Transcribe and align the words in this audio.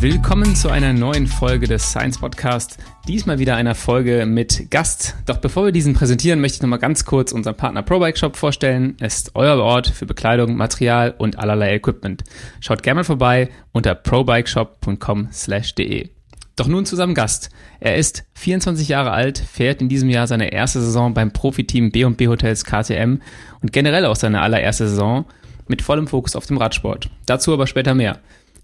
Willkommen 0.00 0.56
zu 0.56 0.70
einer 0.70 0.94
neuen 0.94 1.26
Folge 1.26 1.66
des 1.66 1.90
Science 1.90 2.16
Podcast. 2.16 2.78
Diesmal 3.06 3.38
wieder 3.38 3.56
einer 3.56 3.74
Folge 3.74 4.24
mit 4.24 4.70
Gast. 4.70 5.14
Doch 5.26 5.36
bevor 5.36 5.66
wir 5.66 5.72
diesen 5.72 5.92
präsentieren, 5.92 6.40
möchte 6.40 6.56
ich 6.56 6.62
nochmal 6.62 6.78
ganz 6.78 7.04
kurz 7.04 7.32
unseren 7.32 7.54
Partner 7.54 7.82
ProBike 7.82 8.16
Shop 8.16 8.34
vorstellen. 8.34 8.96
Es 8.98 9.16
ist 9.16 9.32
euer 9.34 9.62
Ort 9.62 9.88
für 9.88 10.06
Bekleidung, 10.06 10.56
Material 10.56 11.14
und 11.18 11.38
allerlei 11.38 11.74
Equipment. 11.74 12.24
Schaut 12.60 12.82
gerne 12.82 13.00
mal 13.00 13.04
vorbei 13.04 13.50
unter 13.72 13.94
probikeshop.com/de. 13.94 16.08
Doch 16.56 16.66
nun 16.66 16.86
zu 16.86 16.96
seinem 16.96 17.12
Gast. 17.12 17.50
Er 17.78 17.96
ist 17.96 18.24
24 18.32 18.88
Jahre 18.88 19.10
alt, 19.10 19.38
fährt 19.38 19.82
in 19.82 19.90
diesem 19.90 20.08
Jahr 20.08 20.26
seine 20.26 20.50
erste 20.50 20.80
Saison 20.80 21.12
beim 21.12 21.34
Profiteam 21.34 21.90
B&B 21.90 22.28
Hotels 22.28 22.64
KTM 22.64 23.20
und 23.60 23.70
generell 23.70 24.06
auch 24.06 24.16
seine 24.16 24.40
allererste 24.40 24.88
Saison 24.88 25.26
mit 25.68 25.82
vollem 25.82 26.06
Fokus 26.06 26.36
auf 26.36 26.46
dem 26.46 26.56
Radsport. 26.56 27.10
Dazu 27.26 27.52
aber 27.52 27.66
später 27.66 27.94
mehr. 27.94 28.18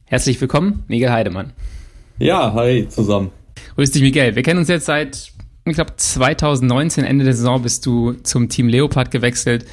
Herzlich 0.08 0.40
willkommen, 0.40 0.84
Miguel 0.86 1.10
Heidemann. 1.10 1.52
Ja, 2.20 2.54
hi 2.54 2.86
zusammen. 2.88 3.32
Grüß 3.74 3.90
dich, 3.90 4.02
Miguel. 4.02 4.36
Wir 4.36 4.44
kennen 4.44 4.60
uns 4.60 4.68
jetzt 4.68 4.86
seit, 4.86 5.32
ich 5.64 5.74
glaube, 5.74 5.96
2019, 5.96 7.02
Ende 7.02 7.24
der 7.24 7.34
Saison, 7.34 7.60
bist 7.60 7.84
du 7.86 8.12
zum 8.12 8.48
Team 8.48 8.68
Leopard 8.68 9.10
gewechselt, 9.10 9.66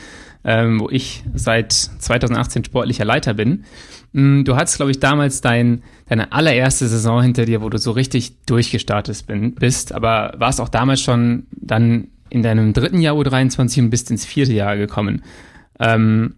ähm, 0.43 0.79
wo 0.79 0.89
ich 0.89 1.23
seit 1.35 1.71
2018 1.71 2.65
sportlicher 2.65 3.05
Leiter 3.05 3.35
bin. 3.35 3.65
Mm, 4.13 4.43
du 4.43 4.55
hattest, 4.55 4.77
glaube 4.77 4.89
ich, 4.89 4.99
damals 4.99 5.41
dein, 5.41 5.83
deine 6.09 6.31
allererste 6.31 6.87
Saison 6.87 7.21
hinter 7.21 7.45
dir, 7.45 7.61
wo 7.61 7.70
du 7.70 7.77
so 7.77 7.91
richtig 7.91 8.43
durchgestartet 8.47 9.27
bin, 9.27 9.53
bist, 9.53 9.93
aber 9.93 10.34
warst 10.37 10.59
auch 10.59 10.70
damals 10.70 11.01
schon 11.01 11.45
dann 11.51 12.07
in 12.31 12.41
deinem 12.41 12.73
dritten 12.73 12.99
Jahr 12.99 13.15
U23 13.15 13.81
und 13.81 13.89
bist 13.91 14.09
ins 14.09 14.25
vierte 14.25 14.53
Jahr 14.53 14.77
gekommen. 14.77 15.21
Ähm, 15.79 16.37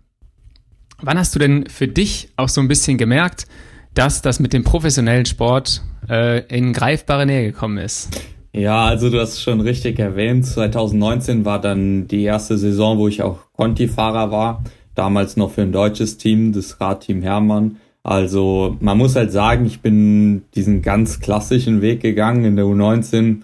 wann 1.01 1.17
hast 1.17 1.33
du 1.33 1.39
denn 1.39 1.69
für 1.69 1.87
dich 1.87 2.27
auch 2.35 2.49
so 2.49 2.59
ein 2.59 2.67
bisschen 2.67 2.97
gemerkt, 2.97 3.47
dass 3.95 4.21
das 4.21 4.39
mit 4.39 4.53
dem 4.53 4.63
professionellen 4.63 5.25
Sport 5.25 5.81
äh, 6.09 6.45
in 6.47 6.73
greifbare 6.73 7.25
Nähe 7.25 7.51
gekommen 7.51 7.79
ist. 7.79 8.09
Ja, 8.53 8.85
also 8.85 9.09
du 9.09 9.19
hast 9.19 9.41
schon 9.41 9.59
richtig 9.59 9.99
erwähnt. 9.99 10.45
2019 10.45 11.43
war 11.43 11.59
dann 11.59 12.07
die 12.07 12.23
erste 12.23 12.57
Saison, 12.57 12.97
wo 12.97 13.07
ich 13.07 13.21
auch 13.21 13.39
Conti-Fahrer 13.53 14.31
war. 14.31 14.63
Damals 14.93 15.35
noch 15.35 15.51
für 15.51 15.63
ein 15.63 15.73
deutsches 15.73 16.17
Team, 16.17 16.53
das 16.53 16.79
Radteam 16.79 17.21
Hermann. 17.21 17.77
Also 18.01 18.77
man 18.79 18.97
muss 18.97 19.15
halt 19.15 19.31
sagen, 19.31 19.65
ich 19.65 19.81
bin 19.81 20.43
diesen 20.53 20.81
ganz 20.81 21.19
klassischen 21.19 21.81
Weg 21.81 22.01
gegangen. 22.01 22.45
In 22.45 22.55
der 22.55 22.65
U19 22.65 23.41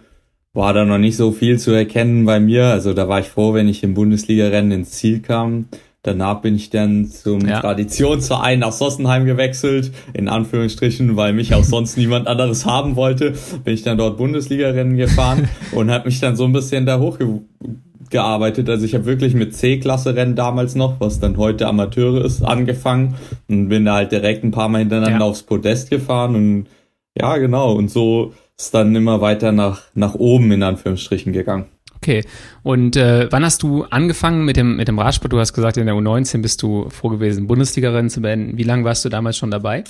war 0.53 0.73
da 0.73 0.85
noch 0.85 0.97
nicht 0.97 1.17
so 1.17 1.31
viel 1.31 1.59
zu 1.59 1.71
erkennen 1.71 2.25
bei 2.25 2.39
mir. 2.39 2.67
Also 2.67 2.93
da 2.93 3.09
war 3.09 3.19
ich 3.19 3.27
froh, 3.27 3.53
wenn 3.53 3.67
ich 3.67 3.83
im 3.83 3.95
Bundesliga-Rennen 3.95 4.71
ins 4.71 4.91
Ziel 4.91 5.19
kam. 5.19 5.65
Danach 6.03 6.41
bin 6.41 6.55
ich 6.55 6.71
dann 6.71 7.05
zum 7.05 7.47
ja. 7.47 7.59
Traditionsverein 7.59 8.59
nach 8.59 8.71
Sossenheim 8.71 9.25
gewechselt, 9.25 9.91
in 10.13 10.29
Anführungsstrichen, 10.29 11.15
weil 11.15 11.33
mich 11.33 11.53
auch 11.53 11.63
sonst 11.63 11.95
niemand 11.95 12.27
anderes 12.27 12.65
haben 12.65 12.95
wollte. 12.95 13.35
Bin 13.63 13.75
ich 13.75 13.83
dann 13.83 13.99
dort 13.99 14.17
Bundesliga-Rennen 14.17 14.97
gefahren 14.97 15.47
und 15.73 15.91
habe 15.91 16.05
mich 16.05 16.19
dann 16.19 16.35
so 16.35 16.45
ein 16.45 16.53
bisschen 16.53 16.87
da 16.87 16.99
hochgearbeitet. 16.99 18.67
Also 18.67 18.83
ich 18.83 18.95
habe 18.95 19.05
wirklich 19.05 19.35
mit 19.35 19.55
C-Klasse-Rennen 19.55 20.35
damals 20.35 20.73
noch, 20.73 20.99
was 20.99 21.19
dann 21.19 21.37
heute 21.37 21.67
Amateure 21.67 22.25
ist, 22.25 22.41
angefangen 22.41 23.13
und 23.47 23.69
bin 23.69 23.85
da 23.85 23.95
halt 23.95 24.11
direkt 24.11 24.43
ein 24.43 24.49
paar 24.49 24.69
Mal 24.69 24.79
hintereinander 24.79 25.19
ja. 25.19 25.25
aufs 25.25 25.43
Podest 25.43 25.91
gefahren 25.91 26.35
und 26.35 26.67
ja, 27.15 27.37
genau. 27.37 27.73
Und 27.73 27.91
so 27.91 28.33
ist 28.57 28.73
dann 28.73 28.95
immer 28.95 29.21
weiter 29.21 29.51
nach, 29.51 29.83
nach 29.93 30.15
oben 30.15 30.51
in 30.51 30.63
Anführungsstrichen 30.63 31.31
gegangen. 31.31 31.65
Okay. 32.03 32.23
Und 32.63 32.95
äh, 32.95 33.27
wann 33.31 33.45
hast 33.45 33.61
du 33.61 33.83
angefangen 33.83 34.43
mit 34.43 34.57
dem, 34.57 34.75
mit 34.77 34.87
dem 34.87 34.97
Radsport? 34.97 35.31
Du 35.31 35.39
hast 35.39 35.53
gesagt, 35.53 35.77
in 35.77 35.85
der 35.85 35.93
U19 35.93 36.41
bist 36.41 36.63
du 36.63 36.89
froh 36.89 37.09
gewesen, 37.09 37.45
Bundesliga-Rennen 37.45 38.09
zu 38.09 38.21
beenden. 38.21 38.57
Wie 38.57 38.63
lange 38.63 38.83
warst 38.83 39.05
du 39.05 39.09
damals 39.09 39.37
schon 39.37 39.51
dabei? 39.51 39.83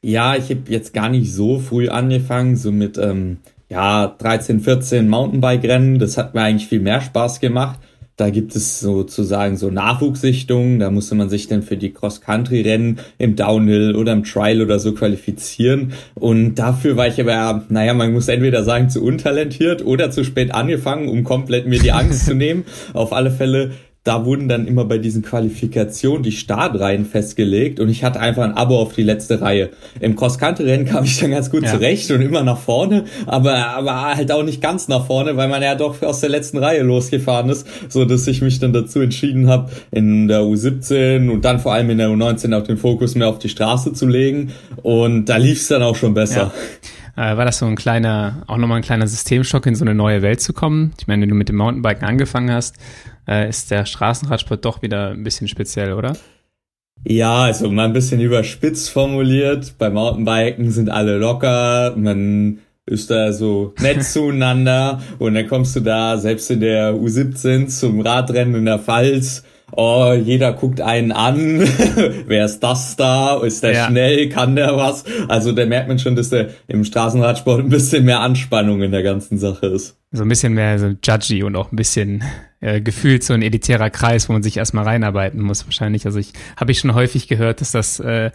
Ja, 0.00 0.36
ich 0.36 0.48
habe 0.48 0.62
jetzt 0.68 0.94
gar 0.94 1.10
nicht 1.10 1.30
so 1.30 1.58
früh 1.58 1.88
angefangen, 1.90 2.56
so 2.56 2.72
mit 2.72 2.96
ähm, 2.96 3.38
ja 3.68 4.06
13, 4.06 4.60
14 4.60 5.06
Mountainbike-Rennen. 5.06 5.98
Das 5.98 6.16
hat 6.16 6.34
mir 6.34 6.40
eigentlich 6.40 6.68
viel 6.68 6.80
mehr 6.80 7.02
Spaß 7.02 7.40
gemacht. 7.40 7.78
Da 8.20 8.28
gibt 8.28 8.54
es 8.54 8.80
sozusagen 8.80 9.56
so 9.56 9.70
Nachwuchssichtungen. 9.70 10.78
Da 10.78 10.90
musste 10.90 11.14
man 11.14 11.30
sich 11.30 11.48
dann 11.48 11.62
für 11.62 11.78
die 11.78 11.90
Cross-Country-Rennen 11.90 12.98
im 13.16 13.34
Downhill 13.34 13.96
oder 13.96 14.12
im 14.12 14.24
Trial 14.24 14.60
oder 14.60 14.78
so 14.78 14.92
qualifizieren. 14.92 15.94
Und 16.16 16.56
dafür 16.56 16.98
war 16.98 17.06
ich 17.06 17.18
aber, 17.18 17.64
naja, 17.70 17.94
man 17.94 18.12
muss 18.12 18.28
entweder 18.28 18.62
sagen, 18.62 18.90
zu 18.90 19.02
untalentiert 19.02 19.82
oder 19.82 20.10
zu 20.10 20.22
spät 20.22 20.52
angefangen, 20.52 21.08
um 21.08 21.24
komplett 21.24 21.66
mir 21.66 21.78
die 21.78 21.92
Angst 21.92 22.26
zu 22.26 22.34
nehmen. 22.34 22.64
Auf 22.92 23.14
alle 23.14 23.30
Fälle 23.30 23.70
da 24.02 24.24
wurden 24.24 24.48
dann 24.48 24.66
immer 24.66 24.86
bei 24.86 24.96
diesen 24.96 25.22
Qualifikationen 25.22 26.22
die 26.22 26.32
Startreihen 26.32 27.04
festgelegt 27.04 27.80
und 27.80 27.90
ich 27.90 28.02
hatte 28.02 28.18
einfach 28.18 28.44
ein 28.44 28.54
Abo 28.54 28.80
auf 28.80 28.94
die 28.94 29.02
letzte 29.02 29.42
Reihe. 29.42 29.70
Im 30.00 30.16
Cross-Country-Rennen 30.16 30.86
kam 30.86 31.04
ich 31.04 31.20
dann 31.20 31.32
ganz 31.32 31.50
gut 31.50 31.64
ja. 31.64 31.72
zurecht 31.72 32.10
und 32.10 32.22
immer 32.22 32.42
nach 32.42 32.58
vorne, 32.58 33.04
aber, 33.26 33.54
aber 33.68 34.16
halt 34.16 34.32
auch 34.32 34.42
nicht 34.42 34.62
ganz 34.62 34.88
nach 34.88 35.06
vorne, 35.06 35.36
weil 35.36 35.48
man 35.48 35.62
ja 35.62 35.74
doch 35.74 36.00
aus 36.02 36.20
der 36.20 36.30
letzten 36.30 36.56
Reihe 36.56 36.82
losgefahren 36.82 37.50
ist, 37.50 37.66
so 37.90 38.06
dass 38.06 38.26
ich 38.26 38.40
mich 38.40 38.58
dann 38.58 38.72
dazu 38.72 39.00
entschieden 39.00 39.48
habe, 39.48 39.70
in 39.90 40.28
der 40.28 40.40
U17 40.40 41.28
und 41.28 41.44
dann 41.44 41.58
vor 41.58 41.74
allem 41.74 41.90
in 41.90 41.98
der 41.98 42.08
U19 42.08 42.56
auch 42.56 42.64
den 42.64 42.78
Fokus 42.78 43.14
mehr 43.16 43.28
auf 43.28 43.38
die 43.38 43.50
Straße 43.50 43.92
zu 43.92 44.06
legen 44.06 44.52
und 44.82 45.26
da 45.26 45.36
lief 45.36 45.60
es 45.60 45.68
dann 45.68 45.82
auch 45.82 45.96
schon 45.96 46.14
besser. 46.14 46.52
Ja. 47.16 47.32
Äh, 47.32 47.36
war 47.36 47.44
das 47.44 47.58
so 47.58 47.66
ein 47.66 47.76
kleiner, 47.76 48.44
auch 48.46 48.56
nochmal 48.56 48.78
ein 48.78 48.82
kleiner 48.82 49.06
Systemschock 49.06 49.66
in 49.66 49.74
so 49.74 49.84
eine 49.84 49.94
neue 49.94 50.22
Welt 50.22 50.40
zu 50.40 50.54
kommen? 50.54 50.92
Ich 50.98 51.06
meine, 51.06 51.22
wenn 51.22 51.28
du 51.28 51.34
mit 51.34 51.50
dem 51.50 51.56
Mountainbiken 51.56 52.06
angefangen 52.06 52.50
hast, 52.50 52.76
äh, 53.28 53.48
ist 53.48 53.70
der 53.70 53.86
Straßenradsport 53.86 54.64
doch 54.64 54.82
wieder 54.82 55.10
ein 55.10 55.24
bisschen 55.24 55.48
speziell, 55.48 55.92
oder? 55.92 56.16
Ja, 57.04 57.44
also 57.44 57.70
mal 57.70 57.86
ein 57.86 57.92
bisschen 57.92 58.20
überspitzt 58.20 58.90
formuliert. 58.90 59.74
Bei 59.78 59.88
Mountainbiken 59.88 60.70
sind 60.70 60.90
alle 60.90 61.16
locker, 61.16 61.94
man 61.96 62.58
ist 62.86 63.10
da 63.10 63.32
so 63.32 63.74
nett 63.80 64.04
zueinander 64.04 65.00
und 65.18 65.34
dann 65.34 65.48
kommst 65.48 65.76
du 65.76 65.80
da 65.80 66.18
selbst 66.18 66.50
in 66.50 66.60
der 66.60 66.92
U17 66.92 67.68
zum 67.68 68.00
Radrennen 68.00 68.54
in 68.54 68.64
der 68.66 68.78
Pfalz 68.78 69.44
oh, 69.72 70.12
jeder 70.12 70.52
guckt 70.52 70.80
einen 70.80 71.12
an, 71.12 71.60
wer 72.26 72.44
ist 72.44 72.60
das 72.60 72.96
da, 72.96 73.40
ist 73.42 73.62
der 73.62 73.72
ja. 73.72 73.86
schnell, 73.86 74.28
kann 74.28 74.56
der 74.56 74.76
was? 74.76 75.04
Also 75.28 75.52
da 75.52 75.66
merkt 75.66 75.88
man 75.88 75.98
schon, 75.98 76.16
dass 76.16 76.30
der 76.30 76.50
im 76.68 76.84
Straßenradsport 76.84 77.60
ein 77.60 77.68
bisschen 77.68 78.04
mehr 78.04 78.20
Anspannung 78.20 78.82
in 78.82 78.92
der 78.92 79.02
ganzen 79.02 79.38
Sache 79.38 79.66
ist. 79.66 79.96
So 80.12 80.22
ein 80.22 80.28
bisschen 80.28 80.54
mehr 80.54 80.78
so 80.78 80.94
judgy 81.02 81.42
und 81.42 81.56
auch 81.56 81.70
ein 81.70 81.76
bisschen 81.76 82.24
äh, 82.60 82.80
gefühlt 82.80 83.22
so 83.22 83.32
ein 83.32 83.42
elitärer 83.42 83.90
Kreis, 83.90 84.28
wo 84.28 84.32
man 84.32 84.42
sich 84.42 84.56
erstmal 84.56 84.84
reinarbeiten 84.84 85.40
muss 85.40 85.64
wahrscheinlich. 85.66 86.06
Also 86.06 86.18
ich 86.18 86.32
habe 86.56 86.72
ich 86.72 86.80
schon 86.80 86.94
häufig 86.94 87.28
gehört, 87.28 87.60
dass 87.60 87.72
das 87.72 88.00
äh, 88.00 88.30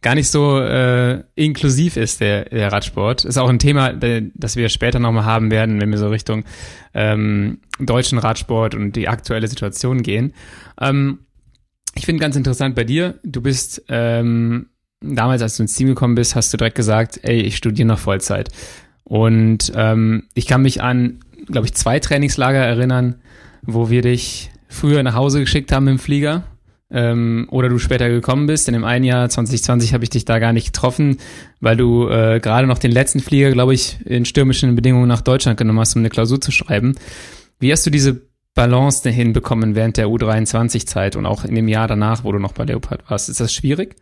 gar 0.00 0.14
nicht 0.14 0.28
so 0.28 0.60
äh, 0.60 1.24
inklusiv 1.34 1.96
ist, 1.96 2.20
der, 2.20 2.44
der 2.46 2.72
Radsport. 2.72 3.24
Ist 3.24 3.36
auch 3.36 3.48
ein 3.48 3.58
Thema, 3.58 3.92
das 3.92 4.56
wir 4.56 4.68
später 4.68 4.98
nochmal 4.98 5.24
haben 5.24 5.50
werden, 5.50 5.80
wenn 5.80 5.90
wir 5.90 5.98
so 5.98 6.08
Richtung 6.08 6.44
ähm, 6.94 7.60
deutschen 7.80 8.18
Radsport 8.18 8.74
und 8.74 8.92
die 8.92 9.08
aktuelle 9.08 9.48
Situation 9.48 10.02
gehen. 10.02 10.34
Ähm, 10.80 11.20
ich 11.94 12.06
finde 12.06 12.20
ganz 12.20 12.36
interessant 12.36 12.76
bei 12.76 12.84
dir, 12.84 13.18
du 13.24 13.40
bist 13.40 13.82
ähm, 13.88 14.68
damals, 15.00 15.42
als 15.42 15.56
du 15.56 15.64
ins 15.64 15.74
Team 15.74 15.88
gekommen 15.88 16.14
bist, 16.14 16.36
hast 16.36 16.52
du 16.52 16.56
direkt 16.56 16.76
gesagt, 16.76 17.18
ey, 17.22 17.40
ich 17.40 17.56
studiere 17.56 17.88
noch 17.88 17.98
Vollzeit. 17.98 18.50
Und 19.02 19.72
ähm, 19.74 20.24
ich 20.34 20.46
kann 20.46 20.62
mich 20.62 20.80
an, 20.80 21.20
glaube 21.46 21.66
ich, 21.66 21.74
zwei 21.74 21.98
Trainingslager 21.98 22.58
erinnern, 22.58 23.16
wo 23.62 23.90
wir 23.90 24.02
dich 24.02 24.50
früher 24.68 25.02
nach 25.02 25.14
Hause 25.14 25.40
geschickt 25.40 25.72
haben 25.72 25.88
im 25.88 25.98
Flieger 25.98 26.44
ähm, 26.90 27.46
oder 27.50 27.68
du 27.68 27.78
später 27.78 28.08
gekommen 28.08 28.46
bist. 28.46 28.68
In 28.68 28.74
dem 28.74 28.84
einen 28.84 29.04
Jahr 29.04 29.28
2020 29.28 29.94
habe 29.94 30.04
ich 30.04 30.10
dich 30.10 30.24
da 30.24 30.38
gar 30.38 30.52
nicht 30.52 30.72
getroffen, 30.72 31.18
weil 31.60 31.76
du 31.76 32.08
äh, 32.08 32.40
gerade 32.40 32.66
noch 32.66 32.78
den 32.78 32.92
letzten 32.92 33.20
Flieger, 33.20 33.50
glaube 33.50 33.74
ich, 33.74 33.98
in 34.04 34.24
stürmischen 34.24 34.74
Bedingungen 34.74 35.08
nach 35.08 35.20
Deutschland 35.20 35.58
genommen 35.58 35.80
hast, 35.80 35.96
um 35.96 36.02
eine 36.02 36.10
Klausur 36.10 36.40
zu 36.40 36.50
schreiben. 36.50 36.94
Wie 37.60 37.72
hast 37.72 37.84
du 37.86 37.90
diese 37.90 38.22
Balance 38.54 39.08
hinbekommen 39.08 39.74
während 39.74 39.96
der 39.96 40.08
U23-Zeit 40.08 41.16
und 41.16 41.26
auch 41.26 41.44
in 41.44 41.54
dem 41.54 41.68
Jahr 41.68 41.86
danach, 41.86 42.24
wo 42.24 42.32
du 42.32 42.38
noch 42.38 42.52
bei 42.52 42.64
Leopard 42.64 43.08
warst? 43.08 43.28
Ist 43.28 43.40
das 43.40 43.52
schwierig? 43.52 43.96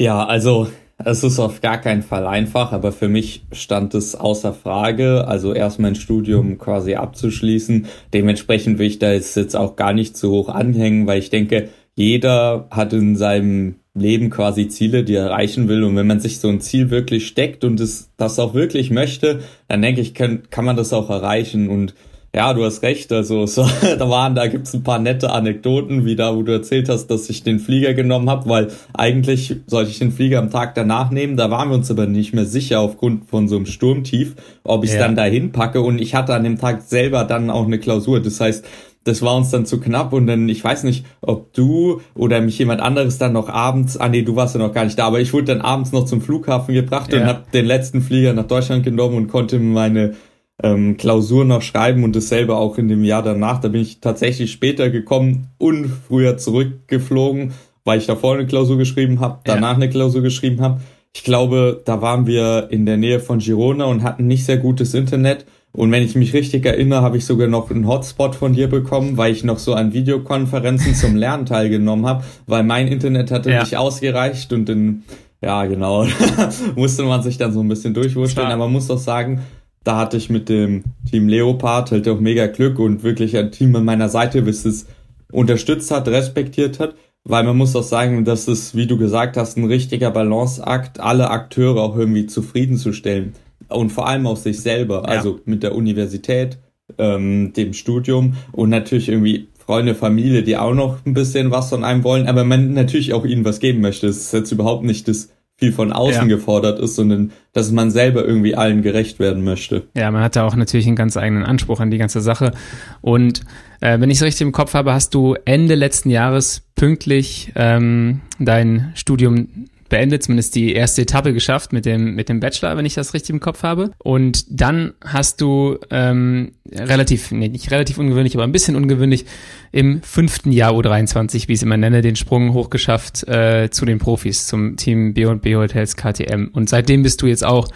Ja, 0.00 0.24
also 0.24 0.68
es 1.04 1.24
ist 1.24 1.38
auf 1.38 1.60
gar 1.60 1.78
keinen 1.78 2.02
Fall 2.02 2.26
einfach, 2.26 2.72
aber 2.72 2.92
für 2.92 3.08
mich 3.08 3.44
stand 3.52 3.94
es 3.94 4.14
außer 4.14 4.52
Frage, 4.52 5.26
also 5.26 5.52
erst 5.52 5.78
mein 5.78 5.94
Studium 5.94 6.58
quasi 6.58 6.94
abzuschließen. 6.94 7.86
Dementsprechend 8.14 8.78
will 8.78 8.86
ich 8.86 8.98
da 8.98 9.12
jetzt 9.12 9.56
auch 9.56 9.76
gar 9.76 9.92
nicht 9.92 10.16
so 10.16 10.30
hoch 10.30 10.48
anhängen, 10.48 11.06
weil 11.06 11.18
ich 11.18 11.30
denke, 11.30 11.68
jeder 11.94 12.68
hat 12.70 12.92
in 12.92 13.16
seinem 13.16 13.76
Leben 13.94 14.30
quasi 14.30 14.68
Ziele, 14.68 15.04
die 15.04 15.14
er 15.14 15.26
erreichen 15.26 15.68
will. 15.68 15.84
Und 15.84 15.96
wenn 15.96 16.06
man 16.06 16.20
sich 16.20 16.40
so 16.40 16.48
ein 16.48 16.60
Ziel 16.60 16.90
wirklich 16.90 17.26
steckt 17.26 17.62
und 17.64 17.78
es, 17.80 18.10
das 18.16 18.38
auch 18.38 18.54
wirklich 18.54 18.90
möchte, 18.90 19.40
dann 19.68 19.82
denke 19.82 20.00
ich, 20.00 20.14
kann, 20.14 20.44
kann 20.50 20.64
man 20.64 20.76
das 20.76 20.94
auch 20.94 21.10
erreichen. 21.10 21.68
Und 21.68 21.94
ja, 22.34 22.54
du 22.54 22.64
hast 22.64 22.82
recht. 22.82 23.12
Also 23.12 23.44
so, 23.44 23.66
da 23.82 24.08
waren, 24.08 24.34
da 24.34 24.46
gibt's 24.46 24.72
ein 24.72 24.82
paar 24.82 24.98
nette 24.98 25.30
Anekdoten, 25.30 26.06
wie 26.06 26.16
da, 26.16 26.34
wo 26.34 26.42
du 26.42 26.52
erzählt 26.52 26.88
hast, 26.88 27.08
dass 27.08 27.28
ich 27.28 27.42
den 27.42 27.58
Flieger 27.58 27.92
genommen 27.92 28.30
habe, 28.30 28.48
weil 28.48 28.68
eigentlich 28.94 29.56
sollte 29.66 29.90
ich 29.90 29.98
den 29.98 30.12
Flieger 30.12 30.38
am 30.38 30.50
Tag 30.50 30.74
danach 30.74 31.10
nehmen. 31.10 31.36
Da 31.36 31.50
waren 31.50 31.68
wir 31.68 31.74
uns 31.74 31.90
aber 31.90 32.06
nicht 32.06 32.32
mehr 32.32 32.46
sicher 32.46 32.80
aufgrund 32.80 33.28
von 33.28 33.48
so 33.48 33.56
einem 33.56 33.66
Sturmtief, 33.66 34.36
ob 34.64 34.84
ich 34.84 34.94
ja. 34.94 35.00
dann 35.00 35.16
dahin 35.16 35.52
packe. 35.52 35.82
Und 35.82 36.00
ich 36.00 36.14
hatte 36.14 36.32
an 36.32 36.44
dem 36.44 36.58
Tag 36.58 36.80
selber 36.80 37.24
dann 37.24 37.50
auch 37.50 37.66
eine 37.66 37.78
Klausur. 37.78 38.20
Das 38.20 38.40
heißt, 38.40 38.64
das 39.04 39.22
war 39.22 39.36
uns 39.36 39.50
dann 39.50 39.66
zu 39.66 39.80
knapp 39.80 40.12
und 40.12 40.26
dann, 40.26 40.48
ich 40.48 40.62
weiß 40.62 40.84
nicht, 40.84 41.04
ob 41.20 41.52
du 41.52 42.00
oder 42.14 42.40
mich 42.40 42.58
jemand 42.58 42.80
anderes 42.80 43.18
dann 43.18 43.32
noch 43.32 43.48
abends, 43.48 43.96
ah 43.96 44.08
nee, 44.08 44.22
du 44.22 44.36
warst 44.36 44.54
ja 44.54 44.60
noch 44.60 44.72
gar 44.72 44.84
nicht 44.84 44.98
da, 44.98 45.06
aber 45.06 45.20
ich 45.20 45.32
wurde 45.32 45.46
dann 45.46 45.60
abends 45.60 45.92
noch 45.92 46.04
zum 46.04 46.20
Flughafen 46.20 46.74
gebracht 46.74 47.12
ja. 47.12 47.20
und 47.20 47.26
habe 47.26 47.44
den 47.52 47.66
letzten 47.66 48.00
Flieger 48.00 48.32
nach 48.32 48.46
Deutschland 48.46 48.84
genommen 48.84 49.16
und 49.16 49.28
konnte 49.28 49.58
meine 49.58 50.14
ähm, 50.62 50.96
Klausur 50.96 51.44
noch 51.44 51.62
schreiben 51.62 52.04
und 52.04 52.14
dasselbe 52.14 52.56
auch 52.56 52.78
in 52.78 52.88
dem 52.88 53.04
Jahr 53.04 53.22
danach. 53.22 53.60
Da 53.60 53.68
bin 53.68 53.82
ich 53.82 54.00
tatsächlich 54.00 54.52
später 54.52 54.90
gekommen 54.90 55.48
und 55.58 55.90
früher 56.08 56.36
zurückgeflogen, 56.36 57.52
weil 57.84 57.98
ich 57.98 58.06
davor 58.06 58.34
eine 58.34 58.46
Klausur 58.46 58.78
geschrieben 58.78 59.20
habe, 59.20 59.40
danach 59.44 59.70
ja. 59.70 59.76
eine 59.76 59.90
Klausur 59.90 60.22
geschrieben 60.22 60.60
habe. 60.60 60.80
Ich 61.14 61.24
glaube, 61.24 61.82
da 61.84 62.00
waren 62.00 62.26
wir 62.26 62.68
in 62.70 62.86
der 62.86 62.96
Nähe 62.96 63.20
von 63.20 63.38
Girona 63.38 63.84
und 63.84 64.02
hatten 64.02 64.26
nicht 64.26 64.46
sehr 64.46 64.56
gutes 64.56 64.94
Internet 64.94 65.44
und 65.74 65.90
wenn 65.90 66.02
ich 66.02 66.14
mich 66.14 66.34
richtig 66.34 66.66
erinnere, 66.66 67.00
habe 67.00 67.16
ich 67.16 67.24
sogar 67.24 67.48
noch 67.48 67.70
einen 67.70 67.88
Hotspot 67.88 68.34
von 68.34 68.52
dir 68.52 68.68
bekommen, 68.68 69.16
weil 69.16 69.32
ich 69.32 69.42
noch 69.42 69.58
so 69.58 69.72
an 69.72 69.94
Videokonferenzen 69.94 70.94
zum 70.94 71.16
Lernen 71.16 71.46
teilgenommen 71.46 72.06
habe, 72.06 72.24
weil 72.46 72.62
mein 72.62 72.88
Internet 72.88 73.30
hatte 73.30 73.50
ja. 73.50 73.60
nicht 73.60 73.78
ausgereicht 73.78 74.52
und 74.52 74.68
dann, 74.68 75.04
ja 75.40 75.64
genau, 75.64 76.06
musste 76.76 77.04
man 77.04 77.22
sich 77.22 77.38
dann 77.38 77.54
so 77.54 77.60
ein 77.60 77.68
bisschen 77.68 77.94
durchwurschteln. 77.94 78.48
Aber 78.48 78.64
man 78.64 78.72
muss 78.72 78.88
doch 78.88 78.98
sagen, 78.98 79.40
da 79.82 79.96
hatte 79.96 80.18
ich 80.18 80.28
mit 80.28 80.50
dem 80.50 80.84
Team 81.10 81.26
Leopard 81.26 81.90
halt 81.90 82.06
auch 82.06 82.20
mega 82.20 82.48
Glück 82.48 82.78
und 82.78 83.02
wirklich 83.02 83.36
ein 83.38 83.50
Team 83.50 83.74
an 83.74 83.86
meiner 83.86 84.10
Seite, 84.10 84.42
bis 84.42 84.66
es 84.66 84.86
unterstützt 85.32 85.90
hat, 85.90 86.06
respektiert 86.06 86.80
hat. 86.80 86.94
Weil 87.24 87.44
man 87.44 87.56
muss 87.56 87.74
auch 87.76 87.84
sagen, 87.84 88.24
dass 88.24 88.46
es, 88.46 88.74
wie 88.74 88.86
du 88.86 88.98
gesagt 88.98 89.36
hast, 89.36 89.56
ein 89.56 89.64
richtiger 89.64 90.10
Balanceakt, 90.10 91.00
alle 91.00 91.30
Akteure 91.30 91.80
auch 91.80 91.96
irgendwie 91.96 92.26
zufriedenzustellen 92.26 93.34
und 93.74 93.90
vor 93.90 94.08
allem 94.08 94.26
auch 94.26 94.36
sich 94.36 94.60
selber, 94.60 95.02
ja. 95.06 95.08
also 95.08 95.40
mit 95.44 95.62
der 95.62 95.74
Universität, 95.74 96.58
ähm, 96.98 97.52
dem 97.54 97.72
Studium 97.72 98.34
und 98.52 98.70
natürlich 98.70 99.08
irgendwie 99.08 99.48
Freunde, 99.58 99.94
Familie, 99.94 100.42
die 100.42 100.56
auch 100.56 100.74
noch 100.74 101.04
ein 101.06 101.14
bisschen 101.14 101.50
was 101.50 101.70
von 101.70 101.84
einem 101.84 102.04
wollen, 102.04 102.26
aber 102.26 102.44
man 102.44 102.74
natürlich 102.74 103.12
auch 103.12 103.24
ihnen 103.24 103.44
was 103.44 103.60
geben 103.60 103.80
möchte. 103.80 104.08
Es 104.08 104.18
ist 104.18 104.32
jetzt 104.32 104.52
überhaupt 104.52 104.84
nicht 104.84 105.06
das 105.08 105.30
viel 105.56 105.72
von 105.72 105.92
außen 105.92 106.28
ja. 106.28 106.36
gefordert 106.36 106.80
ist, 106.80 106.96
sondern 106.96 107.30
dass 107.52 107.70
man 107.70 107.92
selber 107.92 108.24
irgendwie 108.24 108.56
allen 108.56 108.82
gerecht 108.82 109.20
werden 109.20 109.44
möchte. 109.44 109.84
Ja, 109.94 110.10
man 110.10 110.22
hat 110.22 110.34
da 110.34 110.44
auch 110.44 110.56
natürlich 110.56 110.88
einen 110.88 110.96
ganz 110.96 111.16
eigenen 111.16 111.44
Anspruch 111.44 111.78
an 111.78 111.92
die 111.92 111.98
ganze 111.98 112.20
Sache. 112.20 112.52
Und 113.00 113.42
äh, 113.80 114.00
wenn 114.00 114.10
ich 114.10 114.18
es 114.18 114.24
richtig 114.24 114.42
im 114.42 114.52
Kopf 114.52 114.74
habe, 114.74 114.92
hast 114.92 115.14
du 115.14 115.36
Ende 115.44 115.76
letzten 115.76 116.10
Jahres 116.10 116.62
pünktlich 116.74 117.52
ähm, 117.54 118.22
dein 118.40 118.90
Studium 118.96 119.68
beendet, 119.92 120.22
zumindest 120.22 120.54
die 120.54 120.72
erste 120.72 121.02
Etappe 121.02 121.34
geschafft 121.34 121.74
mit 121.74 121.84
dem, 121.84 122.14
mit 122.14 122.30
dem 122.30 122.40
Bachelor, 122.40 122.78
wenn 122.78 122.86
ich 122.86 122.94
das 122.94 123.12
richtig 123.12 123.28
im 123.30 123.40
Kopf 123.40 123.62
habe. 123.62 123.90
Und 123.98 124.46
dann 124.48 124.94
hast 125.04 125.42
du 125.42 125.76
ähm, 125.90 126.52
relativ, 126.72 127.30
nee, 127.30 127.50
nicht 127.50 127.70
relativ 127.70 127.98
ungewöhnlich, 127.98 128.34
aber 128.34 128.44
ein 128.44 128.52
bisschen 128.52 128.74
ungewöhnlich 128.74 129.26
im 129.70 130.02
fünften 130.02 130.50
Jahr 130.50 130.72
U23, 130.72 131.46
wie 131.46 131.52
ich 131.52 131.58
es 131.58 131.62
immer 131.62 131.76
nenne, 131.76 132.00
den 132.00 132.16
Sprung 132.16 132.54
hochgeschafft 132.54 133.28
äh, 133.28 133.68
zu 133.70 133.84
den 133.84 133.98
Profis, 133.98 134.46
zum 134.46 134.76
Team 134.76 135.12
B&B 135.12 135.56
Hotels 135.56 135.94
KTM. 135.94 136.48
Und 136.54 136.70
seitdem 136.70 137.02
bist 137.02 137.20
du 137.20 137.26
jetzt 137.26 137.44
auch 137.44 137.68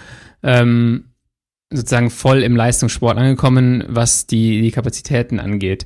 ähm, 0.43 1.11
sozusagen 1.71 2.09
voll 2.09 2.43
im 2.43 2.57
Leistungssport 2.57 3.19
angekommen, 3.19 3.85
was 3.89 4.27
die, 4.27 4.63
die 4.63 4.71
Kapazitäten 4.71 5.39
angeht. 5.39 5.85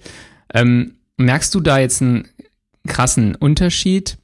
Ähm, 0.54 0.94
merkst 1.16 1.52
du 1.56 1.58
da 1.58 1.80
jetzt 1.80 2.00
einen 2.02 2.28
krassen 2.86 3.34
Unterschied 3.34 4.19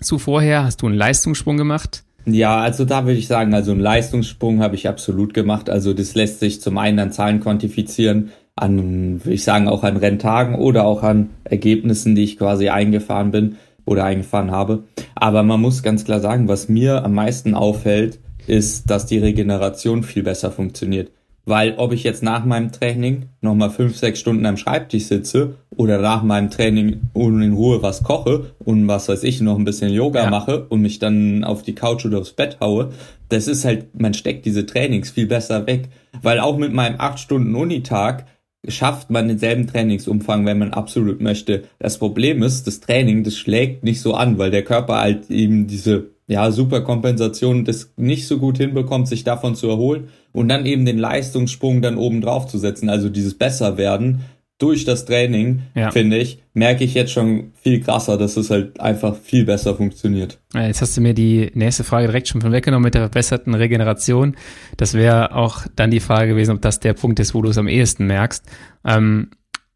zu? 0.00 0.18
Hast 0.18 0.82
du 0.82 0.86
einen 0.86 0.96
Leistungssprung 0.96 1.56
gemacht? 1.56 2.04
Ja, 2.26 2.58
also 2.58 2.84
da 2.84 3.06
würde 3.06 3.18
ich 3.18 3.28
sagen, 3.28 3.54
also 3.54 3.70
einen 3.70 3.80
Leistungssprung 3.80 4.60
habe 4.60 4.74
ich 4.74 4.88
absolut 4.88 5.32
gemacht. 5.32 5.70
Also 5.70 5.94
das 5.94 6.14
lässt 6.14 6.40
sich 6.40 6.60
zum 6.60 6.76
einen 6.76 6.98
an 6.98 7.12
Zahlen 7.12 7.40
quantifizieren, 7.40 8.32
an, 8.56 9.24
würde 9.24 9.34
ich 9.34 9.44
sagen, 9.44 9.68
auch 9.68 9.84
an 9.84 9.96
Renntagen 9.96 10.56
oder 10.56 10.84
auch 10.84 11.02
an 11.02 11.30
Ergebnissen, 11.44 12.16
die 12.16 12.24
ich 12.24 12.38
quasi 12.38 12.68
eingefahren 12.68 13.30
bin 13.30 13.56
oder 13.84 14.04
eingefahren 14.04 14.50
habe. 14.50 14.82
Aber 15.14 15.44
man 15.44 15.60
muss 15.60 15.84
ganz 15.84 16.04
klar 16.04 16.20
sagen, 16.20 16.48
was 16.48 16.68
mir 16.68 17.04
am 17.04 17.14
meisten 17.14 17.54
auffällt, 17.54 18.18
ist, 18.48 18.90
dass 18.90 19.06
die 19.06 19.18
Regeneration 19.18 20.02
viel 20.02 20.24
besser 20.24 20.50
funktioniert. 20.50 21.10
Weil 21.48 21.74
ob 21.76 21.92
ich 21.92 22.02
jetzt 22.02 22.24
nach 22.24 22.44
meinem 22.44 22.72
Training 22.72 23.26
nochmal 23.40 23.70
fünf, 23.70 23.96
sechs 23.96 24.18
Stunden 24.18 24.44
am 24.46 24.56
Schreibtisch 24.56 25.04
sitze 25.04 25.54
oder 25.76 26.00
nach 26.00 26.24
meinem 26.24 26.50
Training 26.50 27.02
in 27.14 27.52
Ruhe 27.52 27.82
was 27.82 28.02
koche 28.02 28.52
und 28.58 28.88
was 28.88 29.08
weiß 29.08 29.22
ich, 29.22 29.40
noch 29.40 29.56
ein 29.56 29.64
bisschen 29.64 29.92
Yoga 29.92 30.24
ja. 30.24 30.30
mache 30.30 30.66
und 30.68 30.82
mich 30.82 30.98
dann 30.98 31.44
auf 31.44 31.62
die 31.62 31.76
Couch 31.76 32.04
oder 32.04 32.18
aufs 32.18 32.32
Bett 32.32 32.58
haue, 32.60 32.90
das 33.28 33.46
ist 33.46 33.64
halt, 33.64 33.98
man 33.98 34.12
steckt 34.12 34.44
diese 34.44 34.66
Trainings 34.66 35.10
viel 35.10 35.28
besser 35.28 35.68
weg. 35.68 35.88
Weil 36.20 36.40
auch 36.40 36.58
mit 36.58 36.72
meinem 36.72 36.96
acht 36.98 37.20
Stunden 37.20 37.54
Unitag 37.54 38.26
schafft 38.68 39.10
man 39.10 39.28
denselben 39.28 39.68
Trainingsumfang, 39.68 40.44
wenn 40.46 40.58
man 40.58 40.72
absolut 40.72 41.20
möchte. 41.20 41.64
Das 41.78 41.98
Problem 41.98 42.42
ist, 42.42 42.66
das 42.66 42.80
Training, 42.80 43.22
das 43.22 43.36
schlägt 43.36 43.84
nicht 43.84 44.00
so 44.00 44.14
an, 44.14 44.38
weil 44.38 44.50
der 44.50 44.64
Körper 44.64 44.96
halt 44.96 45.30
eben 45.30 45.68
diese 45.68 46.15
ja, 46.26 46.50
super 46.50 46.80
Kompensation 46.80 47.64
das 47.64 47.92
nicht 47.96 48.26
so 48.26 48.38
gut 48.38 48.58
hinbekommt, 48.58 49.08
sich 49.08 49.24
davon 49.24 49.54
zu 49.54 49.68
erholen 49.68 50.08
und 50.32 50.48
dann 50.48 50.66
eben 50.66 50.84
den 50.84 50.98
Leistungssprung 50.98 51.82
dann 51.82 51.96
oben 51.96 52.20
drauf 52.20 52.46
zu 52.46 52.58
setzen, 52.58 52.88
also 52.88 53.08
dieses 53.08 53.34
Besserwerden 53.34 54.22
durch 54.58 54.84
das 54.86 55.04
Training, 55.04 55.62
ja. 55.74 55.90
finde 55.90 56.16
ich, 56.16 56.42
merke 56.54 56.82
ich 56.82 56.94
jetzt 56.94 57.12
schon 57.12 57.52
viel 57.60 57.80
krasser, 57.80 58.16
dass 58.16 58.38
es 58.38 58.48
halt 58.50 58.80
einfach 58.80 59.14
viel 59.14 59.44
besser 59.44 59.74
funktioniert. 59.74 60.38
Jetzt 60.54 60.80
hast 60.80 60.96
du 60.96 61.02
mir 61.02 61.12
die 61.12 61.50
nächste 61.54 61.84
Frage 61.84 62.06
direkt 62.06 62.28
schon 62.28 62.40
von 62.40 62.52
weggenommen 62.52 62.84
mit 62.84 62.94
der 62.94 63.02
verbesserten 63.02 63.54
Regeneration. 63.54 64.34
Das 64.78 64.94
wäre 64.94 65.34
auch 65.34 65.66
dann 65.76 65.90
die 65.90 66.00
Frage 66.00 66.30
gewesen, 66.30 66.52
ob 66.52 66.62
das 66.62 66.80
der 66.80 66.94
Punkt 66.94 67.20
ist, 67.20 67.34
wo 67.34 67.42
du 67.42 67.50
es 67.50 67.58
am 67.58 67.68
ehesten 67.68 68.06
merkst. 68.06 68.46
Ähm, 68.86 69.28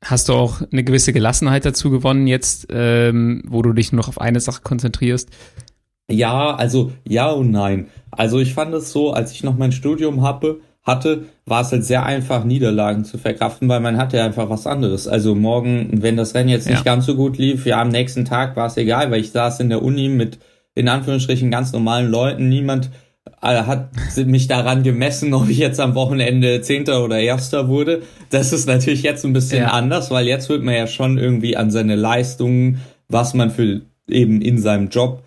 hast 0.03 0.31
du 0.31 0.33
auch 0.33 0.63
eine 0.73 0.83
gewisse 0.83 1.13
Gelassenheit 1.13 1.67
dazu 1.67 1.91
gewonnen 1.91 2.27
jetzt, 2.27 2.69
ähm, 2.71 3.43
wo 3.47 3.61
du 3.61 3.75
dich 3.75 3.93
nur 3.93 4.01
noch 4.01 4.09
auf 4.09 4.21
eine 4.21 4.41
Sache 4.41 4.63
konzentrierst? 4.63 5.29
Ja, 6.11 6.55
also 6.55 6.93
ja 7.07 7.31
und 7.31 7.51
nein. 7.51 7.89
Also 8.11 8.39
ich 8.39 8.55
fand 8.55 8.75
es 8.75 8.93
so, 8.93 9.13
als 9.13 9.33
ich 9.33 9.45
noch 9.45 9.57
mein 9.57 9.73
Studium 9.73 10.23
habe, 10.23 10.61
hatte, 10.83 11.27
war 11.47 11.63
es 11.63 11.73
halt 11.73 11.85
sehr 11.85 12.05
einfach, 12.05 12.45
Niederlagen 12.45 13.05
zu 13.05 13.19
verkraften, 13.19 13.69
weil 13.69 13.81
man 13.81 13.99
hatte 13.99 14.23
einfach 14.23 14.49
was 14.49 14.67
anderes. 14.67 15.07
Also 15.07 15.35
morgen, 15.35 16.03
wenn 16.03 16.17
das 16.17 16.35
Rennen 16.35 16.49
jetzt 16.49 16.67
nicht 16.67 16.79
ja. 16.79 16.85
ganz 16.85 17.07
so 17.07 17.15
gut 17.15 17.39
lief, 17.39 17.67
ja, 17.67 17.81
am 17.81 17.91
nächsten 17.91 18.25
Tag 18.25 18.57
war 18.57 18.67
es 18.67 18.77
egal, 18.77 19.11
weil 19.11 19.21
ich 19.21 19.31
saß 19.31 19.61
in 19.61 19.69
der 19.69 19.83
Uni 19.83 20.09
mit 20.09 20.39
in 20.75 20.89
Anführungsstrichen 20.89 21.51
ganz 21.51 21.73
normalen 21.73 22.11
Leuten. 22.11 22.49
Niemand 22.49 22.91
äh, 23.43 23.63
hat 23.63 23.91
mich 24.17 24.49
daran 24.49 24.83
gemessen, 24.83 25.35
ob 25.35 25.49
ich 25.49 25.59
jetzt 25.59 25.81
am 25.81 25.95
Wochenende 25.95 26.61
Zehnter 26.63 27.05
oder 27.05 27.19
Erster 27.19 27.69
wurde. 27.69 28.03
Das 28.31 28.53
ist 28.53 28.67
natürlich 28.67 29.03
jetzt 29.03 29.25
ein 29.25 29.33
bisschen 29.33 29.63
ja. 29.63 29.73
anders, 29.73 30.11
weil 30.11 30.27
jetzt 30.27 30.49
wird 30.49 30.63
man 30.63 30.75
ja 30.75 30.87
schon 30.87 31.19
irgendwie 31.19 31.57
an 31.57 31.71
seine 31.71 31.97
Leistungen, 31.97 32.81
was 33.09 33.35
man 33.35 33.51
für 33.51 33.83
eben 34.09 34.41
in 34.41 34.59
seinem 34.59 34.89
Job 34.89 35.23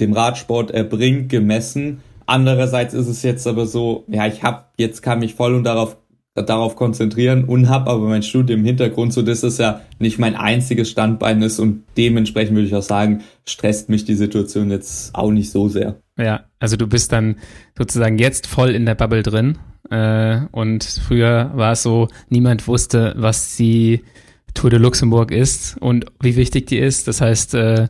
dem 0.00 0.12
Radsport 0.12 0.70
erbringt, 0.70 1.28
gemessen. 1.28 2.00
Andererseits 2.26 2.94
ist 2.94 3.08
es 3.08 3.22
jetzt 3.22 3.46
aber 3.46 3.66
so, 3.66 4.04
ja, 4.08 4.26
ich 4.26 4.42
habe 4.42 4.64
jetzt 4.76 5.02
kann 5.02 5.18
mich 5.18 5.34
voll 5.34 5.54
und 5.54 5.64
darauf 5.64 5.96
darauf 6.34 6.74
konzentrieren 6.74 7.44
und 7.44 7.68
habe 7.68 7.90
aber 7.90 8.08
mein 8.08 8.24
Studium 8.24 8.60
im 8.60 8.66
Hintergrund, 8.66 9.12
so 9.12 9.22
dass 9.22 9.44
es 9.44 9.58
ja 9.58 9.82
nicht 10.00 10.18
mein 10.18 10.34
einziges 10.34 10.90
Standbein 10.90 11.40
ist 11.42 11.60
und 11.60 11.84
dementsprechend 11.96 12.56
würde 12.56 12.66
ich 12.66 12.74
auch 12.74 12.82
sagen, 12.82 13.22
stresst 13.46 13.88
mich 13.88 14.04
die 14.04 14.16
Situation 14.16 14.70
jetzt 14.70 15.14
auch 15.14 15.30
nicht 15.30 15.50
so 15.50 15.68
sehr. 15.68 16.00
Ja, 16.18 16.44
also 16.58 16.76
du 16.76 16.88
bist 16.88 17.12
dann 17.12 17.36
sozusagen 17.78 18.18
jetzt 18.18 18.48
voll 18.48 18.70
in 18.70 18.84
der 18.84 18.96
Bubble 18.96 19.22
drin 19.22 19.58
äh, 19.90 20.40
und 20.50 20.82
früher 20.82 21.52
war 21.54 21.72
es 21.72 21.84
so, 21.84 22.08
niemand 22.30 22.66
wusste, 22.66 23.14
was 23.16 23.56
die 23.56 24.02
Tour 24.54 24.70
de 24.70 24.78
Luxemburg 24.78 25.30
ist 25.30 25.76
und 25.78 26.06
wie 26.20 26.36
wichtig 26.36 26.66
die 26.66 26.78
ist. 26.78 27.06
Das 27.08 27.20
heißt, 27.20 27.54
äh, 27.54 27.88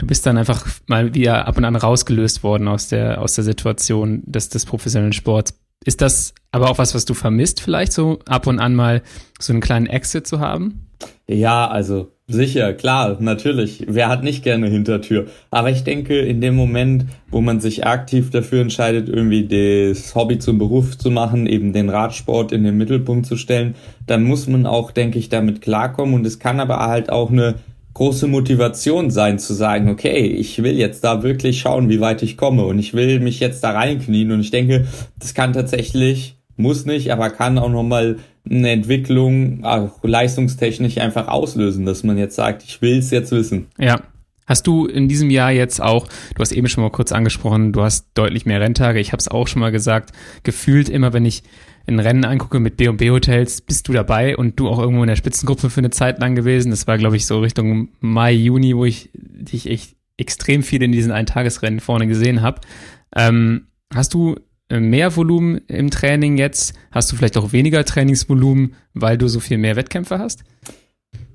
du 0.00 0.06
bist 0.06 0.24
dann 0.24 0.38
einfach 0.38 0.66
mal 0.86 1.14
wieder 1.14 1.46
ab 1.46 1.58
und 1.58 1.64
an 1.64 1.76
rausgelöst 1.76 2.42
worden 2.42 2.68
aus 2.68 2.88
der, 2.88 3.20
aus 3.20 3.34
der 3.34 3.44
Situation 3.44 4.22
des, 4.24 4.48
des 4.48 4.64
professionellen 4.64 5.12
Sports. 5.12 5.60
Ist 5.84 6.00
das 6.00 6.34
aber 6.52 6.70
auch 6.70 6.78
was, 6.78 6.94
was 6.94 7.04
du 7.04 7.14
vermisst, 7.14 7.60
vielleicht 7.60 7.92
so 7.92 8.18
ab 8.26 8.46
und 8.46 8.58
an 8.58 8.74
mal 8.74 9.02
so 9.38 9.52
einen 9.52 9.60
kleinen 9.60 9.86
Exit 9.86 10.26
zu 10.26 10.40
haben? 10.40 10.86
Ja, 11.26 11.68
also 11.68 12.12
sicher, 12.28 12.72
klar, 12.72 13.18
natürlich. 13.20 13.84
Wer 13.88 14.08
hat 14.08 14.22
nicht 14.24 14.42
gerne 14.42 14.68
Hintertür? 14.68 15.26
Aber 15.50 15.70
ich 15.70 15.84
denke, 15.84 16.18
in 16.18 16.40
dem 16.40 16.54
Moment, 16.54 17.06
wo 17.30 17.40
man 17.40 17.60
sich 17.60 17.86
aktiv 17.86 18.30
dafür 18.30 18.62
entscheidet, 18.62 19.08
irgendwie 19.08 19.46
das 19.46 20.14
Hobby 20.14 20.38
zum 20.38 20.58
Beruf 20.58 20.96
zu 20.96 21.10
machen, 21.10 21.46
eben 21.46 21.72
den 21.72 21.90
Radsport 21.90 22.52
in 22.52 22.64
den 22.64 22.76
Mittelpunkt 22.76 23.26
zu 23.26 23.36
stellen, 23.36 23.74
dann 24.06 24.24
muss 24.24 24.46
man 24.48 24.66
auch, 24.66 24.92
denke 24.92 25.18
ich, 25.18 25.28
damit 25.28 25.60
klarkommen. 25.60 26.14
Und 26.14 26.26
es 26.26 26.38
kann 26.38 26.60
aber 26.60 26.78
halt 26.78 27.10
auch 27.10 27.30
eine 27.30 27.56
große 28.00 28.28
Motivation 28.28 29.10
sein 29.10 29.38
zu 29.38 29.52
sagen, 29.52 29.90
okay, 29.90 30.24
ich 30.24 30.62
will 30.62 30.78
jetzt 30.78 31.04
da 31.04 31.22
wirklich 31.22 31.60
schauen, 31.60 31.90
wie 31.90 32.00
weit 32.00 32.22
ich 32.22 32.38
komme 32.38 32.64
und 32.64 32.78
ich 32.78 32.94
will 32.94 33.20
mich 33.20 33.40
jetzt 33.40 33.62
da 33.62 33.72
reinknien 33.72 34.32
und 34.32 34.40
ich 34.40 34.50
denke, 34.50 34.86
das 35.18 35.34
kann 35.34 35.52
tatsächlich, 35.52 36.38
muss 36.56 36.86
nicht, 36.86 37.12
aber 37.12 37.28
kann 37.28 37.58
auch 37.58 37.68
nochmal 37.68 38.16
eine 38.48 38.70
Entwicklung 38.70 39.64
auch 39.64 40.02
leistungstechnisch 40.02 40.96
einfach 40.96 41.28
auslösen, 41.28 41.84
dass 41.84 42.02
man 42.02 42.16
jetzt 42.16 42.36
sagt, 42.36 42.62
ich 42.62 42.80
will 42.80 43.00
es 43.00 43.10
jetzt 43.10 43.32
wissen. 43.32 43.66
Ja. 43.78 44.00
Hast 44.46 44.66
du 44.66 44.86
in 44.86 45.06
diesem 45.06 45.28
Jahr 45.28 45.52
jetzt 45.52 45.82
auch, 45.82 46.06
du 46.34 46.40
hast 46.40 46.52
eben 46.52 46.68
schon 46.68 46.82
mal 46.82 46.90
kurz 46.90 47.12
angesprochen, 47.12 47.72
du 47.72 47.82
hast 47.82 48.06
deutlich 48.14 48.46
mehr 48.46 48.62
Renntage, 48.62 48.98
ich 48.98 49.12
habe 49.12 49.20
es 49.20 49.28
auch 49.28 49.46
schon 49.46 49.60
mal 49.60 49.72
gesagt, 49.72 50.12
gefühlt 50.42 50.88
immer, 50.88 51.12
wenn 51.12 51.26
ich 51.26 51.42
ein 51.90 52.00
Rennen 52.00 52.24
angucke 52.24 52.60
mit 52.60 52.76
B&B 52.76 53.10
Hotels, 53.10 53.60
bist 53.60 53.88
du 53.88 53.92
dabei 53.92 54.36
und 54.36 54.58
du 54.58 54.68
auch 54.68 54.78
irgendwo 54.78 55.02
in 55.02 55.08
der 55.08 55.16
Spitzengruppe 55.16 55.70
für 55.70 55.80
eine 55.80 55.90
Zeit 55.90 56.18
lang 56.18 56.34
gewesen. 56.34 56.70
Das 56.70 56.86
war, 56.86 56.98
glaube 56.98 57.16
ich, 57.16 57.26
so 57.26 57.40
Richtung 57.40 57.88
Mai, 58.00 58.32
Juni, 58.32 58.76
wo 58.76 58.84
ich 58.84 59.10
dich 59.14 59.68
echt 59.68 59.96
extrem 60.16 60.62
viel 60.62 60.82
in 60.82 60.92
diesen 60.92 61.12
Eintagesrennen 61.12 61.80
vorne 61.80 62.06
gesehen 62.06 62.42
habe. 62.42 62.60
Ähm, 63.16 63.66
hast 63.92 64.14
du 64.14 64.36
mehr 64.70 65.16
Volumen 65.16 65.62
im 65.66 65.90
Training 65.90 66.36
jetzt? 66.36 66.74
Hast 66.92 67.10
du 67.10 67.16
vielleicht 67.16 67.36
auch 67.36 67.52
weniger 67.52 67.84
Trainingsvolumen, 67.84 68.74
weil 68.94 69.18
du 69.18 69.28
so 69.28 69.40
viel 69.40 69.58
mehr 69.58 69.76
Wettkämpfe 69.76 70.18
hast? 70.18 70.44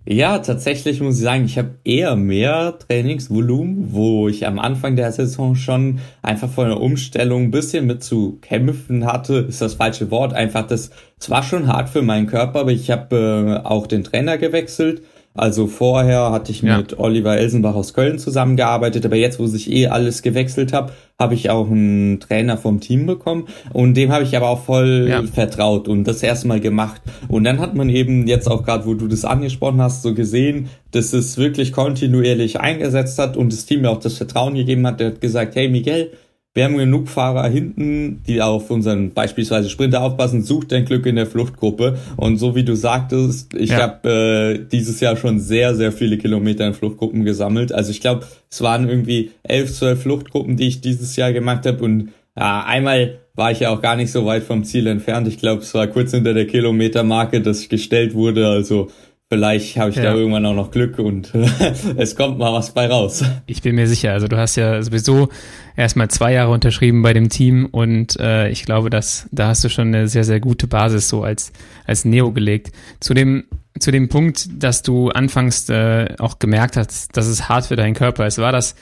Ja, 0.07 0.37
tatsächlich 0.37 1.01
muss 1.01 1.15
ich 1.15 1.23
sagen, 1.23 1.45
ich 1.45 1.57
habe 1.57 1.79
eher 1.83 2.15
mehr 2.15 2.77
Trainingsvolumen, 2.77 3.91
wo 3.91 4.29
ich 4.29 4.45
am 4.45 4.59
Anfang 4.59 4.95
der 4.95 5.11
Saison 5.11 5.55
schon 5.55 5.99
einfach 6.21 6.47
vor 6.47 6.65
einer 6.65 6.79
Umstellung 6.79 7.45
ein 7.45 7.51
bisschen 7.51 7.87
mit 7.87 8.03
zu 8.03 8.37
kämpfen 8.41 9.07
hatte, 9.07 9.37
ist 9.37 9.61
das 9.61 9.73
falsche 9.73 10.11
Wort. 10.11 10.33
Einfach 10.33 10.67
das, 10.67 10.91
es 11.19 11.29
war 11.31 11.41
schon 11.41 11.67
hart 11.67 11.89
für 11.89 12.03
meinen 12.03 12.27
Körper, 12.27 12.59
aber 12.59 12.71
ich 12.71 12.91
habe 12.91 13.61
äh, 13.63 13.67
auch 13.67 13.87
den 13.87 14.03
Trainer 14.03 14.37
gewechselt 14.37 15.01
also 15.35 15.67
vorher 15.67 16.31
hatte 16.31 16.51
ich 16.51 16.61
ja. 16.61 16.77
mit 16.77 16.97
Oliver 16.97 17.37
Elsenbach 17.37 17.75
aus 17.75 17.93
Köln 17.93 18.19
zusammengearbeitet, 18.19 19.05
aber 19.05 19.17
jetzt, 19.17 19.37
wo 19.37 19.47
sich 19.47 19.69
eh 19.69 19.87
alles 19.87 20.21
gewechselt 20.21 20.71
habe, 20.71 20.93
habe 21.19 21.33
ich 21.33 21.49
auch 21.49 21.69
einen 21.69 22.21
Trainer 22.21 22.57
vom 22.57 22.79
Team 22.79 23.05
bekommen 23.05 23.47
und 23.73 23.95
dem 23.95 24.13
habe 24.13 24.23
ich 24.23 24.35
aber 24.35 24.47
auch 24.47 24.63
voll 24.63 25.07
ja. 25.09 25.21
vertraut 25.23 25.89
und 25.89 26.05
das 26.05 26.23
erstmal 26.23 26.61
gemacht. 26.61 27.01
Und 27.27 27.43
dann 27.43 27.59
hat 27.59 27.75
man 27.75 27.89
eben 27.89 28.27
jetzt 28.27 28.49
auch 28.49 28.63
gerade, 28.63 28.85
wo 28.85 28.93
du 28.93 29.07
das 29.07 29.25
angesprochen 29.25 29.81
hast, 29.81 30.03
so 30.03 30.13
gesehen, 30.13 30.69
dass 30.91 31.11
es 31.11 31.37
wirklich 31.37 31.73
kontinuierlich 31.73 32.61
eingesetzt 32.61 33.19
hat 33.19 33.35
und 33.35 33.51
das 33.51 33.65
Team 33.65 33.81
mir 33.81 33.91
auch 33.91 33.99
das 33.99 34.15
Vertrauen 34.15 34.55
gegeben 34.55 34.87
hat. 34.87 35.01
Der 35.01 35.07
hat 35.07 35.21
gesagt, 35.21 35.55
hey 35.55 35.67
Miguel, 35.67 36.11
wir 36.55 36.63
haben 36.63 36.77
genug 36.77 37.09
Fahrer 37.09 37.49
hinten, 37.49 38.23
die 38.25 38.41
auf 38.41 38.71
unseren 38.71 39.11
beispielsweise 39.11 39.69
Sprinter 39.69 40.01
aufpassen. 40.01 40.41
Sucht 40.41 40.71
dein 40.71 40.85
Glück 40.85 41.05
in 41.05 41.17
der 41.17 41.27
Fluchtgruppe. 41.27 41.99
Und 42.15 42.37
so 42.37 42.55
wie 42.55 42.63
du 42.63 42.75
sagtest, 42.75 43.53
ich 43.53 43.71
ja. 43.71 43.81
habe 43.81 44.09
äh, 44.09 44.65
dieses 44.71 45.01
Jahr 45.01 45.17
schon 45.17 45.39
sehr, 45.39 45.75
sehr 45.75 45.91
viele 45.91 46.17
Kilometer 46.17 46.65
in 46.65 46.73
Fluchtgruppen 46.73 47.25
gesammelt. 47.25 47.73
Also 47.73 47.91
ich 47.91 47.99
glaube, 47.99 48.25
es 48.49 48.61
waren 48.61 48.87
irgendwie 48.87 49.31
elf, 49.43 49.73
zwölf 49.73 50.01
Fluchtgruppen, 50.03 50.55
die 50.55 50.69
ich 50.69 50.79
dieses 50.79 51.17
Jahr 51.17 51.33
gemacht 51.33 51.65
habe. 51.65 51.83
Und 51.83 52.13
ja, 52.37 52.63
einmal 52.65 53.19
war 53.35 53.51
ich 53.51 53.59
ja 53.59 53.71
auch 53.71 53.81
gar 53.81 53.97
nicht 53.97 54.13
so 54.13 54.25
weit 54.25 54.43
vom 54.43 54.63
Ziel 54.63 54.87
entfernt. 54.87 55.27
Ich 55.27 55.37
glaube, 55.37 55.61
es 55.61 55.73
war 55.73 55.87
kurz 55.87 56.11
hinter 56.11 56.33
der 56.33 56.47
Kilometermarke, 56.47 57.41
dass 57.41 57.67
gestellt 57.67 58.13
wurde. 58.13 58.47
Also 58.47 58.87
Vielleicht 59.29 59.75
habe 59.77 59.89
ich 59.89 59.95
ja. 59.95 60.03
da 60.03 60.13
irgendwann 60.13 60.45
auch 60.45 60.53
noch 60.53 60.69
Glück 60.69 60.99
und 60.99 61.33
es 61.97 62.15
kommt 62.15 62.37
mal 62.37 62.53
was 62.53 62.75
bei 62.75 62.85
raus. 62.85 63.23
Ich 63.47 63.63
bin 63.63 63.73
mir 63.73 63.87
sicher. 63.87 64.11
Also 64.11 64.27
du 64.27 64.37
hast 64.37 64.55
ja 64.55 64.83
sowieso 64.83 65.29
erstmal 65.75 66.09
zwei 66.09 66.33
Jahre 66.33 66.51
unterschrieben 66.51 67.01
bei 67.01 67.11
dem 67.13 67.29
Team 67.29 67.65
und 67.65 68.19
äh, 68.19 68.49
ich 68.49 68.65
glaube, 68.65 68.91
dass 68.91 69.27
da 69.31 69.47
hast 69.47 69.63
du 69.63 69.69
schon 69.69 69.87
eine 69.87 70.07
sehr, 70.07 70.23
sehr 70.23 70.39
gute 70.39 70.67
Basis 70.67 71.09
so 71.09 71.23
als, 71.23 71.51
als 71.85 72.05
Neo 72.05 72.33
gelegt. 72.33 72.71
Zu 72.99 73.15
dem, 73.15 73.45
zu 73.79 73.89
dem 73.89 74.09
Punkt, 74.09 74.47
dass 74.61 74.83
du 74.83 75.09
anfangs 75.09 75.69
äh, 75.69 76.13
auch 76.19 76.37
gemerkt 76.37 76.77
hast, 76.77 77.17
dass 77.17 77.25
es 77.25 77.49
hart 77.49 77.65
für 77.65 77.75
deinen 77.75 77.95
Körper 77.95 78.27
ist, 78.27 78.37
war 78.37 78.51
das 78.51 78.75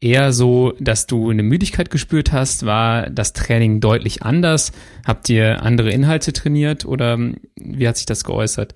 eher 0.00 0.32
so, 0.32 0.74
dass 0.78 1.06
du 1.06 1.30
eine 1.30 1.42
Müdigkeit 1.42 1.90
gespürt 1.90 2.32
hast? 2.32 2.66
War 2.66 3.10
das 3.10 3.32
Training 3.32 3.80
deutlich 3.80 4.22
anders? 4.22 4.72
Habt 5.06 5.28
ihr 5.30 5.62
andere 5.62 5.90
Inhalte 5.90 6.32
trainiert 6.32 6.84
oder 6.84 7.18
wie 7.56 7.88
hat 7.88 7.96
sich 7.96 8.06
das 8.06 8.24
geäußert? 8.24 8.74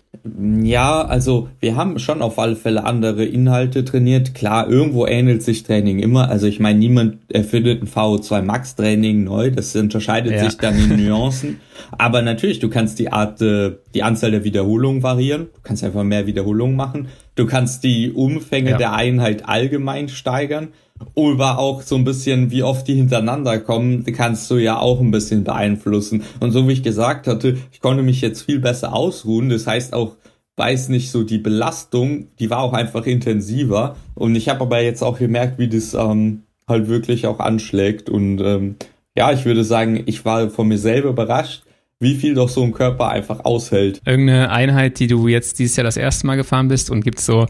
Ja, 0.62 1.02
also 1.02 1.48
wir 1.60 1.76
haben 1.76 1.98
schon 1.98 2.22
auf 2.22 2.38
alle 2.38 2.56
Fälle 2.56 2.84
andere 2.84 3.24
Inhalte 3.24 3.84
trainiert. 3.84 4.34
Klar, 4.34 4.68
irgendwo 4.68 5.06
ähnelt 5.06 5.42
sich 5.42 5.62
Training 5.62 5.98
immer. 5.98 6.28
Also 6.28 6.46
ich 6.46 6.60
meine, 6.60 6.78
niemand 6.78 7.18
erfindet 7.30 7.82
ein 7.82 7.88
VO2 7.88 8.42
Max 8.42 8.74
Training 8.74 9.24
neu. 9.24 9.50
Das 9.50 9.74
unterscheidet 9.76 10.32
ja. 10.32 10.44
sich 10.44 10.58
dann 10.58 10.76
in 10.78 11.06
Nuancen. 11.06 11.60
Aber 11.96 12.22
natürlich, 12.22 12.58
du 12.58 12.68
kannst 12.68 12.98
die 12.98 13.12
Art, 13.12 13.40
äh, 13.40 13.76
die 13.94 14.02
Anzahl 14.02 14.30
der 14.30 14.44
Wiederholungen 14.44 15.02
variieren. 15.02 15.48
Du 15.54 15.60
kannst 15.62 15.84
einfach 15.84 16.02
mehr 16.02 16.26
Wiederholungen 16.26 16.76
machen. 16.76 17.08
Du 17.34 17.46
kannst 17.46 17.84
die 17.84 18.10
Umfänge 18.10 18.70
ja. 18.70 18.76
der 18.78 18.92
Einheit 18.94 19.48
allgemein 19.48 20.08
steigern. 20.08 20.68
Oder 21.14 21.58
auch 21.58 21.82
so 21.82 21.96
ein 21.96 22.04
bisschen, 22.04 22.50
wie 22.50 22.62
oft 22.62 22.86
die 22.88 22.94
hintereinander 22.94 23.58
kommen, 23.58 24.04
kannst 24.04 24.50
du 24.50 24.56
ja 24.56 24.78
auch 24.78 25.00
ein 25.00 25.10
bisschen 25.10 25.44
beeinflussen. 25.44 26.22
Und 26.40 26.52
so 26.52 26.66
wie 26.68 26.72
ich 26.72 26.82
gesagt 26.82 27.26
hatte, 27.26 27.56
ich 27.72 27.80
konnte 27.80 28.02
mich 28.02 28.20
jetzt 28.20 28.42
viel 28.42 28.58
besser 28.58 28.94
ausruhen. 28.94 29.48
Das 29.48 29.66
heißt 29.66 29.94
auch, 29.94 30.16
weiß 30.56 30.88
nicht, 30.88 31.10
so 31.10 31.22
die 31.22 31.38
Belastung, 31.38 32.28
die 32.38 32.50
war 32.50 32.60
auch 32.60 32.72
einfach 32.72 33.06
intensiver. 33.06 33.96
Und 34.14 34.34
ich 34.34 34.48
habe 34.48 34.62
aber 34.62 34.80
jetzt 34.80 35.02
auch 35.02 35.18
gemerkt, 35.18 35.58
wie 35.58 35.68
das 35.68 35.94
ähm, 35.94 36.42
halt 36.66 36.88
wirklich 36.88 37.26
auch 37.26 37.38
anschlägt. 37.38 38.10
Und 38.10 38.40
ähm, 38.40 38.76
ja, 39.16 39.32
ich 39.32 39.44
würde 39.44 39.64
sagen, 39.64 40.02
ich 40.06 40.24
war 40.24 40.50
von 40.50 40.68
mir 40.68 40.78
selber 40.78 41.10
überrascht, 41.10 41.62
wie 42.00 42.14
viel 42.14 42.34
doch 42.34 42.48
so 42.48 42.62
ein 42.62 42.72
Körper 42.72 43.08
einfach 43.08 43.44
aushält. 43.44 44.00
Irgendeine 44.04 44.50
Einheit, 44.50 45.00
die 45.00 45.08
du 45.08 45.26
jetzt 45.26 45.58
dieses 45.58 45.76
Jahr 45.76 45.84
das 45.84 45.96
erste 45.96 46.26
Mal 46.26 46.36
gefahren 46.36 46.68
bist 46.68 46.90
und 46.90 47.00
gibt 47.00 47.18
so 47.18 47.46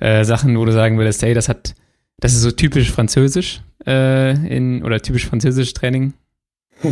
äh, 0.00 0.24
Sachen, 0.24 0.58
wo 0.58 0.64
du 0.64 0.72
sagen 0.72 0.98
würdest, 0.98 1.22
hey, 1.22 1.34
das 1.34 1.48
hat, 1.48 1.74
das 2.20 2.34
ist 2.34 2.42
so 2.42 2.50
typisch 2.50 2.90
französisch 2.90 3.60
äh, 3.86 4.30
in 4.46 4.84
oder 4.84 5.00
typisch 5.00 5.26
französisch 5.26 5.72
Training? 5.74 6.14
oh, 6.84 6.90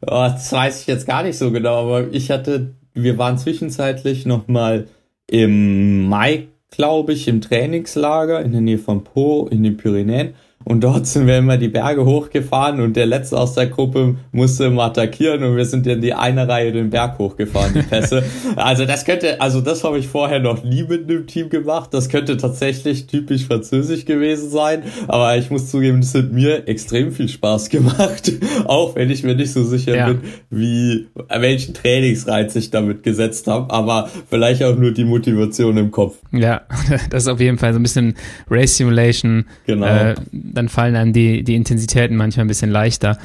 das 0.00 0.52
weiß 0.52 0.80
ich 0.80 0.86
jetzt 0.86 1.06
gar 1.06 1.22
nicht 1.22 1.38
so 1.38 1.50
genau, 1.50 1.86
aber 1.86 2.08
ich 2.12 2.30
hatte, 2.30 2.74
wir 2.94 3.18
waren 3.18 3.38
zwischenzeitlich 3.38 4.26
nochmal 4.26 4.86
im 5.26 6.06
Mai, 6.08 6.48
glaube 6.70 7.12
ich, 7.12 7.28
im 7.28 7.40
Trainingslager 7.40 8.40
in 8.42 8.52
der 8.52 8.60
Nähe 8.60 8.78
von 8.78 9.04
Po 9.04 9.48
in 9.50 9.62
den 9.62 9.76
Pyrenäen 9.76 10.34
und 10.62 10.84
dort 10.84 11.06
sind 11.06 11.26
wir 11.26 11.38
immer 11.38 11.56
die 11.56 11.68
Berge 11.68 12.04
hochgefahren 12.04 12.80
und 12.80 12.94
der 12.94 13.06
Letzte 13.06 13.38
aus 13.38 13.54
der 13.54 13.66
Gruppe 13.66 14.16
musste 14.30 14.66
immer 14.66 14.84
attackieren 14.84 15.42
und 15.42 15.56
wir 15.56 15.64
sind 15.64 15.86
in 15.86 16.02
die 16.02 16.12
eine 16.12 16.46
Reihe 16.46 16.70
den 16.70 16.90
Berg 16.90 17.18
hochgefahren, 17.18 17.72
die 17.72 17.82
Pässe. 17.82 18.22
also 18.56 18.84
das 18.84 19.06
könnte, 19.06 19.40
also 19.40 19.62
das 19.62 19.84
habe 19.84 19.98
ich 19.98 20.06
vorher 20.06 20.38
noch 20.38 20.62
nie 20.62 20.82
mit 20.82 21.08
einem 21.08 21.26
Team 21.26 21.48
gemacht. 21.48 21.94
Das 21.94 22.10
könnte 22.10 22.36
tatsächlich 22.36 23.06
typisch 23.06 23.46
französisch 23.46 24.04
gewesen 24.04 24.50
sein. 24.50 24.82
Aber 25.08 25.34
ich 25.38 25.50
muss 25.50 25.70
zugeben, 25.70 26.02
das 26.02 26.14
hat 26.14 26.30
mir 26.30 26.68
extrem 26.68 27.10
viel 27.10 27.30
Spaß 27.30 27.70
gemacht. 27.70 28.30
Auch 28.66 28.94
wenn 28.96 29.08
ich 29.10 29.22
mir 29.22 29.34
nicht 29.34 29.52
so 29.52 29.64
sicher 29.64 29.96
ja. 29.96 30.08
bin, 30.08 30.20
wie, 30.50 31.08
welchen 31.30 31.72
Trainingsreiz 31.72 32.54
ich 32.54 32.70
damit 32.70 33.02
gesetzt 33.02 33.46
habe. 33.46 33.72
Aber 33.72 34.10
vielleicht 34.28 34.62
auch 34.62 34.76
nur 34.76 34.92
die 34.92 35.04
Motivation 35.04 35.78
im 35.78 35.90
Kopf. 35.90 36.18
Ja, 36.32 36.62
das 37.10 37.24
ist 37.24 37.28
auf 37.28 37.40
jeden 37.40 37.56
Fall 37.56 37.72
so 37.72 37.78
ein 37.78 37.82
bisschen 37.82 38.14
Race 38.50 38.76
Simulation. 38.76 39.46
Genau. 39.66 39.86
Äh, 39.86 40.14
dann 40.52 40.68
fallen 40.68 40.96
einem 40.96 41.12
die, 41.12 41.42
die 41.44 41.54
Intensitäten 41.54 42.16
manchmal 42.16 42.44
ein 42.44 42.48
bisschen 42.48 42.70
leichter. 42.70 43.18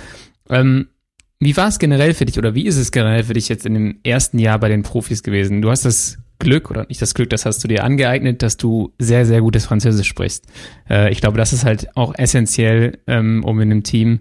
Ähm, 0.49 0.87
wie 1.39 1.57
war 1.57 1.67
es 1.67 1.79
generell 1.79 2.13
für 2.13 2.25
dich 2.25 2.37
oder 2.37 2.55
wie 2.55 2.65
ist 2.65 2.77
es 2.77 2.91
generell 2.91 3.23
für 3.23 3.33
dich 3.33 3.49
jetzt 3.49 3.65
in 3.65 3.73
dem 3.73 3.99
ersten 4.03 4.39
Jahr 4.39 4.59
bei 4.59 4.69
den 4.69 4.83
Profis 4.83 5.21
gewesen? 5.21 5.61
Du 5.61 5.69
hast 5.69 5.85
das 5.85 6.17
Glück 6.39 6.69
oder 6.69 6.85
nicht 6.87 7.01
das 7.01 7.13
Glück, 7.13 7.29
das 7.29 7.45
hast 7.45 7.63
du 7.63 7.67
dir 7.67 7.83
angeeignet, 7.83 8.41
dass 8.41 8.57
du 8.57 8.93
sehr, 8.99 9.25
sehr 9.25 9.41
gutes 9.41 9.65
Französisch 9.65 10.07
sprichst. 10.07 10.45
Äh, 10.89 11.11
ich 11.11 11.21
glaube, 11.21 11.37
das 11.37 11.53
ist 11.53 11.65
halt 11.65 11.95
auch 11.95 12.13
essentiell, 12.17 12.99
ähm, 13.07 13.43
um 13.43 13.59
in 13.59 13.71
einem 13.71 13.83
Team 13.83 14.19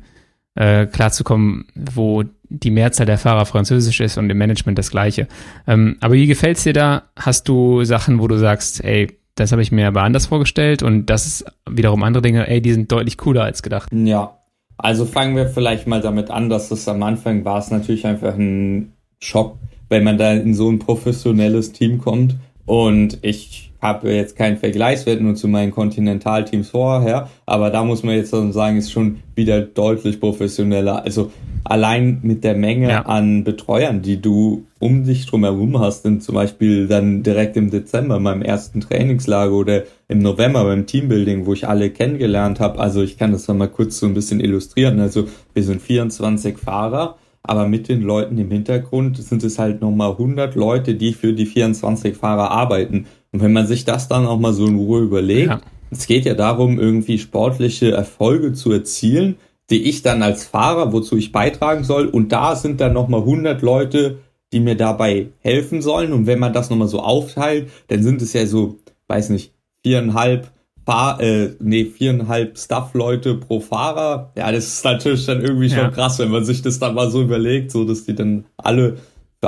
äh, 0.54 0.86
klarzukommen, 0.86 1.66
wo 1.74 2.24
die 2.48 2.70
Mehrzahl 2.70 3.06
der 3.06 3.18
Fahrer 3.18 3.46
Französisch 3.46 4.00
ist 4.00 4.16
und 4.16 4.30
im 4.30 4.38
Management 4.38 4.78
das 4.78 4.90
Gleiche. 4.90 5.26
Ähm, 5.66 5.96
aber 6.00 6.14
wie 6.14 6.26
gefällt's 6.26 6.62
dir 6.62 6.72
da? 6.72 7.10
Hast 7.16 7.48
du 7.48 7.84
Sachen, 7.84 8.20
wo 8.20 8.28
du 8.28 8.38
sagst, 8.38 8.84
ey, 8.84 9.08
das 9.34 9.52
habe 9.52 9.62
ich 9.62 9.72
mir 9.72 9.88
aber 9.88 10.02
anders 10.02 10.26
vorgestellt 10.26 10.82
und 10.82 11.06
das 11.06 11.26
ist 11.26 11.44
wiederum 11.68 12.02
andere 12.02 12.22
Dinge, 12.22 12.48
ey, 12.48 12.60
die 12.60 12.72
sind 12.72 12.90
deutlich 12.90 13.18
cooler 13.18 13.42
als 13.42 13.62
gedacht. 13.62 13.90
Ja, 13.92 14.38
also 14.76 15.04
fangen 15.04 15.36
wir 15.36 15.48
vielleicht 15.48 15.86
mal 15.86 16.00
damit 16.00 16.30
an, 16.30 16.48
dass 16.48 16.70
es 16.70 16.88
am 16.88 17.02
Anfang 17.02 17.44
war 17.44 17.58
es 17.58 17.70
natürlich 17.70 18.06
einfach 18.06 18.34
ein 18.34 18.92
Schock, 19.20 19.58
wenn 19.88 20.04
man 20.04 20.18
da 20.18 20.32
in 20.32 20.54
so 20.54 20.70
ein 20.70 20.78
professionelles 20.78 21.72
Team 21.72 21.98
kommt 21.98 22.36
und 22.66 23.18
ich 23.22 23.72
habe 23.84 24.10
jetzt 24.12 24.34
keinen 24.34 24.56
Vergleichswert 24.56 25.20
nur 25.20 25.34
zu 25.34 25.46
meinen 25.46 25.70
Kontinentalteams 25.70 26.70
vorher, 26.70 27.28
aber 27.44 27.68
da 27.68 27.84
muss 27.84 28.02
man 28.02 28.16
jetzt 28.16 28.30
sagen, 28.30 28.78
ist 28.78 28.90
schon 28.90 29.18
wieder 29.34 29.60
deutlich 29.60 30.20
professioneller. 30.20 31.04
Also 31.04 31.30
allein 31.64 32.20
mit 32.22 32.44
der 32.44 32.54
Menge 32.54 32.88
ja. 32.88 33.02
an 33.02 33.44
Betreuern, 33.44 34.00
die 34.00 34.22
du 34.22 34.64
um 34.78 35.04
dich 35.04 35.26
drumherum 35.26 35.78
hast, 35.80 36.06
denn 36.06 36.22
zum 36.22 36.34
Beispiel 36.34 36.88
dann 36.88 37.22
direkt 37.22 37.58
im 37.58 37.70
Dezember 37.70 38.18
meinem 38.20 38.40
ersten 38.40 38.80
Trainingslager 38.80 39.52
oder 39.52 39.82
im 40.08 40.20
November 40.20 40.64
beim 40.64 40.86
Teambuilding, 40.86 41.44
wo 41.44 41.52
ich 41.52 41.68
alle 41.68 41.90
kennengelernt 41.90 42.60
habe. 42.60 42.78
Also 42.78 43.02
ich 43.02 43.18
kann 43.18 43.32
das 43.32 43.48
mal 43.48 43.68
kurz 43.68 43.98
so 43.98 44.06
ein 44.06 44.14
bisschen 44.14 44.40
illustrieren. 44.40 44.98
Also 44.98 45.28
wir 45.52 45.62
sind 45.62 45.82
24 45.82 46.56
Fahrer, 46.56 47.16
aber 47.42 47.68
mit 47.68 47.88
den 47.90 48.00
Leuten 48.00 48.38
im 48.38 48.50
Hintergrund 48.50 49.22
sind 49.22 49.44
es 49.44 49.58
halt 49.58 49.82
nochmal 49.82 50.12
100 50.12 50.54
Leute, 50.54 50.94
die 50.94 51.12
für 51.12 51.34
die 51.34 51.44
24 51.44 52.16
Fahrer 52.16 52.50
arbeiten. 52.50 53.04
Und 53.34 53.42
wenn 53.42 53.52
man 53.52 53.66
sich 53.66 53.84
das 53.84 54.06
dann 54.06 54.26
auch 54.26 54.38
mal 54.38 54.52
so 54.52 54.64
in 54.64 54.76
Ruhe 54.76 55.00
überlegt, 55.00 55.48
ja. 55.48 55.60
es 55.90 56.06
geht 56.06 56.24
ja 56.24 56.34
darum, 56.34 56.78
irgendwie 56.78 57.18
sportliche 57.18 57.90
Erfolge 57.90 58.52
zu 58.52 58.70
erzielen, 58.70 59.34
die 59.70 59.88
ich 59.88 60.02
dann 60.02 60.22
als 60.22 60.44
Fahrer, 60.44 60.92
wozu 60.92 61.16
ich 61.16 61.32
beitragen 61.32 61.82
soll. 61.82 62.06
Und 62.06 62.30
da 62.30 62.54
sind 62.54 62.80
dann 62.80 62.92
nochmal 62.92 63.22
100 63.22 63.60
Leute, 63.60 64.18
die 64.52 64.60
mir 64.60 64.76
dabei 64.76 65.30
helfen 65.40 65.82
sollen. 65.82 66.12
Und 66.12 66.28
wenn 66.28 66.38
man 66.38 66.52
das 66.52 66.70
nochmal 66.70 66.86
so 66.86 67.00
aufteilt, 67.00 67.70
dann 67.88 68.04
sind 68.04 68.22
es 68.22 68.34
ja 68.34 68.46
so, 68.46 68.78
weiß 69.08 69.30
nicht, 69.30 69.52
viereinhalb 69.82 70.52
Fahr 70.86 71.20
äh, 71.20 71.56
nee, 71.58 71.86
viereinhalb 71.86 72.56
Staff-Leute 72.56 73.34
pro 73.34 73.58
Fahrer. 73.58 74.30
Ja, 74.36 74.52
das 74.52 74.68
ist 74.68 74.84
natürlich 74.84 75.26
dann 75.26 75.40
irgendwie 75.40 75.70
schon 75.70 75.78
ja. 75.78 75.90
krass, 75.90 76.20
wenn 76.20 76.30
man 76.30 76.44
sich 76.44 76.62
das 76.62 76.78
dann 76.78 76.94
mal 76.94 77.10
so 77.10 77.20
überlegt, 77.20 77.72
so 77.72 77.84
dass 77.84 78.04
die 78.04 78.14
dann 78.14 78.44
alle 78.58 78.98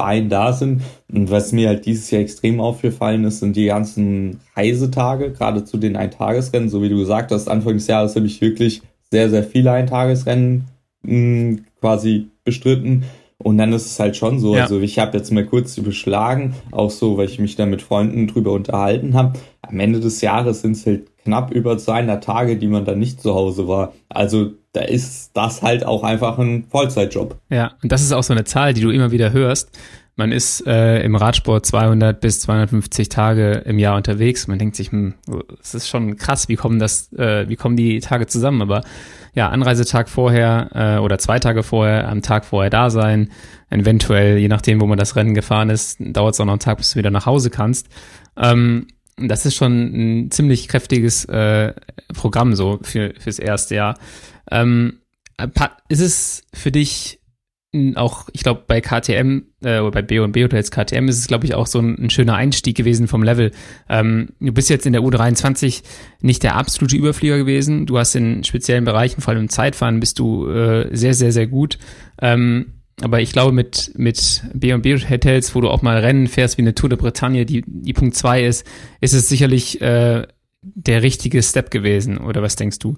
für 0.05 0.29
da 0.29 0.53
sind. 0.53 0.83
Und 1.13 1.31
was 1.31 1.53
mir 1.53 1.69
halt 1.69 1.87
dieses 1.87 2.11
Jahr 2.11 2.23
extrem 2.23 2.61
aufgefallen 2.61 3.25
ist, 3.25 3.41
sind 3.41 3.57
die 3.57 3.67
ganzen 3.67 4.41
Reisetage, 4.55 5.33
gerade 5.33 5.65
zu 5.65 5.79
den 5.79 5.97
Eintagesrennen, 5.97 6.69
so 6.69 6.83
wie 6.83 6.89
du 6.89 6.97
gesagt 6.97 7.31
hast, 7.33 7.49
Anfang 7.49 7.75
des 7.75 7.87
Jahres 7.87 8.17
habe 8.17 8.27
ich 8.27 8.41
wirklich 8.41 8.83
sehr, 9.11 9.31
sehr 9.31 9.45
viele 9.45 9.73
Eintagesrennen 9.73 10.65
mh, 11.03 11.11
hm, 11.11 11.65
quasi 11.81 12.29
bestritten. 12.45 13.05
Und 13.39 13.59
dann 13.59 13.73
ist 13.73 13.87
es 13.87 14.01
halt 14.01 14.17
schon 14.17 14.39
so, 14.39 14.57
ja. 14.57 14.63
also 14.63 14.81
ich 14.81 14.99
habe 14.99 15.17
jetzt 15.17 15.31
mal 15.31 15.45
kurz 15.45 15.77
überschlagen, 15.77 16.55
auch 16.73 16.91
so, 16.91 17.19
weil 17.19 17.27
ich 17.27 17.39
mich 17.39 17.55
da 17.55 17.67
mit 17.67 17.83
Freunden 17.83 18.27
drüber 18.27 18.53
unterhalten 18.53 19.15
habe. 19.15 19.39
Am 19.61 19.79
Ende 19.79 20.01
des 20.01 20.23
Jahres 20.23 20.63
sind 20.63 20.73
es 20.73 20.87
halt 20.87 21.11
knapp 21.23 21.51
über 21.51 21.77
200 21.77 22.23
Tage, 22.25 22.57
die 22.57 22.69
man 22.69 22.85
dann 22.85 22.99
nicht 22.99 23.21
zu 23.21 23.35
Hause 23.35 23.69
war. 23.69 23.93
Also 24.09 24.53
da 24.73 24.81
ist 24.81 25.33
das 25.35 25.63
halt 25.63 25.85
auch 25.85 26.03
einfach 26.03 26.39
ein 26.39 26.65
Vollzeitjob. 26.71 27.37
Ja, 27.51 27.73
und 27.83 27.93
das 27.93 28.03
ist 28.03 28.13
auch 28.13 28.23
so 28.23 28.33
eine 28.33 28.45
Zahl, 28.45 28.73
die 28.73 28.81
du 28.81 28.91
immer 28.91 29.11
wieder 29.11 29.33
hörst. 29.33 29.71
Man 30.19 30.33
ist 30.33 30.67
äh, 30.67 31.03
im 31.03 31.15
Radsport 31.15 31.67
200 31.67 32.21
bis 32.23 32.41
250 32.41 33.11
Tage 33.11 33.53
im 33.67 33.79
Jahr 33.79 33.97
unterwegs. 33.97 34.47
Man 34.47 34.59
denkt 34.59 34.75
sich, 34.75 34.91
hm, 34.91 35.13
es 35.61 35.75
ist 35.75 35.89
schon 35.89 36.17
krass, 36.17 36.49
wie 36.49 36.57
kommen 36.57 36.79
das, 36.79 37.13
äh, 37.13 37.47
wie 37.51 37.57
kommen 37.57 37.77
die 37.77 38.01
Tage 38.01 38.27
zusammen? 38.27 38.63
Aber 38.63 38.81
ja, 39.37 39.51
Anreisetag 39.51 40.09
vorher 40.09 40.71
äh, 40.75 40.99
oder 40.99 41.19
zwei 41.19 41.39
Tage 41.39 41.63
vorher, 41.63 42.09
am 42.09 42.23
Tag 42.23 42.47
vorher 42.47 42.71
da 42.71 42.89
sein, 42.89 43.31
eventuell, 43.69 44.39
je 44.39 44.49
nachdem, 44.49 44.81
wo 44.81 44.87
man 44.87 44.97
das 44.97 45.15
Rennen 45.15 45.35
gefahren 45.35 45.69
ist, 45.69 45.99
dauert 46.01 46.35
es 46.35 46.41
auch 46.41 46.47
noch 46.47 46.55
einen 46.55 46.61
Tag, 46.61 46.79
bis 46.79 46.93
du 46.93 46.99
wieder 46.99 47.11
nach 47.11 47.27
Hause 47.27 47.51
kannst. 47.51 47.89
Ähm, 48.39 48.87
das 49.19 49.45
ist 49.45 49.55
schon 49.55 50.25
ein 50.25 50.31
ziemlich 50.31 50.69
kräftiges 50.69 51.27
äh, 51.27 51.75
Programm 52.15 52.55
so 52.55 52.79
für 52.83 53.13
fürs 53.19 53.39
erste 53.39 53.75
Jahr. 53.75 53.99
Ähm, 54.51 55.01
ist 55.89 56.01
es 56.01 56.43
für 56.55 56.73
dich 56.73 57.21
auch, 57.97 58.29
ich 58.33 58.43
glaube, 58.43 58.63
bei 58.67 58.81
KTM 58.81 59.43
äh, 59.63 59.81
oder 59.81 59.91
bei 59.91 60.03
B&B 60.03 60.45
Hotels 60.45 60.71
KTM 60.71 61.09
ist 61.09 61.19
es, 61.19 61.27
glaube 61.27 61.47
ich, 61.47 61.55
auch 61.55 61.67
so 61.67 61.79
ein, 61.79 61.97
ein, 61.99 62.11
schöner 62.11 62.35
Einstieg 62.35 62.77
gewesen 62.77 63.09
vom 63.09 63.23
Level. 63.23 63.53
Ähm, 63.89 64.31
du 64.41 64.53
bist 64.53 64.71
jetzt 64.71 64.87
in 64.87 64.93
der 64.93 65.03
U23 65.03 65.83
nicht 66.21 66.43
der 66.43 66.57
absolute 66.57 66.97
Überflieger 66.97 67.39
gewesen. 67.39 67.87
Du 67.87 67.99
hast 67.99 68.15
in 68.15 68.45
speziellen 68.45 68.85
Bereichen, 68.85 69.21
vor 69.21 69.33
allem 69.33 69.43
im 69.43 69.49
Zeitfahren, 69.49 70.01
bist 70.01 70.19
du 70.19 70.49
äh, 70.49 70.89
sehr, 70.95 71.15
sehr, 71.15 71.33
sehr 71.33 71.47
gut. 71.47 71.79
Ähm, 72.21 72.73
aber 73.03 73.21
ich 73.21 73.33
glaube, 73.33 73.53
mit, 73.53 73.93
mit 73.97 74.43
B&B 74.55 74.99
Hotels, 75.09 75.55
wo 75.55 75.61
du 75.61 75.69
auch 75.69 75.83
mal 75.83 75.99
Rennen 75.99 76.29
fährst 76.29 76.57
wie 76.57 76.63
eine 76.63 76.75
Tour 76.75 76.89
de 76.89 76.99
Bretagne, 76.99 77.45
die, 77.45 77.63
die 77.67 77.93
Punkt 77.93 78.17
2 78.17 78.45
ist, 78.45 78.67
ist 79.01 79.13
es 79.13 79.29
sicherlich 79.29 79.81
äh, 79.83 80.27
der 80.63 81.03
richtige 81.03 81.43
Step 81.43 81.71
gewesen. 81.71 82.19
Oder 82.19 82.43
was 82.43 82.57
denkst 82.57 82.79
du? 82.79 82.97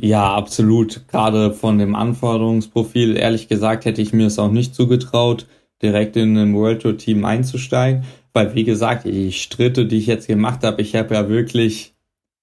Ja, 0.00 0.34
absolut. 0.34 1.06
Gerade 1.08 1.52
von 1.52 1.78
dem 1.78 1.94
Anforderungsprofil, 1.94 3.16
ehrlich 3.16 3.48
gesagt, 3.48 3.84
hätte 3.84 4.02
ich 4.02 4.12
mir 4.12 4.26
es 4.26 4.38
auch 4.38 4.50
nicht 4.50 4.74
zugetraut, 4.74 5.46
direkt 5.82 6.16
in 6.16 6.36
ein 6.36 6.54
World 6.54 6.82
Tour 6.82 6.96
Team 6.96 7.24
einzusteigen. 7.24 8.04
Weil, 8.32 8.54
wie 8.54 8.64
gesagt, 8.64 9.04
die 9.04 9.30
Stritte, 9.30 9.86
die 9.86 9.98
ich 9.98 10.06
jetzt 10.06 10.26
gemacht 10.26 10.64
habe, 10.64 10.82
ich 10.82 10.96
habe 10.96 11.14
ja 11.14 11.28
wirklich 11.28 11.94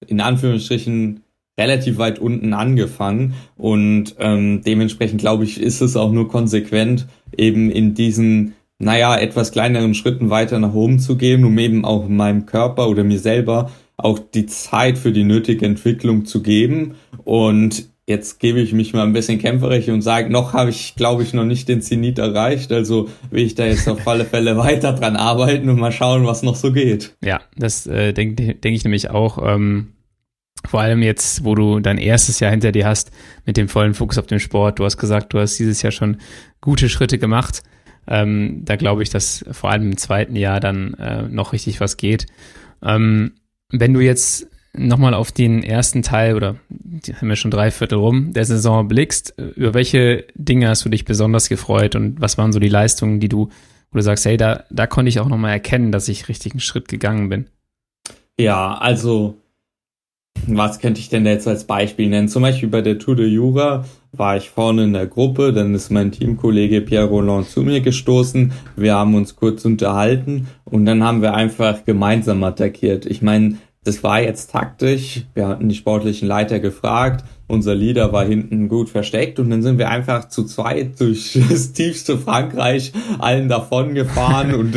in 0.06 0.20
Anführungsstrichen 0.20 1.22
relativ 1.58 1.98
weit 1.98 2.18
unten 2.18 2.54
angefangen 2.54 3.34
und 3.56 4.16
ähm, 4.18 4.62
dementsprechend 4.64 5.20
glaube 5.20 5.44
ich, 5.44 5.60
ist 5.60 5.82
es 5.82 5.96
auch 5.96 6.10
nur 6.10 6.28
konsequent, 6.28 7.06
eben 7.36 7.70
in 7.70 7.92
diesen, 7.94 8.54
naja, 8.78 9.16
etwas 9.18 9.52
kleineren 9.52 9.94
Schritten 9.94 10.30
weiter 10.30 10.58
nach 10.58 10.72
oben 10.72 10.98
zu 10.98 11.16
gehen, 11.16 11.44
um 11.44 11.58
eben 11.58 11.84
auch 11.84 12.08
meinem 12.08 12.46
Körper 12.46 12.88
oder 12.88 13.04
mir 13.04 13.18
selber 13.18 13.70
auch 14.04 14.18
die 14.18 14.46
Zeit 14.46 14.98
für 14.98 15.12
die 15.12 15.24
nötige 15.24 15.66
Entwicklung 15.66 16.24
zu 16.24 16.42
geben. 16.42 16.94
Und 17.24 17.88
jetzt 18.06 18.40
gebe 18.40 18.60
ich 18.60 18.72
mich 18.72 18.92
mal 18.92 19.04
ein 19.04 19.12
bisschen 19.12 19.38
kämpferig 19.38 19.90
und 19.90 20.02
sage, 20.02 20.30
noch 20.30 20.52
habe 20.52 20.70
ich, 20.70 20.94
glaube 20.96 21.22
ich, 21.22 21.34
noch 21.34 21.44
nicht 21.44 21.68
den 21.68 21.82
Zenit 21.82 22.18
erreicht. 22.18 22.72
Also 22.72 23.08
will 23.30 23.44
ich 23.44 23.54
da 23.54 23.64
jetzt 23.64 23.88
auf 23.88 24.06
alle 24.06 24.24
Fälle 24.24 24.56
weiter 24.56 24.92
dran 24.92 25.16
arbeiten 25.16 25.68
und 25.68 25.78
mal 25.78 25.92
schauen, 25.92 26.26
was 26.26 26.42
noch 26.42 26.56
so 26.56 26.72
geht. 26.72 27.14
Ja, 27.22 27.40
das 27.56 27.86
äh, 27.86 28.12
denke 28.12 28.54
denk 28.54 28.76
ich 28.76 28.84
nämlich 28.84 29.10
auch. 29.10 29.38
Ähm, 29.42 29.92
vor 30.64 30.80
allem 30.80 31.02
jetzt, 31.02 31.44
wo 31.44 31.54
du 31.54 31.80
dein 31.80 31.98
erstes 31.98 32.38
Jahr 32.38 32.50
hinter 32.50 32.70
dir 32.70 32.86
hast, 32.86 33.10
mit 33.46 33.56
dem 33.56 33.68
vollen 33.68 33.94
Fokus 33.94 34.18
auf 34.18 34.26
den 34.26 34.38
Sport. 34.38 34.78
Du 34.78 34.84
hast 34.84 34.96
gesagt, 34.96 35.32
du 35.34 35.40
hast 35.40 35.58
dieses 35.58 35.82
Jahr 35.82 35.90
schon 35.90 36.18
gute 36.60 36.88
Schritte 36.88 37.18
gemacht. 37.18 37.62
Ähm, 38.06 38.62
da 38.64 38.76
glaube 38.76 39.02
ich, 39.02 39.10
dass 39.10 39.44
vor 39.50 39.70
allem 39.70 39.92
im 39.92 39.96
zweiten 39.96 40.36
Jahr 40.36 40.60
dann 40.60 40.94
äh, 40.94 41.22
noch 41.22 41.52
richtig 41.52 41.80
was 41.80 41.96
geht. 41.96 42.26
Ähm, 42.82 43.32
wenn 43.72 43.94
du 43.94 44.00
jetzt 44.00 44.46
nochmal 44.74 45.14
auf 45.14 45.32
den 45.32 45.62
ersten 45.62 46.02
Teil 46.02 46.34
oder 46.34 46.56
haben 47.14 47.28
wir 47.28 47.36
schon 47.36 47.50
drei 47.50 47.70
Viertel 47.70 47.98
rum 47.98 48.32
der 48.32 48.44
Saison 48.44 48.88
blickst, 48.88 49.34
über 49.56 49.74
welche 49.74 50.24
Dinge 50.34 50.68
hast 50.68 50.84
du 50.84 50.88
dich 50.88 51.04
besonders 51.04 51.48
gefreut 51.48 51.94
und 51.94 52.20
was 52.20 52.38
waren 52.38 52.52
so 52.52 52.58
die 52.58 52.68
Leistungen, 52.68 53.20
die 53.20 53.28
du, 53.28 53.48
wo 53.90 53.98
du 53.98 54.02
sagst, 54.02 54.24
hey, 54.24 54.36
da, 54.36 54.64
da 54.70 54.86
konnte 54.86 55.08
ich 55.08 55.20
auch 55.20 55.28
nochmal 55.28 55.52
erkennen, 55.52 55.92
dass 55.92 56.08
ich 56.08 56.28
richtig 56.28 56.52
einen 56.52 56.60
Schritt 56.60 56.88
gegangen 56.88 57.28
bin? 57.28 57.46
Ja, 58.38 58.74
also 58.78 59.36
was 60.46 60.80
könnte 60.80 61.00
ich 61.00 61.08
denn 61.08 61.26
jetzt 61.26 61.46
als 61.46 61.64
Beispiel 61.64 62.08
nennen? 62.08 62.28
Zum 62.28 62.42
Beispiel 62.42 62.68
bei 62.68 62.80
der 62.80 62.98
Tour 62.98 63.16
de 63.16 63.28
Jura 63.28 63.84
war 64.12 64.36
ich 64.36 64.50
vorne 64.50 64.84
in 64.84 64.92
der 64.92 65.06
Gruppe, 65.06 65.52
dann 65.52 65.74
ist 65.74 65.90
mein 65.90 66.12
Teamkollege 66.12 66.82
Pierre 66.82 67.06
Roland 67.06 67.48
zu 67.48 67.62
mir 67.62 67.80
gestoßen, 67.80 68.52
wir 68.76 68.94
haben 68.94 69.14
uns 69.14 69.36
kurz 69.36 69.64
unterhalten 69.64 70.48
und 70.64 70.84
dann 70.84 71.02
haben 71.02 71.22
wir 71.22 71.34
einfach 71.34 71.84
gemeinsam 71.84 72.44
attackiert. 72.44 73.06
Ich 73.06 73.22
meine, 73.22 73.56
das 73.84 74.04
war 74.04 74.20
jetzt 74.20 74.52
taktisch, 74.52 75.22
wir 75.34 75.48
hatten 75.48 75.68
die 75.68 75.74
sportlichen 75.74 76.28
Leiter 76.28 76.60
gefragt, 76.60 77.24
unser 77.48 77.74
Leader 77.74 78.12
war 78.12 78.24
hinten 78.24 78.68
gut 78.68 78.90
versteckt 78.90 79.40
und 79.40 79.50
dann 79.50 79.62
sind 79.62 79.78
wir 79.78 79.90
einfach 79.90 80.28
zu 80.28 80.44
zweit 80.44 81.00
durch 81.00 81.38
das 81.50 81.72
tiefste 81.72 82.18
Frankreich 82.18 82.92
allen 83.18 83.48
davon 83.48 83.94
gefahren 83.94 84.54
und 84.54 84.76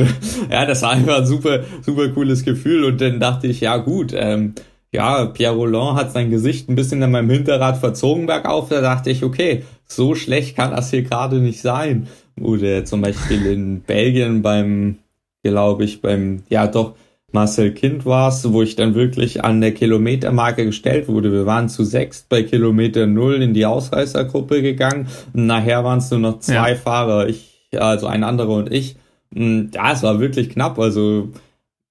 ja, 0.50 0.66
das 0.66 0.82
war 0.82 0.92
einfach 0.92 1.20
ein 1.20 1.26
super, 1.26 1.60
super 1.82 2.08
cooles 2.10 2.46
Gefühl 2.46 2.86
und 2.86 3.02
dann 3.02 3.20
dachte 3.20 3.48
ich, 3.48 3.60
ja 3.62 3.78
gut, 3.78 4.14
ähm, 4.16 4.56
ja, 4.96 5.26
Pierre 5.26 5.54
Roland 5.56 5.98
hat 6.00 6.12
sein 6.12 6.32
Gesicht 6.32 6.70
ein 6.70 6.76
bisschen 6.76 7.04
an 7.04 7.12
meinem 7.12 7.30
Hinterrad 7.30 7.78
verzogen 7.78 8.26
bergauf. 8.26 8.70
Da 8.70 8.82
dachte 8.82 9.12
ich, 9.12 9.24
okay, 9.24 9.64
so 9.86 10.16
schlecht 10.16 10.56
kann 10.56 10.72
das 10.72 10.90
hier 10.90 11.04
gerade 11.04 11.40
nicht 11.40 11.62
sein. 11.62 12.08
Oder 12.42 12.86
zum 12.86 13.02
Beispiel 13.02 13.46
in 13.46 13.82
Belgien 13.82 14.42
beim, 14.42 14.98
glaube 15.44 15.84
ich, 15.84 16.02
beim, 16.02 16.44
ja 16.50 16.68
doch, 16.68 16.96
Marcel 17.32 17.74
Kind 17.74 18.06
war 18.06 18.30
es, 18.30 18.52
wo 18.52 18.62
ich 18.62 18.78
dann 18.78 18.96
wirklich 18.96 19.44
an 19.44 19.60
der 19.60 19.74
Kilometermarke 19.74 20.66
gestellt 20.66 21.10
wurde. 21.10 21.34
Wir 21.34 21.46
waren 21.46 21.68
zu 21.68 21.84
sechs 21.84 22.26
bei 22.28 22.44
Kilometer 22.44 23.08
null 23.08 23.42
in 23.42 23.54
die 23.54 23.66
Ausreißergruppe 23.66 24.62
gegangen. 24.62 25.08
Nachher 25.34 25.84
waren 25.84 26.00
es 26.00 26.10
nur 26.12 26.22
noch 26.22 26.40
zwei 26.40 26.72
ja. 26.72 26.76
Fahrer, 26.76 27.28
ich, 27.28 27.70
also 27.78 28.08
ein 28.08 28.24
anderer 28.24 28.56
und 28.56 28.72
ich. 28.72 28.96
Ja, 29.34 29.92
es 29.92 30.02
war 30.02 30.22
wirklich 30.22 30.50
knapp. 30.50 30.80
Also 30.80 31.30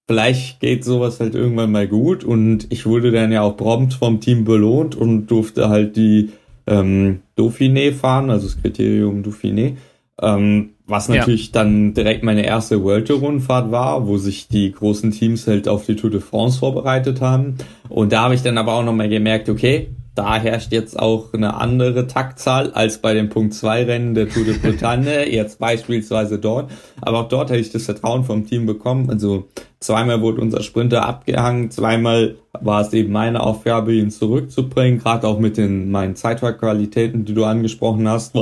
vielleicht 0.07 0.61
geht 0.61 0.85
sowas 0.85 1.21
halt 1.21 1.35
irgendwann 1.35 1.73
mal 1.73 1.89
gut 1.89 2.25
und 2.25 2.67
ich 2.71 2.87
wurde 2.87 3.11
dann 3.11 3.33
ja 3.33 3.43
auch 3.43 3.57
prompt 3.57 3.95
vom 3.95 4.21
Team 4.21 4.45
belohnt 4.45 4.95
und 4.95 5.27
durfte 5.27 5.69
halt 5.69 5.97
die 5.97 6.31
ähm, 6.67 7.21
Dauphiné 7.37 7.93
fahren, 7.93 8.31
also 8.31 8.47
das 8.47 8.61
Kriterium 8.61 9.23
Dauphiné, 9.23 9.77
ähm, 10.21 10.71
was 10.87 11.09
natürlich 11.09 11.47
ja. 11.47 11.53
dann 11.55 11.95
direkt 11.95 12.23
meine 12.23 12.45
erste 12.45 12.83
World 12.83 13.09
Tour 13.09 13.21
Rundfahrt 13.21 13.71
war, 13.71 14.07
wo 14.07 14.19
sich 14.19 14.49
die 14.49 14.73
großen 14.73 15.11
Teams 15.11 15.47
halt 15.47 15.69
auf 15.69 15.87
die 15.87 15.97
Tour 15.97 16.11
de 16.11 16.21
France 16.21 16.59
vorbereitet 16.59 17.21
haben 17.21 17.57
und 17.89 18.13
da 18.13 18.23
habe 18.25 18.35
ich 18.35 18.43
dann 18.43 18.59
aber 18.59 18.75
auch 18.75 18.85
nochmal 18.85 19.09
gemerkt, 19.09 19.49
okay, 19.49 19.89
da 20.15 20.37
herrscht 20.37 20.73
jetzt 20.73 20.99
auch 20.99 21.33
eine 21.33 21.55
andere 21.55 22.07
Taktzahl 22.07 22.71
als 22.73 22.99
bei 22.99 23.15
den 23.15 23.31
Punkt 23.31 23.55
2 23.55 23.85
Rennen 23.85 24.15
der 24.15 24.29
Tour 24.29 24.45
de 24.45 24.59
Bretagne, 24.59 25.29
jetzt 25.33 25.59
beispielsweise 25.59 26.39
dort. 26.39 26.71
Aber 27.01 27.21
auch 27.21 27.29
dort 27.29 27.51
hätte 27.51 27.61
ich 27.61 27.73
das 27.73 27.85
Vertrauen 27.85 28.25
vom 28.25 28.47
Team 28.47 28.65
bekommen. 28.65 29.11
Also 29.11 29.49
zweimal 29.81 30.21
wurde 30.21 30.41
unser 30.41 30.63
Sprinter 30.63 31.05
abgehangen, 31.05 31.71
zweimal 31.71 32.37
war 32.53 32.81
es 32.83 32.93
eben 32.93 33.13
meine 33.13 33.41
Aufgabe, 33.41 33.93
ihn 33.93 34.11
zurückzubringen, 34.11 35.01
gerade 35.01 35.27
auch 35.27 35.41
mit 35.41 35.57
den 35.57 35.91
meinen 35.91 36.15
Zeitfahrqualitäten, 36.15 37.25
die 37.25 37.35
du 37.35 37.45
angesprochen 37.45 38.09
hast, 38.09 38.35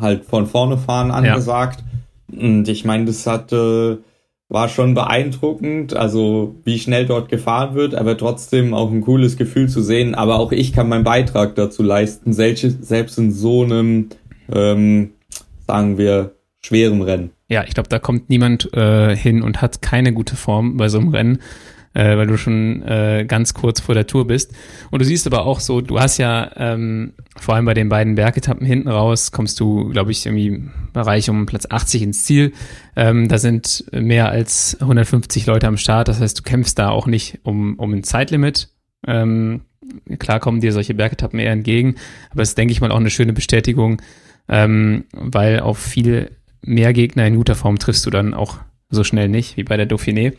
halt 0.00 0.24
von 0.24 0.46
vorne 0.46 0.78
fahren 0.78 1.12
angesagt. 1.12 1.84
Ja. 2.32 2.40
Und 2.48 2.68
ich 2.68 2.84
meine, 2.84 3.06
das 3.06 3.26
hatte 3.26 3.98
war 4.50 4.68
schon 4.68 4.94
beeindruckend, 4.94 5.94
also 5.96 6.56
wie 6.64 6.80
schnell 6.80 7.06
dort 7.06 7.28
gefahren 7.28 7.76
wird, 7.76 7.94
aber 7.94 8.18
trotzdem 8.18 8.74
auch 8.74 8.90
ein 8.90 9.00
cooles 9.00 9.36
Gefühl 9.36 9.68
zu 9.68 9.80
sehen. 9.80 10.16
Aber 10.16 10.40
auch 10.40 10.50
ich 10.50 10.72
kann 10.72 10.88
meinen 10.88 11.04
Beitrag 11.04 11.54
dazu 11.54 11.84
leisten, 11.84 12.32
selbst 12.32 13.16
in 13.16 13.30
so 13.30 13.62
einem, 13.62 14.08
ähm, 14.52 15.12
sagen 15.68 15.98
wir, 15.98 16.34
schweren 16.60 17.00
Rennen. 17.00 17.30
Ja, 17.48 17.62
ich 17.64 17.74
glaube, 17.74 17.88
da 17.88 18.00
kommt 18.00 18.28
niemand 18.28 18.74
äh, 18.74 19.16
hin 19.16 19.42
und 19.42 19.62
hat 19.62 19.82
keine 19.82 20.12
gute 20.12 20.34
Form 20.34 20.76
bei 20.76 20.88
so 20.88 20.98
einem 20.98 21.08
Rennen 21.08 21.38
äh, 21.94 22.16
weil 22.16 22.26
du 22.26 22.36
schon 22.36 22.82
äh, 22.82 23.24
ganz 23.26 23.54
kurz 23.54 23.80
vor 23.80 23.94
der 23.94 24.06
Tour 24.06 24.26
bist. 24.26 24.52
Und 24.90 25.00
du 25.00 25.04
siehst 25.04 25.26
aber 25.26 25.44
auch 25.44 25.60
so, 25.60 25.80
du 25.80 25.98
hast 25.98 26.18
ja 26.18 26.50
ähm, 26.56 27.14
vor 27.36 27.54
allem 27.54 27.64
bei 27.64 27.74
den 27.74 27.88
beiden 27.88 28.14
Bergetappen 28.14 28.66
hinten 28.66 28.88
raus, 28.88 29.32
kommst 29.32 29.58
du, 29.60 29.88
glaube 29.88 30.12
ich, 30.12 30.26
irgendwie 30.26 30.46
im 30.48 30.70
Bereich 30.92 31.28
um 31.30 31.46
Platz 31.46 31.66
80 31.68 32.02
ins 32.02 32.24
Ziel. 32.24 32.52
Ähm, 32.96 33.28
da 33.28 33.38
sind 33.38 33.84
mehr 33.92 34.28
als 34.28 34.76
150 34.80 35.46
Leute 35.46 35.66
am 35.66 35.76
Start, 35.76 36.08
das 36.08 36.20
heißt, 36.20 36.38
du 36.38 36.42
kämpfst 36.42 36.78
da 36.78 36.90
auch 36.90 37.06
nicht 37.06 37.40
um, 37.42 37.74
um 37.76 37.92
ein 37.92 38.04
Zeitlimit. 38.04 38.68
Ähm, 39.06 39.62
klar 40.18 40.40
kommen 40.40 40.60
dir 40.60 40.72
solche 40.72 40.94
Bergetappen 40.94 41.38
eher 41.38 41.52
entgegen, 41.52 41.96
aber 42.30 42.42
es 42.42 42.50
ist, 42.50 42.58
denke 42.58 42.72
ich 42.72 42.80
mal, 42.80 42.92
auch 42.92 43.00
eine 43.00 43.10
schöne 43.10 43.32
Bestätigung, 43.32 44.00
ähm, 44.48 45.04
weil 45.12 45.60
auf 45.60 45.78
viel 45.78 46.30
mehr 46.62 46.92
Gegner 46.92 47.26
in 47.26 47.36
guter 47.36 47.54
Form 47.54 47.78
triffst 47.78 48.04
du 48.06 48.10
dann 48.10 48.34
auch 48.34 48.58
so 48.90 49.04
schnell 49.04 49.28
nicht, 49.28 49.56
wie 49.56 49.64
bei 49.64 49.76
der 49.76 49.88
Dauphiné. 49.88 50.34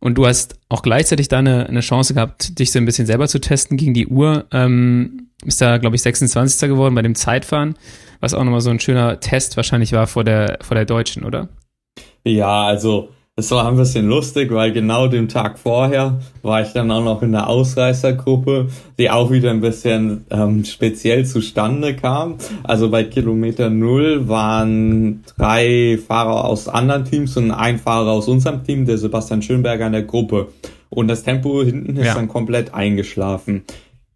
Und 0.00 0.16
du 0.16 0.26
hast 0.26 0.58
auch 0.68 0.82
gleichzeitig 0.82 1.28
da 1.28 1.38
eine, 1.38 1.66
eine 1.66 1.80
Chance 1.80 2.14
gehabt, 2.14 2.58
dich 2.58 2.70
so 2.70 2.78
ein 2.78 2.84
bisschen 2.84 3.06
selber 3.06 3.26
zu 3.28 3.40
testen 3.40 3.76
gegen 3.76 3.94
die 3.94 4.06
Uhr. 4.06 4.46
Ähm, 4.52 5.28
ist 5.44 5.60
da, 5.60 5.78
glaube 5.78 5.96
ich, 5.96 6.02
26. 6.02 6.68
geworden 6.68 6.94
bei 6.94 7.02
dem 7.02 7.14
Zeitfahren, 7.14 7.76
was 8.20 8.34
auch 8.34 8.44
nochmal 8.44 8.60
so 8.60 8.70
ein 8.70 8.80
schöner 8.80 9.20
Test 9.20 9.56
wahrscheinlich 9.56 9.92
war 9.92 10.06
vor 10.06 10.24
der, 10.24 10.58
vor 10.62 10.74
der 10.74 10.84
Deutschen, 10.84 11.24
oder? 11.24 11.48
Ja, 12.24 12.64
also 12.64 13.10
es 13.38 13.52
war 13.52 13.68
ein 13.68 13.76
bisschen 13.76 14.08
lustig, 14.08 14.52
weil 14.52 14.72
genau 14.72 15.06
den 15.06 15.28
Tag 15.28 15.60
vorher 15.60 16.18
war 16.42 16.60
ich 16.60 16.72
dann 16.72 16.90
auch 16.90 17.04
noch 17.04 17.22
in 17.22 17.30
der 17.30 17.46
Ausreißergruppe, 17.46 18.66
die 18.98 19.10
auch 19.10 19.30
wieder 19.30 19.50
ein 19.50 19.60
bisschen 19.60 20.26
ähm, 20.30 20.64
speziell 20.64 21.24
zustande 21.24 21.94
kam. 21.94 22.38
Also 22.64 22.90
bei 22.90 23.04
Kilometer 23.04 23.70
Null 23.70 24.28
waren 24.28 25.22
drei 25.36 26.00
Fahrer 26.04 26.46
aus 26.46 26.66
anderen 26.66 27.04
Teams 27.04 27.36
und 27.36 27.52
ein 27.52 27.78
Fahrer 27.78 28.10
aus 28.10 28.26
unserem 28.26 28.64
Team, 28.64 28.86
der 28.86 28.98
Sebastian 28.98 29.40
Schönberger 29.40 29.86
in 29.86 29.92
der 29.92 30.02
Gruppe. 30.02 30.48
Und 30.90 31.06
das 31.06 31.22
Tempo 31.22 31.62
hinten 31.62 31.96
ist 31.96 32.06
ja. 32.06 32.14
dann 32.14 32.26
komplett 32.26 32.74
eingeschlafen. 32.74 33.62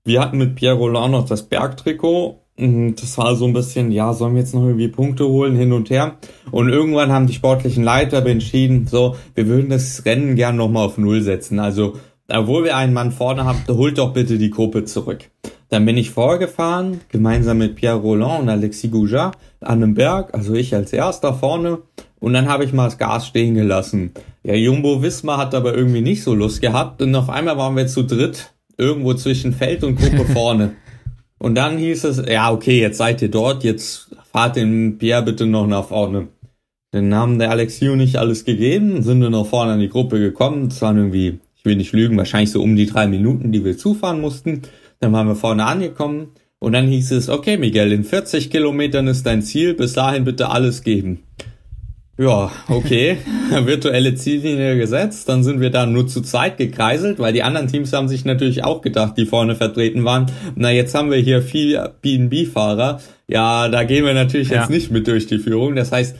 Wir 0.02 0.20
hatten 0.20 0.38
mit 0.38 0.56
Pierre 0.56 0.74
Roland 0.74 1.12
noch 1.12 1.26
das 1.28 1.44
Bergtrikot 1.44 2.41
das 2.56 3.16
war 3.18 3.34
so 3.34 3.46
ein 3.46 3.52
bisschen, 3.52 3.90
ja, 3.92 4.12
sollen 4.12 4.34
wir 4.34 4.42
jetzt 4.42 4.54
noch 4.54 4.62
irgendwie 4.62 4.88
Punkte 4.88 5.26
holen, 5.26 5.56
hin 5.56 5.72
und 5.72 5.90
her. 5.90 6.16
Und 6.50 6.68
irgendwann 6.68 7.10
haben 7.10 7.26
die 7.26 7.32
sportlichen 7.32 7.82
Leiter 7.82 8.24
entschieden, 8.24 8.86
so, 8.86 9.16
wir 9.34 9.46
würden 9.46 9.70
das 9.70 10.04
Rennen 10.04 10.36
gern 10.36 10.56
nochmal 10.56 10.86
auf 10.86 10.98
Null 10.98 11.22
setzen. 11.22 11.58
Also, 11.58 11.94
obwohl 12.28 12.64
wir 12.64 12.76
einen 12.76 12.92
Mann 12.92 13.10
vorne 13.10 13.44
haben, 13.44 13.58
holt 13.68 13.98
doch 13.98 14.12
bitte 14.12 14.38
die 14.38 14.50
Gruppe 14.50 14.84
zurück. 14.84 15.30
Dann 15.70 15.86
bin 15.86 15.96
ich 15.96 16.10
vorgefahren, 16.10 17.00
gemeinsam 17.08 17.58
mit 17.58 17.76
Pierre 17.76 17.98
Roland 17.98 18.42
und 18.42 18.48
Alexis 18.50 18.90
Goujat 18.90 19.38
an 19.60 19.82
einem 19.82 19.94
Berg, 19.94 20.34
also 20.34 20.52
ich 20.52 20.74
als 20.74 20.92
erster 20.92 21.32
vorne. 21.32 21.78
Und 22.20 22.34
dann 22.34 22.48
habe 22.48 22.64
ich 22.64 22.74
mal 22.74 22.84
das 22.84 22.98
Gas 22.98 23.26
stehen 23.26 23.54
gelassen. 23.54 24.12
Ja, 24.44 24.54
Jumbo 24.54 25.02
Wismar 25.02 25.38
hat 25.38 25.54
aber 25.54 25.74
irgendwie 25.74 26.02
nicht 26.02 26.22
so 26.22 26.34
Lust 26.34 26.60
gehabt. 26.60 27.00
Und 27.00 27.14
auf 27.14 27.30
einmal 27.30 27.56
waren 27.56 27.74
wir 27.74 27.86
zu 27.86 28.02
dritt 28.02 28.52
irgendwo 28.76 29.14
zwischen 29.14 29.52
Feld 29.52 29.82
und 29.82 29.96
Gruppe 29.96 30.24
vorne. 30.32 30.76
Und 31.42 31.56
dann 31.56 31.76
hieß 31.76 32.04
es, 32.04 32.22
ja, 32.28 32.52
okay, 32.52 32.80
jetzt 32.80 32.98
seid 32.98 33.20
ihr 33.20 33.28
dort, 33.28 33.64
jetzt 33.64 34.10
fahrt 34.30 34.54
den 34.54 34.98
Pierre 34.98 35.24
bitte 35.24 35.44
noch 35.44 35.66
nach 35.66 35.88
vorne. 35.88 36.28
Dann 36.92 37.12
haben 37.16 37.40
der 37.40 37.50
Alexio 37.50 37.96
nicht 37.96 38.14
alles 38.14 38.44
gegeben, 38.44 39.02
sind 39.02 39.22
dann 39.22 39.32
noch 39.32 39.48
vorne 39.48 39.72
an 39.72 39.80
die 39.80 39.88
Gruppe 39.88 40.20
gekommen. 40.20 40.68
Es 40.68 40.80
waren 40.82 40.98
irgendwie, 40.98 41.40
ich 41.56 41.64
will 41.64 41.74
nicht 41.74 41.92
lügen, 41.92 42.16
wahrscheinlich 42.16 42.52
so 42.52 42.62
um 42.62 42.76
die 42.76 42.86
drei 42.86 43.08
Minuten, 43.08 43.50
die 43.50 43.64
wir 43.64 43.76
zufahren 43.76 44.20
mussten. 44.20 44.62
Dann 45.00 45.12
waren 45.12 45.26
wir 45.26 45.34
vorne 45.34 45.64
angekommen 45.64 46.28
und 46.60 46.74
dann 46.74 46.86
hieß 46.86 47.10
es, 47.10 47.28
okay, 47.28 47.56
Miguel, 47.56 47.90
in 47.90 48.04
40 48.04 48.48
Kilometern 48.48 49.08
ist 49.08 49.26
dein 49.26 49.42
Ziel, 49.42 49.74
bis 49.74 49.94
dahin 49.94 50.22
bitte 50.22 50.48
alles 50.48 50.84
geben. 50.84 51.24
Ja, 52.18 52.52
okay. 52.68 53.16
Virtuelle 53.50 54.14
Ziellinie 54.14 54.76
gesetzt. 54.76 55.28
Dann 55.28 55.42
sind 55.42 55.60
wir 55.60 55.70
da 55.70 55.86
nur 55.86 56.06
zu 56.06 56.20
zweit 56.20 56.58
gekreiselt, 56.58 57.18
weil 57.18 57.32
die 57.32 57.42
anderen 57.42 57.68
Teams 57.68 57.92
haben 57.92 58.08
sich 58.08 58.24
natürlich 58.24 58.64
auch 58.64 58.82
gedacht, 58.82 59.16
die 59.16 59.24
vorne 59.24 59.54
vertreten 59.54 60.04
waren. 60.04 60.26
Na, 60.54 60.70
jetzt 60.70 60.94
haben 60.94 61.10
wir 61.10 61.18
hier 61.18 61.40
viel 61.40 61.80
BNB-Fahrer. 62.02 63.00
Ja, 63.28 63.68
da 63.68 63.84
gehen 63.84 64.04
wir 64.04 64.12
natürlich 64.12 64.50
ja. 64.50 64.60
jetzt 64.60 64.70
nicht 64.70 64.90
mit 64.90 65.06
durch 65.06 65.26
die 65.26 65.38
Führung. 65.38 65.74
Das 65.74 65.90
heißt, 65.90 66.14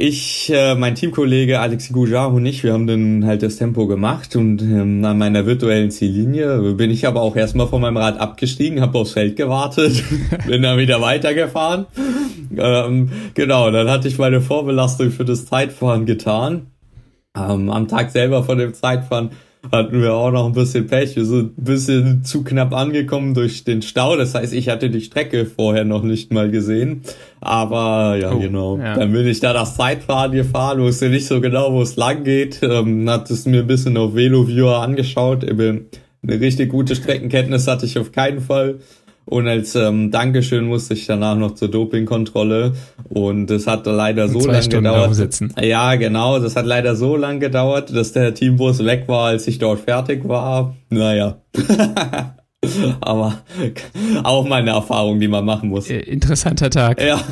ich, 0.00 0.50
äh, 0.50 0.74
mein 0.74 0.94
Teamkollege 0.94 1.60
Alexis 1.60 1.92
Goujar 1.92 2.32
und 2.32 2.46
ich, 2.46 2.64
wir 2.64 2.72
haben 2.72 2.86
dann 2.86 3.26
halt 3.26 3.42
das 3.42 3.56
Tempo 3.56 3.86
gemacht 3.86 4.34
und 4.34 4.62
ähm, 4.62 5.04
an 5.04 5.18
meiner 5.18 5.44
virtuellen 5.44 5.90
Ziellinie 5.90 6.72
bin 6.72 6.90
ich 6.90 7.06
aber 7.06 7.20
auch 7.20 7.36
erstmal 7.36 7.68
von 7.68 7.82
meinem 7.82 7.98
Rad 7.98 8.18
abgestiegen, 8.18 8.80
habe 8.80 8.98
aufs 8.98 9.12
Feld 9.12 9.36
gewartet, 9.36 10.02
bin 10.46 10.62
dann 10.62 10.78
wieder 10.78 11.02
weitergefahren. 11.02 11.84
Ähm, 12.56 13.10
genau, 13.34 13.70
dann 13.70 13.90
hatte 13.90 14.08
ich 14.08 14.16
meine 14.16 14.40
Vorbelastung 14.40 15.10
für 15.10 15.26
das 15.26 15.44
Zeitfahren 15.44 16.06
getan. 16.06 16.68
Ähm, 17.36 17.68
am 17.68 17.86
Tag 17.86 18.10
selber 18.10 18.42
von 18.42 18.56
dem 18.56 18.72
Zeitfahren 18.72 19.32
hatten 19.70 20.00
wir 20.00 20.14
auch 20.14 20.30
noch 20.30 20.46
ein 20.46 20.52
bisschen 20.52 20.86
Pech. 20.86 21.16
Wir 21.16 21.24
sind 21.24 21.58
ein 21.58 21.64
bisschen 21.64 22.24
zu 22.24 22.42
knapp 22.42 22.74
angekommen 22.74 23.34
durch 23.34 23.64
den 23.64 23.82
Stau. 23.82 24.16
Das 24.16 24.34
heißt, 24.34 24.52
ich 24.52 24.68
hatte 24.68 24.90
die 24.90 25.00
Strecke 25.00 25.46
vorher 25.46 25.84
noch 25.84 26.02
nicht 26.02 26.32
mal 26.32 26.50
gesehen. 26.50 27.02
Aber 27.40 28.16
ja, 28.16 28.32
oh, 28.32 28.38
genau. 28.38 28.78
Ja. 28.78 28.94
Dann 28.94 29.12
bin 29.12 29.26
ich 29.26 29.40
da 29.40 29.52
das 29.52 29.76
Zeitfahren 29.76 30.32
gefahren, 30.32 30.80
wusste 30.80 31.08
nicht 31.08 31.26
so 31.26 31.40
genau, 31.40 31.72
wo 31.72 31.82
es 31.82 31.96
lang 31.96 32.24
geht. 32.24 32.60
Ähm, 32.62 33.08
hat 33.08 33.30
es 33.30 33.46
mir 33.46 33.60
ein 33.60 33.66
bisschen 33.66 33.96
auf 33.96 34.14
VeloViewer 34.14 34.80
angeschaut. 34.80 35.44
Eben 35.44 35.86
eine 36.22 36.40
richtig 36.40 36.70
gute 36.70 36.96
Streckenkenntnis 36.96 37.66
hatte 37.66 37.86
ich 37.86 37.98
auf 37.98 38.12
keinen 38.12 38.40
Fall. 38.40 38.80
Und 39.30 39.46
als 39.46 39.76
ähm, 39.76 40.10
Dankeschön 40.10 40.64
musste 40.64 40.94
ich 40.94 41.06
danach 41.06 41.36
noch 41.36 41.54
zur 41.54 41.68
Dopingkontrolle. 41.68 42.74
Und 43.08 43.50
es 43.50 43.66
hat 43.68 43.86
leider 43.86 44.28
so 44.28 44.40
lange 44.40 44.68
gedauert. 44.68 45.08
Ja, 45.60 45.94
genau. 45.94 46.40
Das 46.40 46.56
hat 46.56 46.66
leider 46.66 46.96
so 46.96 47.16
lange 47.16 47.38
gedauert, 47.38 47.94
dass 47.94 48.12
der 48.12 48.34
Teambus 48.34 48.84
weg 48.84 49.04
war, 49.06 49.28
als 49.28 49.46
ich 49.46 49.58
dort 49.58 49.80
fertig 49.80 50.26
war. 50.28 50.74
Naja. 50.90 51.38
Aber 53.00 53.42
auch 54.22 54.46
mal 54.46 54.60
eine 54.60 54.70
Erfahrung, 54.70 55.18
die 55.18 55.28
man 55.28 55.44
machen 55.44 55.70
muss. 55.70 55.88
Äh, 55.88 56.00
interessanter 56.00 56.68
Tag. 56.68 57.00
Ja. 57.00 57.22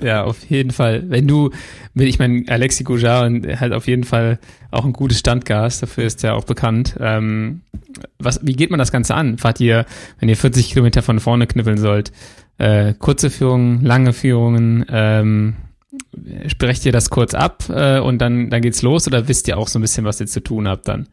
Ja, 0.00 0.24
auf 0.24 0.44
jeden 0.44 0.72
Fall. 0.72 1.04
Wenn 1.08 1.26
du, 1.26 1.50
ich 1.94 2.18
meine, 2.18 2.44
Alexi 2.48 2.84
Goujar 2.84 3.30
hat 3.58 3.72
auf 3.72 3.86
jeden 3.86 4.04
Fall 4.04 4.38
auch 4.70 4.84
ein 4.84 4.92
gutes 4.92 5.20
Standgas, 5.20 5.80
dafür 5.80 6.04
ist 6.04 6.22
er 6.22 6.34
auch 6.34 6.44
bekannt. 6.44 6.96
Ähm, 7.00 7.62
was, 8.18 8.40
wie 8.42 8.52
geht 8.52 8.70
man 8.70 8.78
das 8.78 8.92
Ganze 8.92 9.14
an? 9.14 9.38
Fahrt 9.38 9.60
ihr, 9.60 9.86
wenn 10.20 10.28
ihr 10.28 10.36
40 10.36 10.68
Kilometer 10.70 11.02
von 11.02 11.18
vorne 11.18 11.46
knippeln 11.46 11.78
sollt, 11.78 12.12
äh, 12.58 12.92
kurze 12.98 13.30
Führungen, 13.30 13.82
lange 13.84 14.12
Führungen, 14.12 14.84
ähm, 14.90 15.56
sprecht 16.46 16.84
ihr 16.84 16.92
das 16.92 17.08
kurz 17.08 17.34
ab 17.34 17.64
äh, 17.70 18.00
und 18.00 18.18
dann, 18.18 18.50
dann 18.50 18.60
geht's 18.60 18.82
los 18.82 19.06
oder 19.06 19.28
wisst 19.28 19.48
ihr 19.48 19.56
auch 19.56 19.68
so 19.68 19.78
ein 19.78 19.82
bisschen, 19.82 20.04
was 20.04 20.20
ihr 20.20 20.26
zu 20.26 20.40
tun 20.40 20.68
habt 20.68 20.88
dann? 20.88 21.08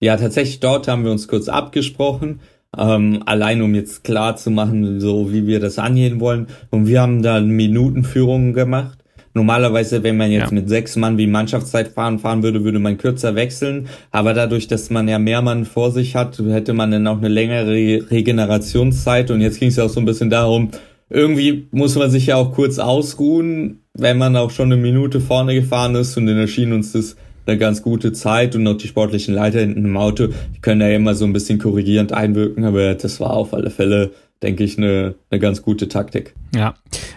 Ja, 0.00 0.16
tatsächlich 0.16 0.60
dort 0.60 0.88
haben 0.88 1.04
wir 1.04 1.12
uns 1.12 1.28
kurz 1.28 1.48
abgesprochen 1.48 2.40
ähm, 2.76 3.22
allein 3.24 3.62
um 3.62 3.74
jetzt 3.74 4.04
klar 4.04 4.36
zu 4.36 4.50
machen, 4.50 5.00
so 5.00 5.32
wie 5.32 5.46
wir 5.46 5.60
das 5.60 5.78
angehen 5.78 6.20
wollen. 6.20 6.48
Und 6.70 6.86
wir 6.86 7.00
haben 7.00 7.22
da 7.22 7.40
Minutenführungen 7.40 8.52
gemacht. 8.52 8.98
Normalerweise, 9.34 10.02
wenn 10.02 10.16
man 10.16 10.32
jetzt 10.32 10.50
ja. 10.50 10.54
mit 10.54 10.68
sechs 10.68 10.96
Mann 10.96 11.16
wie 11.16 11.26
Mannschaftszeit 11.26 11.88
fahren 11.88 12.18
fahren 12.18 12.42
würde, 12.42 12.64
würde 12.64 12.78
man 12.78 12.98
kürzer 12.98 13.34
wechseln. 13.34 13.88
Aber 14.10 14.34
dadurch, 14.34 14.66
dass 14.66 14.90
man 14.90 15.06
ja 15.06 15.18
mehr 15.18 15.42
Mann 15.42 15.64
vor 15.64 15.92
sich 15.92 16.16
hat, 16.16 16.38
hätte 16.38 16.72
man 16.72 16.90
dann 16.90 17.06
auch 17.06 17.18
eine 17.18 17.28
längere 17.28 17.72
Regenerationszeit. 18.10 19.30
Und 19.30 19.40
jetzt 19.40 19.60
ging 19.60 19.68
es 19.68 19.76
ja 19.76 19.84
auch 19.84 19.90
so 19.90 20.00
ein 20.00 20.06
bisschen 20.06 20.30
darum, 20.30 20.70
irgendwie 21.10 21.68
muss 21.70 21.94
man 21.94 22.10
sich 22.10 22.26
ja 22.26 22.36
auch 22.36 22.52
kurz 22.52 22.78
ausruhen, 22.78 23.80
wenn 23.94 24.18
man 24.18 24.36
auch 24.36 24.50
schon 24.50 24.72
eine 24.72 24.80
Minute 24.80 25.20
vorne 25.20 25.54
gefahren 25.54 25.94
ist. 25.94 26.16
Und 26.16 26.26
dann 26.26 26.38
erschien 26.38 26.72
uns 26.72 26.92
das 26.92 27.16
eine 27.48 27.58
ganz 27.58 27.82
gute 27.82 28.12
Zeit 28.12 28.54
und 28.54 28.62
noch 28.62 28.76
die 28.76 28.88
sportlichen 28.88 29.34
Leiter 29.34 29.60
hinten 29.60 29.84
im 29.84 29.96
Auto, 29.96 30.28
die 30.54 30.60
können 30.60 30.80
da 30.80 30.88
immer 30.88 31.14
so 31.14 31.24
ein 31.24 31.32
bisschen 31.32 31.58
korrigierend 31.58 32.12
einwirken, 32.12 32.64
aber 32.64 32.94
das 32.94 33.20
war 33.20 33.30
auf 33.30 33.54
alle 33.54 33.70
Fälle, 33.70 34.12
denke 34.42 34.64
ich, 34.64 34.78
eine, 34.78 35.14
eine 35.30 35.40
ganz 35.40 35.62
gute 35.62 35.88
Taktik. 35.88 36.34
Ja, 36.54 36.74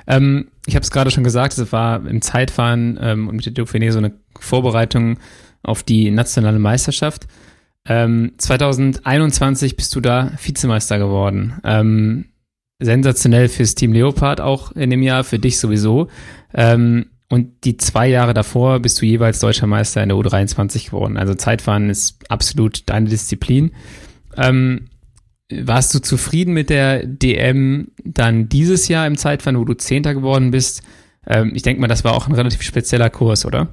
ähm, 0.07 0.47
ich 0.65 0.75
habe 0.75 0.83
es 0.83 0.91
gerade 0.91 1.11
schon 1.11 1.23
gesagt, 1.23 1.57
es 1.57 1.71
war 1.71 2.05
im 2.05 2.21
Zeitfahren 2.21 2.97
ähm, 3.01 3.27
und 3.27 3.35
mit 3.35 3.45
der 3.45 3.53
Dauphiné 3.53 3.91
so 3.91 3.99
eine 3.99 4.13
Vorbereitung 4.39 5.17
auf 5.63 5.83
die 5.83 6.09
nationale 6.11 6.59
Meisterschaft. 6.59 7.27
Ähm, 7.87 8.33
2021 8.37 9.75
bist 9.75 9.95
du 9.95 10.01
da 10.01 10.31
Vizemeister 10.41 10.97
geworden. 10.97 11.59
Ähm, 11.63 12.25
sensationell 12.79 13.47
fürs 13.47 13.75
Team 13.75 13.93
Leopard 13.93 14.41
auch 14.41 14.71
in 14.71 14.89
dem 14.89 15.03
Jahr, 15.03 15.23
für 15.23 15.39
dich 15.39 15.59
sowieso. 15.59 16.07
Ähm, 16.53 17.07
und 17.31 17.63
die 17.63 17.77
zwei 17.77 18.09
Jahre 18.09 18.33
davor 18.33 18.81
bist 18.81 19.01
du 19.01 19.05
jeweils 19.05 19.39
deutscher 19.39 19.65
Meister 19.65 20.03
in 20.03 20.09
der 20.09 20.17
U23 20.17 20.87
geworden. 20.87 21.15
Also 21.15 21.33
Zeitfahren 21.33 21.89
ist 21.89 22.29
absolut 22.29 22.89
deine 22.89 23.07
Disziplin. 23.09 23.71
Ähm, 24.35 24.89
warst 25.49 25.95
du 25.95 25.99
zufrieden 25.99 26.53
mit 26.53 26.69
der 26.69 27.05
DM 27.05 27.91
dann 28.03 28.49
dieses 28.49 28.89
Jahr 28.89 29.07
im 29.07 29.17
Zeitfahren, 29.17 29.57
wo 29.57 29.63
du 29.63 29.73
Zehnter 29.75 30.13
geworden 30.13 30.51
bist? 30.51 30.83
Ähm, 31.25 31.53
ich 31.55 31.61
denke 31.61 31.79
mal, 31.79 31.87
das 31.87 32.03
war 32.03 32.15
auch 32.15 32.27
ein 32.27 32.35
relativ 32.35 32.63
spezieller 32.63 33.09
Kurs, 33.09 33.45
oder? 33.45 33.69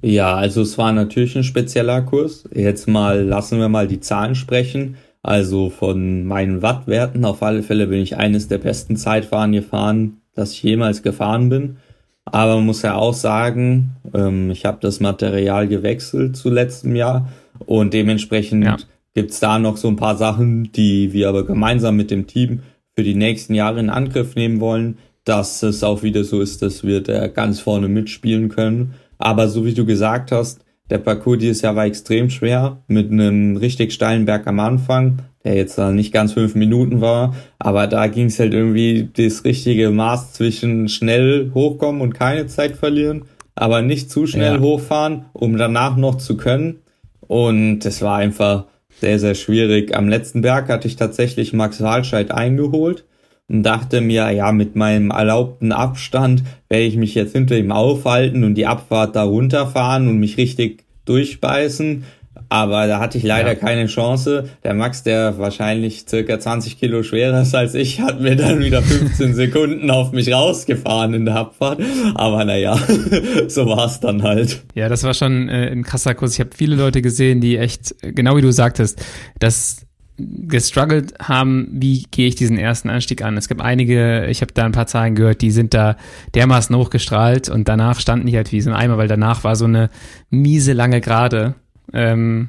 Ja, 0.00 0.36
also 0.36 0.62
es 0.62 0.78
war 0.78 0.92
natürlich 0.92 1.36
ein 1.36 1.42
spezieller 1.42 2.00
Kurs. 2.02 2.48
Jetzt 2.54 2.86
mal 2.86 3.24
lassen 3.24 3.58
wir 3.58 3.68
mal 3.68 3.88
die 3.88 4.00
Zahlen 4.00 4.36
sprechen. 4.36 4.96
Also 5.20 5.68
von 5.68 6.24
meinen 6.24 6.62
Wattwerten 6.62 7.24
auf 7.24 7.42
alle 7.42 7.64
Fälle 7.64 7.88
bin 7.88 8.00
ich 8.00 8.16
eines 8.16 8.46
der 8.46 8.58
besten 8.58 8.96
Zeitfahren 8.96 9.50
gefahren, 9.50 10.18
das 10.34 10.52
ich 10.52 10.62
jemals 10.62 11.02
gefahren 11.02 11.48
bin. 11.48 11.78
Aber 12.24 12.56
man 12.56 12.66
muss 12.66 12.82
ja 12.82 12.94
auch 12.94 13.14
sagen, 13.14 13.96
ähm, 14.14 14.50
ich 14.50 14.64
habe 14.64 14.78
das 14.80 15.00
Material 15.00 15.68
gewechselt 15.68 16.36
zu 16.36 16.50
letztem 16.50 16.94
Jahr 16.94 17.28
und 17.58 17.92
dementsprechend 17.92 18.64
ja. 18.64 18.76
gibt's 19.14 19.40
da 19.40 19.58
noch 19.58 19.76
so 19.76 19.88
ein 19.88 19.96
paar 19.96 20.16
Sachen, 20.16 20.70
die 20.72 21.12
wir 21.12 21.28
aber 21.28 21.44
gemeinsam 21.44 21.96
mit 21.96 22.10
dem 22.10 22.26
Team 22.26 22.60
für 22.94 23.02
die 23.02 23.14
nächsten 23.14 23.54
Jahre 23.54 23.80
in 23.80 23.90
Angriff 23.90 24.34
nehmen 24.36 24.60
wollen, 24.60 24.98
dass 25.24 25.62
es 25.62 25.82
auch 25.82 26.02
wieder 26.02 26.24
so 26.24 26.40
ist, 26.40 26.62
dass 26.62 26.84
wir 26.84 27.02
da 27.02 27.28
ganz 27.28 27.60
vorne 27.60 27.88
mitspielen 27.88 28.48
können. 28.48 28.94
Aber 29.18 29.48
so 29.48 29.64
wie 29.64 29.74
du 29.74 29.86
gesagt 29.86 30.32
hast, 30.32 30.64
der 30.90 30.98
Parcours 30.98 31.38
dieses 31.38 31.62
Jahr 31.62 31.76
war 31.76 31.86
extrem 31.86 32.28
schwer 32.28 32.82
mit 32.86 33.10
einem 33.10 33.56
richtig 33.56 33.92
steilen 33.92 34.26
Berg 34.26 34.46
am 34.46 34.60
Anfang, 34.60 35.22
der 35.44 35.54
jetzt 35.54 35.76
da 35.76 35.90
nicht 35.90 36.12
ganz 36.12 36.32
fünf 36.32 36.54
Minuten 36.54 37.00
war, 37.00 37.34
aber 37.58 37.86
da 37.86 38.06
ging 38.06 38.26
es 38.26 38.38
halt 38.38 38.54
irgendwie 38.54 39.08
das 39.16 39.44
richtige 39.44 39.90
Maß 39.90 40.34
zwischen 40.34 40.88
schnell 40.88 41.50
hochkommen 41.54 42.00
und 42.00 42.14
keine 42.14 42.46
Zeit 42.46 42.76
verlieren, 42.76 43.24
aber 43.54 43.82
nicht 43.82 44.10
zu 44.10 44.26
schnell 44.26 44.54
ja. 44.54 44.60
hochfahren, 44.60 45.26
um 45.32 45.56
danach 45.56 45.96
noch 45.96 46.16
zu 46.16 46.36
können. 46.36 46.80
Und 47.20 47.84
es 47.84 48.02
war 48.02 48.18
einfach 48.18 48.66
sehr, 49.00 49.18
sehr 49.18 49.34
schwierig. 49.34 49.96
Am 49.96 50.08
letzten 50.08 50.42
Berg 50.42 50.68
hatte 50.68 50.86
ich 50.86 50.96
tatsächlich 50.96 51.52
Max 51.52 51.80
Walscheid 51.80 52.30
eingeholt 52.30 53.04
und 53.48 53.64
dachte 53.64 54.00
mir, 54.00 54.30
ja, 54.30 54.52
mit 54.52 54.76
meinem 54.76 55.10
erlaubten 55.10 55.72
Abstand 55.72 56.42
werde 56.68 56.84
ich 56.84 56.96
mich 56.96 57.14
jetzt 57.14 57.32
hinter 57.32 57.56
ihm 57.56 57.72
aufhalten 57.72 58.44
und 58.44 58.54
die 58.54 58.66
Abfahrt 58.66 59.16
da 59.16 59.24
runterfahren 59.24 60.08
und 60.08 60.18
mich 60.18 60.36
richtig 60.36 60.84
durchbeißen. 61.04 62.04
Aber 62.52 62.86
da 62.86 63.00
hatte 63.00 63.16
ich 63.16 63.24
leider 63.24 63.54
ja. 63.54 63.54
keine 63.54 63.86
Chance. 63.86 64.50
Der 64.62 64.74
Max, 64.74 65.02
der 65.02 65.38
wahrscheinlich 65.38 66.04
circa 66.06 66.38
20 66.38 66.78
Kilo 66.78 67.02
schwerer 67.02 67.40
ist 67.40 67.54
als 67.54 67.74
ich, 67.74 68.02
hat 68.02 68.20
mir 68.20 68.36
dann 68.36 68.60
wieder 68.60 68.82
15 68.82 69.34
Sekunden 69.34 69.90
auf 69.90 70.12
mich 70.12 70.30
rausgefahren 70.30 71.14
in 71.14 71.24
der 71.24 71.36
Abfahrt. 71.36 71.80
Aber 72.14 72.44
naja, 72.44 72.78
so 73.48 73.64
war 73.64 73.86
es 73.86 74.00
dann 74.00 74.22
halt. 74.22 74.64
Ja, 74.74 74.90
das 74.90 75.02
war 75.02 75.14
schon 75.14 75.48
äh, 75.48 75.70
ein 75.70 75.82
krasser 75.82 76.14
Kurs. 76.14 76.34
Ich 76.34 76.40
habe 76.40 76.50
viele 76.54 76.76
Leute 76.76 77.00
gesehen, 77.00 77.40
die 77.40 77.56
echt, 77.56 77.94
genau 78.02 78.36
wie 78.36 78.42
du 78.42 78.52
sagtest, 78.52 79.02
das 79.38 79.86
gestruggelt 80.18 81.14
haben, 81.22 81.68
wie 81.72 82.04
gehe 82.10 82.28
ich 82.28 82.34
diesen 82.34 82.58
ersten 82.58 82.90
Anstieg 82.90 83.24
an. 83.24 83.38
Es 83.38 83.48
gibt 83.48 83.62
einige, 83.62 84.26
ich 84.26 84.42
habe 84.42 84.52
da 84.52 84.66
ein 84.66 84.72
paar 84.72 84.86
Zahlen 84.86 85.14
gehört, 85.14 85.40
die 85.40 85.50
sind 85.50 85.72
da 85.72 85.96
dermaßen 86.34 86.76
hochgestrahlt 86.76 87.48
und 87.48 87.66
danach 87.66 87.98
standen 87.98 88.26
die 88.26 88.36
halt 88.36 88.52
wie 88.52 88.60
so 88.60 88.68
ein 88.68 88.76
Eimer, 88.76 88.98
weil 88.98 89.08
danach 89.08 89.42
war 89.42 89.56
so 89.56 89.64
eine 89.64 89.88
miese 90.28 90.74
lange 90.74 91.00
Gerade 91.00 91.54
ähm, 91.92 92.48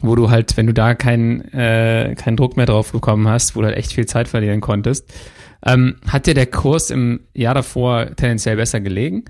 wo 0.00 0.14
du 0.14 0.30
halt, 0.30 0.56
wenn 0.56 0.66
du 0.66 0.74
da 0.74 0.94
keinen 0.94 1.40
äh, 1.52 2.14
keinen 2.16 2.36
Druck 2.36 2.56
mehr 2.56 2.66
drauf 2.66 2.92
bekommen 2.92 3.28
hast, 3.28 3.56
wo 3.56 3.60
du 3.60 3.66
halt 3.66 3.76
echt 3.76 3.92
viel 3.92 4.06
Zeit 4.06 4.28
verlieren 4.28 4.60
konntest. 4.60 5.12
Ähm, 5.66 5.96
hat 6.06 6.26
dir 6.26 6.34
der 6.34 6.46
Kurs 6.46 6.90
im 6.90 7.20
Jahr 7.34 7.54
davor 7.54 8.14
tendenziell 8.14 8.56
besser 8.56 8.80
gelegen? 8.80 9.24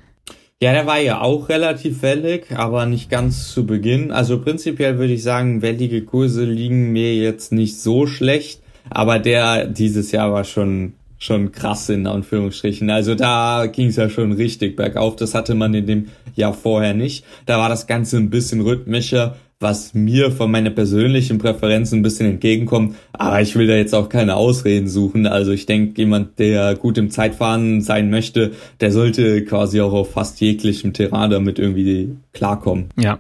Ja, 0.61 0.73
der 0.73 0.87
war 0.87 0.99
ja 0.99 1.21
auch 1.21 1.49
relativ 1.49 2.03
wellig, 2.03 2.47
aber 2.55 2.85
nicht 2.85 3.09
ganz 3.09 3.53
zu 3.53 3.65
Beginn. 3.65 4.11
Also 4.11 4.43
prinzipiell 4.43 4.99
würde 4.99 5.13
ich 5.13 5.23
sagen, 5.23 5.63
wellige 5.63 6.05
Kurse 6.05 6.45
liegen 6.45 6.91
mir 6.91 7.15
jetzt 7.15 7.53
nicht 7.53 7.81
so 7.81 8.07
schlecht, 8.07 8.61
aber 8.91 9.21
der 9.21 9.67
dieses 9.67 10.11
Jahr 10.11 10.33
war 10.33 10.45
schon 10.45 10.95
schon 11.19 11.53
krass 11.53 11.89
in 11.89 12.07
Anführungsstrichen. 12.07 12.89
Also 12.91 13.15
da 13.15 13.67
ging 13.67 13.89
es 13.89 13.97
ja 13.97 14.09
schon 14.09 14.33
richtig 14.33 14.77
bergauf. 14.77 15.17
Das 15.17 15.35
hatte 15.35 15.55
man 15.55 15.75
in 15.75 15.87
dem 15.87 16.07
Jahr 16.35 16.55
vorher 16.55 16.95
nicht. 16.95 17.25
Da 17.47 17.59
war 17.59 17.69
das 17.69 17.87
Ganze 17.87 18.17
ein 18.17 18.31
bisschen 18.31 18.61
rhythmischer, 18.61 19.37
was 19.61 19.93
mir 19.93 20.31
von 20.31 20.51
meiner 20.53 20.71
persönlichen 20.71 21.39
Präferenz 21.39 21.93
ein 21.93 22.03
bisschen 22.03 22.31
entgegenkommt. 22.31 22.95
Aber 23.13 23.43
ich 23.43 23.57
will 23.57 23.67
da 23.67 23.75
jetzt 23.75 23.95
auch 23.95 24.09
keine 24.09 24.37
Ausreden 24.37 24.89
suchen. 24.89 25.27
Also 25.27 25.51
ich 25.51 25.67
denke, 25.67 26.01
jemand, 26.01 26.39
der 26.39 26.77
gut 26.77 26.97
im 26.97 27.11
Zeitfahren 27.11 27.81
sein 27.81 28.11
möchte, 28.11 28.53
der 28.81 28.93
sollte 28.93 29.45
quasi 29.45 29.81
auch 29.81 29.93
auf 29.93 30.13
fast 30.13 30.41
jeglichem 30.41 30.93
Terrain 30.93 31.31
damit 31.31 31.59
irgendwie 31.59 32.17
klarkommen. 32.33 32.91
Ja, 32.97 33.19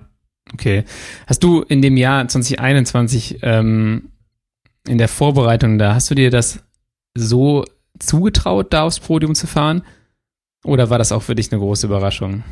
okay. 0.54 0.84
Hast 1.26 1.42
du 1.42 1.62
in 1.62 1.82
dem 1.82 1.96
Jahr 1.96 2.28
2021 2.28 3.40
ähm, 3.42 4.10
in 4.86 4.98
der 4.98 5.08
Vorbereitung 5.08 5.78
da, 5.78 5.94
hast 5.94 6.08
du 6.10 6.14
dir 6.14 6.30
das 6.30 6.60
so 7.16 7.64
zugetraut, 7.98 8.68
da 8.70 8.82
aufs 8.82 9.00
Podium 9.00 9.34
zu 9.34 9.46
fahren? 9.46 9.82
Oder 10.64 10.90
war 10.90 10.98
das 10.98 11.12
auch 11.12 11.22
für 11.22 11.34
dich 11.34 11.52
eine 11.52 11.60
große 11.60 11.86
Überraschung? 11.86 12.42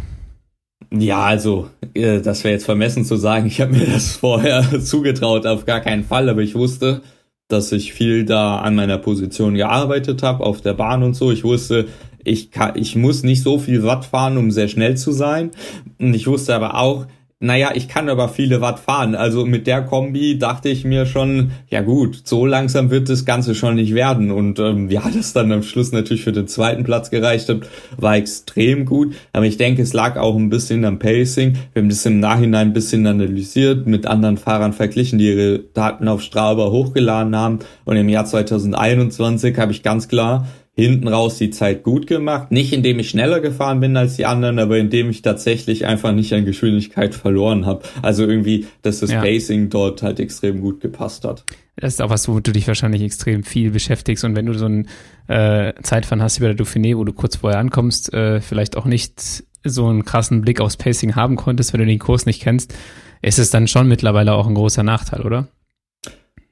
Ja, 0.92 1.25
also, 1.25 1.70
äh, 1.94 2.20
das 2.20 2.44
wäre 2.44 2.55
jetzt 2.55 2.64
vermessen 2.64 3.05
zu 3.05 3.16
sagen, 3.16 3.46
ich 3.46 3.61
habe 3.61 3.72
mir 3.72 3.87
das 3.87 4.12
vorher 4.16 4.81
zugetraut, 4.83 5.46
auf 5.46 5.64
gar 5.64 5.81
keinen 5.81 6.05
Fall, 6.05 6.29
aber 6.29 6.42
ich 6.42 6.55
wusste, 6.55 7.03
dass 7.49 7.72
ich 7.72 7.92
viel 7.92 8.25
da 8.25 8.59
an 8.59 8.75
meiner 8.75 8.99
Position 8.99 9.55
gearbeitet 9.55 10.22
habe, 10.22 10.44
auf 10.44 10.61
der 10.61 10.75
Bahn 10.75 11.03
und 11.03 11.14
so. 11.14 11.31
Ich 11.31 11.44
wusste, 11.44 11.87
ich, 12.25 12.51
kann, 12.51 12.72
ich 12.77 12.96
muss 12.96 13.22
nicht 13.22 13.42
so 13.42 13.59
viel 13.59 13.85
Watt 13.85 14.05
fahren, 14.05 14.37
um 14.37 14.51
sehr 14.51 14.68
schnell 14.68 14.96
zu 14.96 15.12
sein. 15.12 15.53
Und 15.99 16.14
ich 16.14 16.27
wusste 16.27 16.55
aber 16.55 16.77
auch, 16.79 17.07
naja, 17.38 17.72
ich 17.75 17.88
kann 17.88 18.09
aber 18.09 18.31
viele 18.31 18.62
Watt 18.62 18.79
fahren. 18.79 19.14
Also 19.14 19.44
mit 19.44 19.66
der 19.66 19.83
Kombi 19.83 20.38
dachte 20.38 20.70
ich 20.70 20.87
mir 20.87 21.05
schon, 21.05 21.51
ja 21.68 21.83
gut, 21.83 22.22
so 22.25 22.46
langsam 22.46 22.88
wird 22.88 23.11
das 23.11 23.27
Ganze 23.27 23.55
schon 23.55 23.75
nicht 23.75 23.94
werden. 23.94 24.31
Und 24.31 24.59
ähm, 24.59 24.88
ja, 24.88 25.03
das 25.14 25.35
dann 25.35 25.53
am 25.53 25.62
Schluss 25.62 25.92
natürlich 25.92 26.25
für 26.25 26.33
den 26.33 26.49
zweiten 26.49 26.83
Platz 26.83 27.11
gereicht 27.11 27.51
hat, 27.51 27.68
war 27.99 28.16
extrem 28.16 28.87
gut. 28.87 29.14
Aber 29.35 29.44
ich 29.44 29.59
denke, 29.59 29.83
es 29.83 29.92
lag 29.92 30.16
auch 30.16 30.35
ein 30.35 30.49
bisschen 30.49 30.87
am 30.87 30.99
Pacing. 30.99 31.59
Wir 31.75 31.83
haben 31.83 31.90
das 31.90 32.07
im 32.07 32.20
Nachhinein 32.20 32.68
ein 32.68 32.72
bisschen 32.72 33.07
analysiert, 33.07 33.87
mit 33.87 34.07
anderen 34.07 34.38
Fahrern 34.38 34.72
verglichen, 34.72 35.18
die 35.18 35.29
ihre 35.29 35.59
Daten 35.59 36.09
auf 36.09 36.22
Strava 36.22 36.70
hochgeladen 36.70 37.37
haben. 37.37 37.59
Und 37.85 37.96
im 37.96 38.09
Jahr 38.09 38.25
2021 38.25 39.59
habe 39.59 39.72
ich 39.72 39.83
ganz 39.83 40.09
klar 40.09 40.46
hinten 40.76 41.08
raus 41.08 41.38
die 41.38 41.50
Zeit 41.50 41.82
gut 41.82 42.06
gemacht. 42.06 42.52
Nicht 42.52 42.72
indem 42.74 42.98
ich 42.98 43.08
schneller 43.08 43.40
gefahren 43.40 43.80
bin 43.80 43.96
als 43.96 44.16
die 44.16 44.26
anderen, 44.26 44.58
aber 44.58 44.76
indem 44.76 45.08
ich 45.08 45.22
tatsächlich 45.22 45.86
einfach 45.86 46.12
nicht 46.12 46.34
an 46.34 46.44
Geschwindigkeit 46.44 47.14
verloren 47.14 47.64
habe. 47.64 47.82
Also 48.02 48.26
irgendwie, 48.26 48.66
dass 48.82 49.00
das 49.00 49.10
ja. 49.10 49.22
Pacing 49.22 49.70
dort 49.70 50.02
halt 50.02 50.20
extrem 50.20 50.60
gut 50.60 50.80
gepasst 50.80 51.24
hat. 51.24 51.44
Das 51.76 51.94
ist 51.94 52.02
auch 52.02 52.10
was, 52.10 52.28
womit 52.28 52.46
du 52.46 52.52
dich 52.52 52.68
wahrscheinlich 52.68 53.02
extrem 53.02 53.42
viel 53.42 53.70
beschäftigst. 53.70 54.22
Und 54.24 54.36
wenn 54.36 54.46
du 54.46 54.52
so 54.52 54.66
ein 54.66 54.88
äh, 55.28 55.72
Zeitfahren 55.82 56.22
hast 56.22 56.40
wie 56.40 56.44
bei 56.44 56.52
der 56.52 56.64
Dauphiné, 56.64 56.96
wo 56.96 57.04
du 57.04 57.14
kurz 57.14 57.36
vorher 57.36 57.58
ankommst, 57.58 58.12
äh, 58.12 58.42
vielleicht 58.42 58.76
auch 58.76 58.84
nicht 58.84 59.44
so 59.64 59.86
einen 59.86 60.04
krassen 60.04 60.42
Blick 60.42 60.60
aufs 60.60 60.76
Pacing 60.76 61.16
haben 61.16 61.36
konntest, 61.36 61.72
wenn 61.72 61.80
du 61.80 61.86
den 61.86 61.98
Kurs 61.98 62.26
nicht 62.26 62.42
kennst, 62.42 62.74
ist 63.22 63.38
es 63.38 63.50
dann 63.50 63.66
schon 63.66 63.88
mittlerweile 63.88 64.34
auch 64.34 64.46
ein 64.46 64.54
großer 64.54 64.82
Nachteil, 64.82 65.22
oder? 65.22 65.48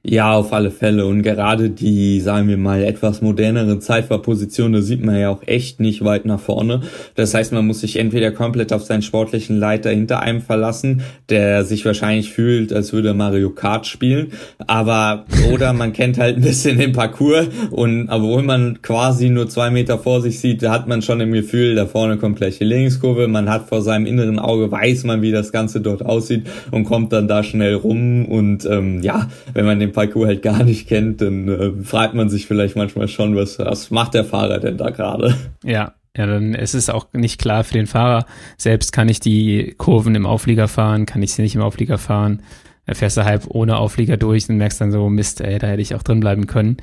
Ja, 0.07 0.33
auf 0.33 0.53
alle 0.53 0.69
Fälle. 0.69 1.07
Und 1.07 1.23
gerade 1.23 1.71
die, 1.71 2.19
sagen 2.19 2.47
wir 2.47 2.57
mal, 2.57 2.83
etwas 2.83 3.23
moderneren 3.23 3.81
Zeitfahrpositionen, 3.81 4.73
da 4.73 4.81
sieht 4.81 5.03
man 5.03 5.19
ja 5.19 5.31
auch 5.31 5.41
echt 5.47 5.79
nicht 5.79 6.05
weit 6.05 6.25
nach 6.25 6.39
vorne. 6.39 6.81
Das 7.15 7.33
heißt, 7.33 7.51
man 7.53 7.65
muss 7.65 7.81
sich 7.81 7.97
entweder 7.97 8.29
komplett 8.29 8.71
auf 8.71 8.83
seinen 8.83 9.01
sportlichen 9.01 9.57
Leiter 9.57 9.89
hinter 9.89 10.19
einem 10.19 10.41
verlassen, 10.41 11.01
der 11.29 11.65
sich 11.65 11.83
wahrscheinlich 11.85 12.31
fühlt, 12.31 12.71
als 12.71 12.93
würde 12.93 13.15
Mario 13.15 13.49
Kart 13.49 13.87
spielen. 13.87 14.27
Aber, 14.67 15.25
oder 15.51 15.73
man 15.73 15.91
kennt 15.91 16.19
halt 16.19 16.35
ein 16.35 16.43
bisschen 16.43 16.77
den 16.77 16.91
Parcours 16.91 17.47
und 17.71 18.07
obwohl 18.07 18.43
man 18.43 18.83
quasi 18.83 19.29
nur 19.29 19.49
zwei 19.49 19.71
Meter 19.71 19.97
vor 19.97 20.21
sich 20.21 20.39
sieht, 20.39 20.61
da 20.61 20.71
hat 20.71 20.87
man 20.87 21.01
schon 21.01 21.19
im 21.19 21.31
Gefühl, 21.31 21.73
da 21.73 21.87
vorne 21.87 22.17
kommt 22.17 22.37
gleich 22.37 22.59
die 22.59 22.63
Linkskurve. 22.63 23.27
Man 23.27 23.49
hat 23.49 23.69
vor 23.69 23.81
seinem 23.81 24.05
inneren 24.05 24.37
Auge, 24.37 24.69
weiß 24.69 25.03
man, 25.05 25.23
wie 25.23 25.31
das 25.31 25.51
Ganze 25.51 25.81
dort 25.81 26.05
aussieht 26.05 26.45
und 26.69 26.83
kommt 26.83 27.11
dann 27.11 27.27
da 27.27 27.41
schnell 27.41 27.73
rum. 27.73 28.25
Und 28.25 28.65
ähm, 28.65 29.01
ja, 29.01 29.29
wenn 29.55 29.65
man 29.65 29.79
den 29.79 29.94
Parcours 29.95 30.27
halt 30.27 30.41
gar 30.43 30.63
nicht 30.63 30.87
kennt, 30.87 31.21
dann 31.21 31.47
äh, 31.47 31.83
fragt 31.83 32.13
man 32.13 32.29
sich 32.29 32.45
vielleicht 32.45 32.75
manchmal 32.75 33.07
schon, 33.07 33.35
was, 33.35 33.57
was 33.57 33.89
macht 33.89 34.13
der 34.13 34.25
Fahrer 34.25 34.59
denn 34.59 34.77
da 34.77 34.91
gerade? 34.91 35.35
Ja, 35.63 35.95
ja, 36.17 36.25
dann 36.25 36.53
ist 36.53 36.75
es 36.75 36.89
auch 36.89 37.07
nicht 37.13 37.41
klar 37.41 37.63
für 37.63 37.73
den 37.73 37.87
Fahrer. 37.87 38.25
Selbst 38.57 38.93
kann 38.93 39.09
ich 39.09 39.19
die 39.19 39.73
Kurven 39.77 40.15
im 40.15 40.25
Auflieger 40.25 40.67
fahren, 40.67 41.05
kann 41.05 41.23
ich 41.23 41.33
sie 41.33 41.41
nicht 41.41 41.55
im 41.55 41.61
Auflieger 41.61 41.97
fahren. 41.97 42.43
Da 42.85 42.93
fährst 42.93 43.17
du 43.17 43.25
halb 43.25 43.47
ohne 43.49 43.77
Auflieger 43.77 44.15
durch 44.15 44.47
und 44.47 44.57
merkst 44.57 44.79
dann 44.79 44.91
so, 44.91 45.09
Mist, 45.09 45.41
ey, 45.41 45.57
da 45.57 45.67
hätte 45.67 45.81
ich 45.81 45.95
auch 45.95 46.03
drin 46.03 46.19
bleiben 46.19 46.47
können. 46.47 46.77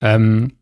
Ähm, 0.00 0.52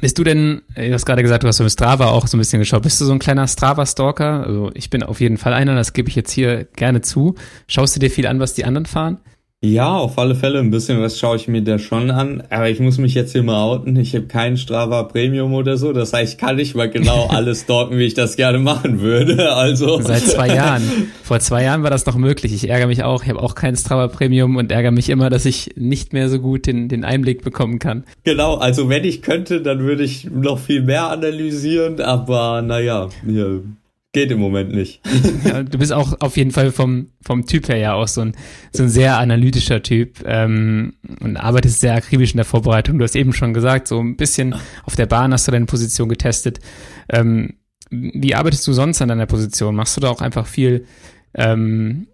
bist 0.00 0.18
du 0.18 0.24
denn, 0.24 0.62
du 0.74 0.92
hast 0.92 1.06
gerade 1.06 1.22
gesagt, 1.22 1.42
du 1.42 1.48
hast 1.48 1.56
so 1.56 1.64
mit 1.64 1.72
Strava 1.72 2.06
auch 2.06 2.26
so 2.26 2.36
ein 2.36 2.40
bisschen 2.40 2.58
geschaut. 2.58 2.82
Bist 2.82 3.00
du 3.00 3.04
so 3.04 3.12
ein 3.12 3.18
kleiner 3.18 3.46
Strava-Stalker? 3.46 4.44
Also 4.44 4.70
ich 4.74 4.90
bin 4.90 5.02
auf 5.02 5.20
jeden 5.20 5.38
Fall 5.38 5.52
einer, 5.52 5.74
das 5.74 5.92
gebe 5.92 6.08
ich 6.08 6.16
jetzt 6.16 6.32
hier 6.32 6.64
gerne 6.64 7.00
zu. 7.00 7.36
Schaust 7.66 7.96
du 7.96 8.00
dir 8.00 8.10
viel 8.10 8.26
an, 8.26 8.40
was 8.40 8.54
die 8.54 8.64
anderen 8.64 8.86
fahren? 8.86 9.18
Ja, 9.64 9.96
auf 9.96 10.18
alle 10.18 10.34
Fälle. 10.34 10.58
Ein 10.58 10.70
bisschen 10.70 11.00
was 11.00 11.18
schaue 11.18 11.36
ich 11.36 11.48
mir 11.48 11.62
da 11.62 11.78
schon 11.78 12.10
an. 12.10 12.42
Aber 12.50 12.68
ich 12.68 12.78
muss 12.78 12.98
mich 12.98 13.14
jetzt 13.14 13.32
hier 13.32 13.42
mal 13.42 13.62
outen. 13.62 13.96
Ich 13.96 14.14
habe 14.14 14.26
keinen 14.26 14.58
Strava 14.58 15.04
Premium 15.04 15.54
oder 15.54 15.78
so. 15.78 15.94
Das 15.94 16.12
heißt, 16.12 16.34
ich 16.34 16.38
kann 16.38 16.56
nicht 16.56 16.74
mal 16.74 16.90
genau 16.90 17.26
alles 17.30 17.62
stalken, 17.62 17.96
wie 17.96 18.04
ich 18.04 18.12
das 18.12 18.36
gerne 18.36 18.58
machen 18.58 19.00
würde. 19.00 19.54
Also. 19.54 20.00
Seit 20.02 20.22
zwei 20.22 20.48
Jahren. 20.54 20.82
Vor 21.22 21.40
zwei 21.40 21.64
Jahren 21.64 21.82
war 21.82 21.90
das 21.90 22.04
noch 22.04 22.16
möglich. 22.16 22.52
Ich 22.52 22.68
ärgere 22.68 22.86
mich 22.86 23.02
auch. 23.02 23.22
Ich 23.22 23.30
habe 23.30 23.42
auch 23.42 23.54
keinen 23.54 23.76
Strava 23.76 24.08
Premium 24.08 24.56
und 24.56 24.70
ärgere 24.70 24.92
mich 24.92 25.08
immer, 25.08 25.30
dass 25.30 25.46
ich 25.46 25.70
nicht 25.76 26.12
mehr 26.12 26.28
so 26.28 26.38
gut 26.38 26.66
den, 26.66 26.88
den 26.88 27.04
Einblick 27.04 27.42
bekommen 27.42 27.78
kann. 27.78 28.04
Genau. 28.24 28.56
Also 28.56 28.90
wenn 28.90 29.04
ich 29.04 29.22
könnte, 29.22 29.62
dann 29.62 29.80
würde 29.80 30.04
ich 30.04 30.30
noch 30.30 30.58
viel 30.58 30.82
mehr 30.82 31.08
analysieren. 31.08 32.00
Aber 32.02 32.60
naja, 32.60 33.08
ja, 33.26 33.46
geht 34.16 34.30
im 34.30 34.38
Moment 34.38 34.72
nicht. 34.72 35.02
Ja, 35.44 35.62
du 35.62 35.76
bist 35.76 35.92
auch 35.92 36.18
auf 36.20 36.38
jeden 36.38 36.50
Fall 36.50 36.72
vom, 36.72 37.10
vom 37.20 37.44
Typ 37.44 37.68
her 37.68 37.76
ja 37.76 37.92
auch 37.92 38.08
so 38.08 38.22
ein, 38.22 38.32
so 38.72 38.84
ein 38.84 38.88
sehr 38.88 39.18
analytischer 39.18 39.82
Typ 39.82 40.24
ähm, 40.24 40.94
und 41.20 41.36
arbeitest 41.36 41.80
sehr 41.82 41.94
akribisch 41.94 42.30
in 42.30 42.38
der 42.38 42.46
Vorbereitung. 42.46 42.98
Du 42.98 43.04
hast 43.04 43.14
eben 43.14 43.34
schon 43.34 43.52
gesagt, 43.52 43.88
so 43.88 44.00
ein 44.00 44.16
bisschen 44.16 44.54
auf 44.84 44.96
der 44.96 45.04
Bahn 45.04 45.34
hast 45.34 45.46
du 45.46 45.52
deine 45.52 45.66
Position 45.66 46.08
getestet. 46.08 46.60
Ähm, 47.10 47.56
wie 47.90 48.34
arbeitest 48.34 48.66
du 48.66 48.72
sonst 48.72 49.02
an 49.02 49.08
deiner 49.08 49.26
Position? 49.26 49.76
Machst 49.76 49.94
du 49.98 50.00
da 50.00 50.08
auch 50.08 50.22
einfach 50.22 50.46
viel 50.46 50.86
ähm, 51.34 52.06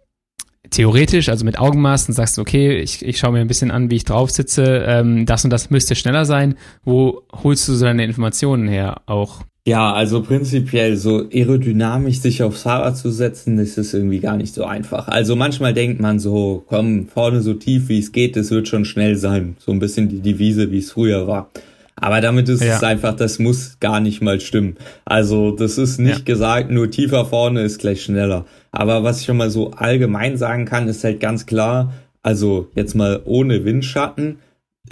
theoretisch, 0.71 1.29
also 1.29 1.45
mit 1.45 1.61
Augenmaß, 1.61 2.09
und 2.09 2.15
sagst, 2.15 2.41
okay, 2.41 2.81
ich, 2.81 3.05
ich 3.05 3.19
schaue 3.19 3.31
mir 3.31 3.43
ein 3.43 3.47
bisschen 3.47 3.71
an, 3.71 3.93
wie 3.93 3.97
ich 3.97 4.05
drauf 4.05 4.33
sitze, 4.33 4.85
ähm, 4.89 5.25
das 5.25 5.45
und 5.45 5.51
das 5.51 5.71
müsste 5.71 5.95
schneller 5.95 6.25
sein. 6.25 6.57
Wo 6.83 7.23
holst 7.33 7.69
du 7.69 7.75
so 7.75 7.85
deine 7.85 8.05
Informationen 8.05 8.67
her 8.67 9.03
auch? 9.07 9.45
Ja, 9.65 9.93
also 9.93 10.23
prinzipiell 10.23 10.97
so 10.97 11.29
aerodynamisch 11.33 12.19
sich 12.19 12.43
aufs 12.43 12.63
Fahrrad 12.63 12.97
zu 12.97 13.11
setzen, 13.11 13.59
das 13.59 13.79
ist 13.79 13.95
irgendwie 13.95 14.19
gar 14.19 14.37
nicht 14.37 14.53
so 14.53 14.65
einfach. 14.65 15.07
Also 15.07 15.37
manchmal 15.37 15.73
denkt 15.73 16.01
man 16.01 16.19
so, 16.19 16.65
komm, 16.67 17.07
vorne 17.07 17.43
so 17.43 17.55
tief 17.55 17.89
wie 17.89 18.01
es 18.01 18.11
geht, 18.11 18.35
das 18.35 18.51
wird 18.51 18.67
schon 18.67 18.85
schnell 18.85 19.15
sein. 19.15 19.57
So 19.61 19.71
ein 19.71 19.79
bisschen 19.79 20.09
die 20.09 20.21
Devise, 20.21 20.73
wie 20.73 20.79
es 20.79 20.91
früher 20.91 21.29
war. 21.29 21.49
Aber 21.95 22.21
damit 22.21 22.49
ist 22.49 22.65
ja. 22.65 22.75
es 22.75 22.83
einfach, 22.83 23.15
das 23.15 23.39
muss 23.39 23.79
gar 23.79 24.01
nicht 24.01 24.21
mal 24.21 24.41
stimmen. 24.41 24.77
Also 25.05 25.53
das 25.53 25.79
ist 25.79 25.99
nicht 25.99 26.19
ja. 26.19 26.25
gesagt, 26.25 26.69
nur 26.69 26.91
tiefer 26.91 27.25
vorne 27.25 27.63
ist 27.63 27.79
gleich 27.79 28.03
schneller. 28.03 28.47
Aber 28.73 29.05
was 29.05 29.21
ich 29.21 29.27
schon 29.27 29.37
mal 29.37 29.51
so 29.51 29.71
allgemein 29.71 30.37
sagen 30.37 30.65
kann, 30.65 30.89
ist 30.89 31.05
halt 31.05 31.21
ganz 31.21 31.47
klar, 31.47 31.93
also 32.25 32.69
jetzt 32.75 32.97
mal 32.97 33.23
ohne 33.25 33.65
Windschatten, 33.65 34.39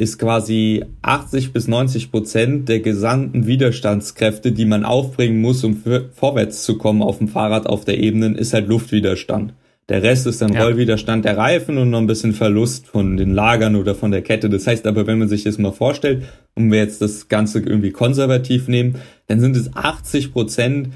ist 0.01 0.19
quasi 0.19 0.85
80 1.03 1.53
bis 1.53 1.69
90 1.69 2.11
Prozent 2.11 2.69
der 2.69 2.81
gesamten 2.81 3.47
Widerstandskräfte, 3.47 4.53
die 4.53 4.65
man 4.65 4.85
aufbringen 4.85 5.41
muss, 5.41 5.63
um 5.63 5.83
vorwärts 6.13 6.65
zu 6.65 6.79
kommen 6.79 7.03
auf 7.03 7.19
dem 7.19 7.29
Fahrrad 7.29 7.67
auf 7.67 7.85
der 7.85 7.99
Ebene, 7.99 8.35
ist 8.37 8.55
halt 8.55 8.69
Luftwiderstand. 8.69 9.53
Der 9.91 10.03
Rest 10.03 10.27
ist 10.27 10.41
dann 10.41 10.53
ja. 10.53 10.63
Rollwiderstand 10.63 11.25
der 11.25 11.37
Reifen 11.37 11.77
und 11.77 11.91
noch 11.91 11.99
ein 11.99 12.07
bisschen 12.07 12.33
Verlust 12.33 12.87
von 12.87 13.17
den 13.17 13.35
Lagern 13.35 13.77
oder 13.77 13.95
von 13.95 14.13
der 14.13 14.23
Kette. 14.23 14.49
Das 14.49 14.67
heißt 14.67 14.87
aber, 14.87 15.07
wenn 15.07 15.19
man 15.19 15.29
sich 15.29 15.43
das 15.43 15.59
mal 15.59 15.73
vorstellt, 15.73 16.23
und 16.55 16.71
wir 16.71 16.79
jetzt 16.79 17.03
das 17.03 17.29
Ganze 17.29 17.59
irgendwie 17.59 17.91
konservativ 17.91 18.69
nehmen, 18.69 18.97
dann 19.27 19.41
sind 19.41 19.57
es 19.57 19.75
80 19.75 20.33
Prozent 20.33 20.91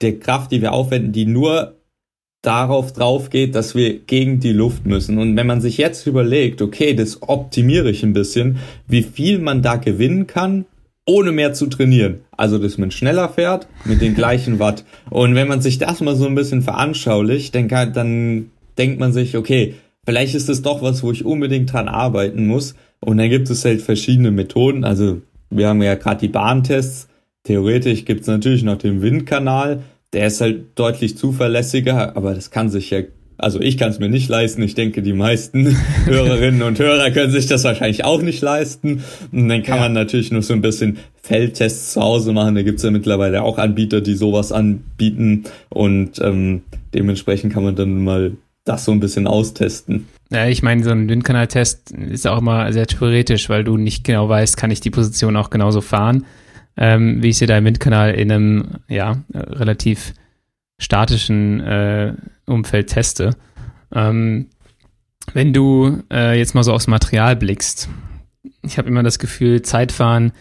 der 0.00 0.18
Kraft, 0.18 0.52
die 0.52 0.60
wir 0.60 0.72
aufwenden, 0.72 1.12
die 1.12 1.26
nur 1.26 1.76
darauf 2.42 2.92
drauf 2.92 3.30
geht, 3.30 3.54
dass 3.54 3.74
wir 3.74 4.00
gegen 4.00 4.40
die 4.40 4.52
Luft 4.52 4.84
müssen. 4.84 5.18
Und 5.18 5.36
wenn 5.36 5.46
man 5.46 5.60
sich 5.60 5.78
jetzt 5.78 6.06
überlegt, 6.06 6.60
okay, 6.60 6.92
das 6.92 7.22
optimiere 7.22 7.90
ich 7.90 8.02
ein 8.02 8.12
bisschen, 8.12 8.58
wie 8.88 9.02
viel 9.02 9.38
man 9.38 9.62
da 9.62 9.76
gewinnen 9.76 10.26
kann, 10.26 10.66
ohne 11.06 11.32
mehr 11.32 11.52
zu 11.52 11.66
trainieren. 11.66 12.20
Also, 12.36 12.58
dass 12.58 12.78
man 12.78 12.90
schneller 12.90 13.28
fährt 13.28 13.66
mit 13.84 14.00
den 14.00 14.14
gleichen 14.14 14.58
Watt. 14.58 14.84
Und 15.10 15.34
wenn 15.34 15.48
man 15.48 15.60
sich 15.60 15.78
das 15.78 16.00
mal 16.00 16.16
so 16.16 16.26
ein 16.26 16.34
bisschen 16.34 16.62
veranschaulicht, 16.62 17.54
dann, 17.54 17.68
kann, 17.68 17.92
dann 17.92 18.50
denkt 18.78 19.00
man 19.00 19.12
sich, 19.12 19.36
okay, 19.36 19.74
vielleicht 20.04 20.34
ist 20.34 20.48
das 20.48 20.62
doch 20.62 20.82
was, 20.82 21.02
wo 21.02 21.10
ich 21.10 21.24
unbedingt 21.24 21.72
dran 21.72 21.88
arbeiten 21.88 22.46
muss. 22.46 22.74
Und 23.00 23.18
dann 23.18 23.30
gibt 23.30 23.50
es 23.50 23.64
halt 23.64 23.82
verschiedene 23.82 24.30
Methoden. 24.30 24.84
Also, 24.84 25.22
wir 25.50 25.68
haben 25.68 25.82
ja 25.82 25.94
gerade 25.94 26.20
die 26.20 26.28
Bahntests. 26.28 27.08
Theoretisch 27.44 28.04
gibt 28.04 28.22
es 28.22 28.26
natürlich 28.28 28.62
noch 28.62 28.78
den 28.78 29.02
Windkanal 29.02 29.82
der 30.12 30.26
ist 30.26 30.40
halt 30.40 30.78
deutlich 30.78 31.16
zuverlässiger, 31.16 32.16
aber 32.16 32.34
das 32.34 32.50
kann 32.50 32.68
sich 32.68 32.90
ja, 32.90 33.00
also 33.38 33.60
ich 33.60 33.78
kann 33.78 33.90
es 33.90 33.98
mir 33.98 34.08
nicht 34.08 34.28
leisten. 34.28 34.62
Ich 34.62 34.74
denke, 34.74 35.02
die 35.02 35.14
meisten 35.14 35.76
Hörerinnen 36.04 36.62
und 36.62 36.78
Hörer 36.78 37.10
können 37.10 37.32
sich 37.32 37.46
das 37.46 37.64
wahrscheinlich 37.64 38.04
auch 38.04 38.20
nicht 38.20 38.42
leisten. 38.42 39.02
Und 39.32 39.48
dann 39.48 39.62
kann 39.62 39.76
ja. 39.76 39.82
man 39.84 39.94
natürlich 39.94 40.30
nur 40.30 40.42
so 40.42 40.52
ein 40.52 40.60
bisschen 40.60 40.98
Feldtests 41.22 41.94
zu 41.94 42.02
Hause 42.02 42.32
machen. 42.32 42.54
Da 42.54 42.62
gibt's 42.62 42.82
ja 42.82 42.90
mittlerweile 42.90 43.42
auch 43.42 43.58
Anbieter, 43.58 44.00
die 44.00 44.14
sowas 44.14 44.52
anbieten. 44.52 45.44
Und 45.70 46.20
ähm, 46.20 46.62
dementsprechend 46.94 47.52
kann 47.52 47.64
man 47.64 47.74
dann 47.74 48.04
mal 48.04 48.32
das 48.64 48.84
so 48.84 48.92
ein 48.92 49.00
bisschen 49.00 49.26
austesten. 49.26 50.08
Ja, 50.30 50.46
ich 50.46 50.62
meine, 50.62 50.84
so 50.84 50.90
ein 50.90 51.08
Windkanaltest 51.08 51.90
ist 51.90 52.26
auch 52.26 52.38
immer 52.38 52.72
sehr 52.72 52.86
theoretisch, 52.86 53.48
weil 53.48 53.64
du 53.64 53.76
nicht 53.76 54.04
genau 54.04 54.28
weißt, 54.28 54.56
kann 54.56 54.70
ich 54.70 54.80
die 54.80 54.90
Position 54.90 55.36
auch 55.36 55.50
genauso 55.50 55.80
fahren 55.80 56.26
ähm, 56.76 57.22
wie 57.22 57.28
ich 57.28 57.38
sie 57.38 57.46
da 57.46 57.58
im 57.58 57.64
Windkanal 57.64 58.14
in 58.14 58.32
einem 58.32 58.68
ja, 58.88 59.22
relativ 59.32 60.14
statischen 60.78 61.60
äh, 61.60 62.14
Umfeld 62.46 62.88
teste. 62.88 63.36
Ähm, 63.94 64.46
wenn 65.34 65.52
du 65.52 66.02
äh, 66.12 66.36
jetzt 66.36 66.54
mal 66.54 66.64
so 66.64 66.72
aufs 66.72 66.86
Material 66.88 67.36
blickst, 67.36 67.88
ich 68.62 68.78
habe 68.78 68.88
immer 68.88 69.02
das 69.02 69.18
Gefühl, 69.18 69.62
Zeitfahren 69.62 70.32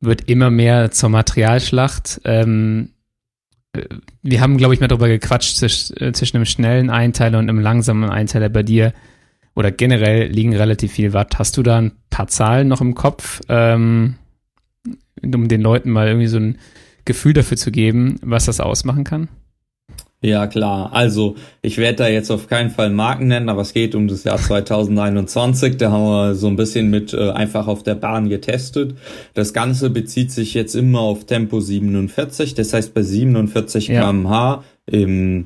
wird 0.00 0.28
immer 0.28 0.50
mehr 0.50 0.90
zur 0.90 1.08
Materialschlacht. 1.10 2.20
Ähm, 2.24 2.90
äh, 3.72 3.82
wir 4.22 4.40
haben, 4.40 4.56
glaube 4.56 4.74
ich, 4.74 4.80
mal 4.80 4.88
darüber 4.88 5.08
gequatscht 5.08 5.62
äh, 5.62 6.12
zwischen 6.12 6.36
einem 6.36 6.46
schnellen 6.46 6.90
Einteiler 6.90 7.38
und 7.38 7.48
einem 7.48 7.60
langsamen 7.60 8.10
Einteiler 8.10 8.48
bei 8.48 8.62
dir. 8.62 8.92
Oder 9.54 9.70
generell 9.70 10.28
liegen 10.28 10.54
relativ 10.54 10.92
viel 10.92 11.12
Watt. 11.12 11.38
Hast 11.38 11.56
du 11.56 11.62
da 11.62 11.78
ein 11.78 11.92
paar 12.10 12.26
Zahlen 12.26 12.68
noch 12.68 12.80
im 12.80 12.94
Kopf? 12.94 13.40
Ähm, 13.48 14.16
um 15.22 15.48
den 15.48 15.60
Leuten 15.60 15.90
mal 15.90 16.06
irgendwie 16.06 16.26
so 16.26 16.38
ein 16.38 16.58
Gefühl 17.04 17.32
dafür 17.32 17.56
zu 17.56 17.70
geben, 17.70 18.16
was 18.22 18.46
das 18.46 18.60
ausmachen 18.60 19.04
kann? 19.04 19.28
Ja, 20.24 20.46
klar. 20.46 20.90
Also, 20.94 21.36
ich 21.60 21.76
werde 21.76 21.96
da 21.96 22.08
jetzt 22.08 22.30
auf 22.30 22.48
keinen 22.48 22.70
Fall 22.70 22.88
Marken 22.88 23.26
nennen, 23.26 23.50
aber 23.50 23.60
es 23.60 23.74
geht 23.74 23.94
um 23.94 24.08
das 24.08 24.24
Jahr 24.24 24.38
2021. 24.38 25.76
Da 25.76 25.90
haben 25.90 26.04
wir 26.04 26.34
so 26.34 26.46
ein 26.46 26.56
bisschen 26.56 26.88
mit 26.88 27.12
äh, 27.12 27.30
einfach 27.32 27.66
auf 27.66 27.82
der 27.82 27.94
Bahn 27.94 28.30
getestet. 28.30 28.94
Das 29.34 29.52
Ganze 29.52 29.90
bezieht 29.90 30.32
sich 30.32 30.54
jetzt 30.54 30.74
immer 30.76 31.00
auf 31.00 31.26
Tempo 31.26 31.60
47. 31.60 32.54
Das 32.54 32.72
heißt, 32.72 32.94
bei 32.94 33.02
47 33.02 33.88
ja. 33.88 34.00
kmh 34.00 34.64
im, 34.86 35.44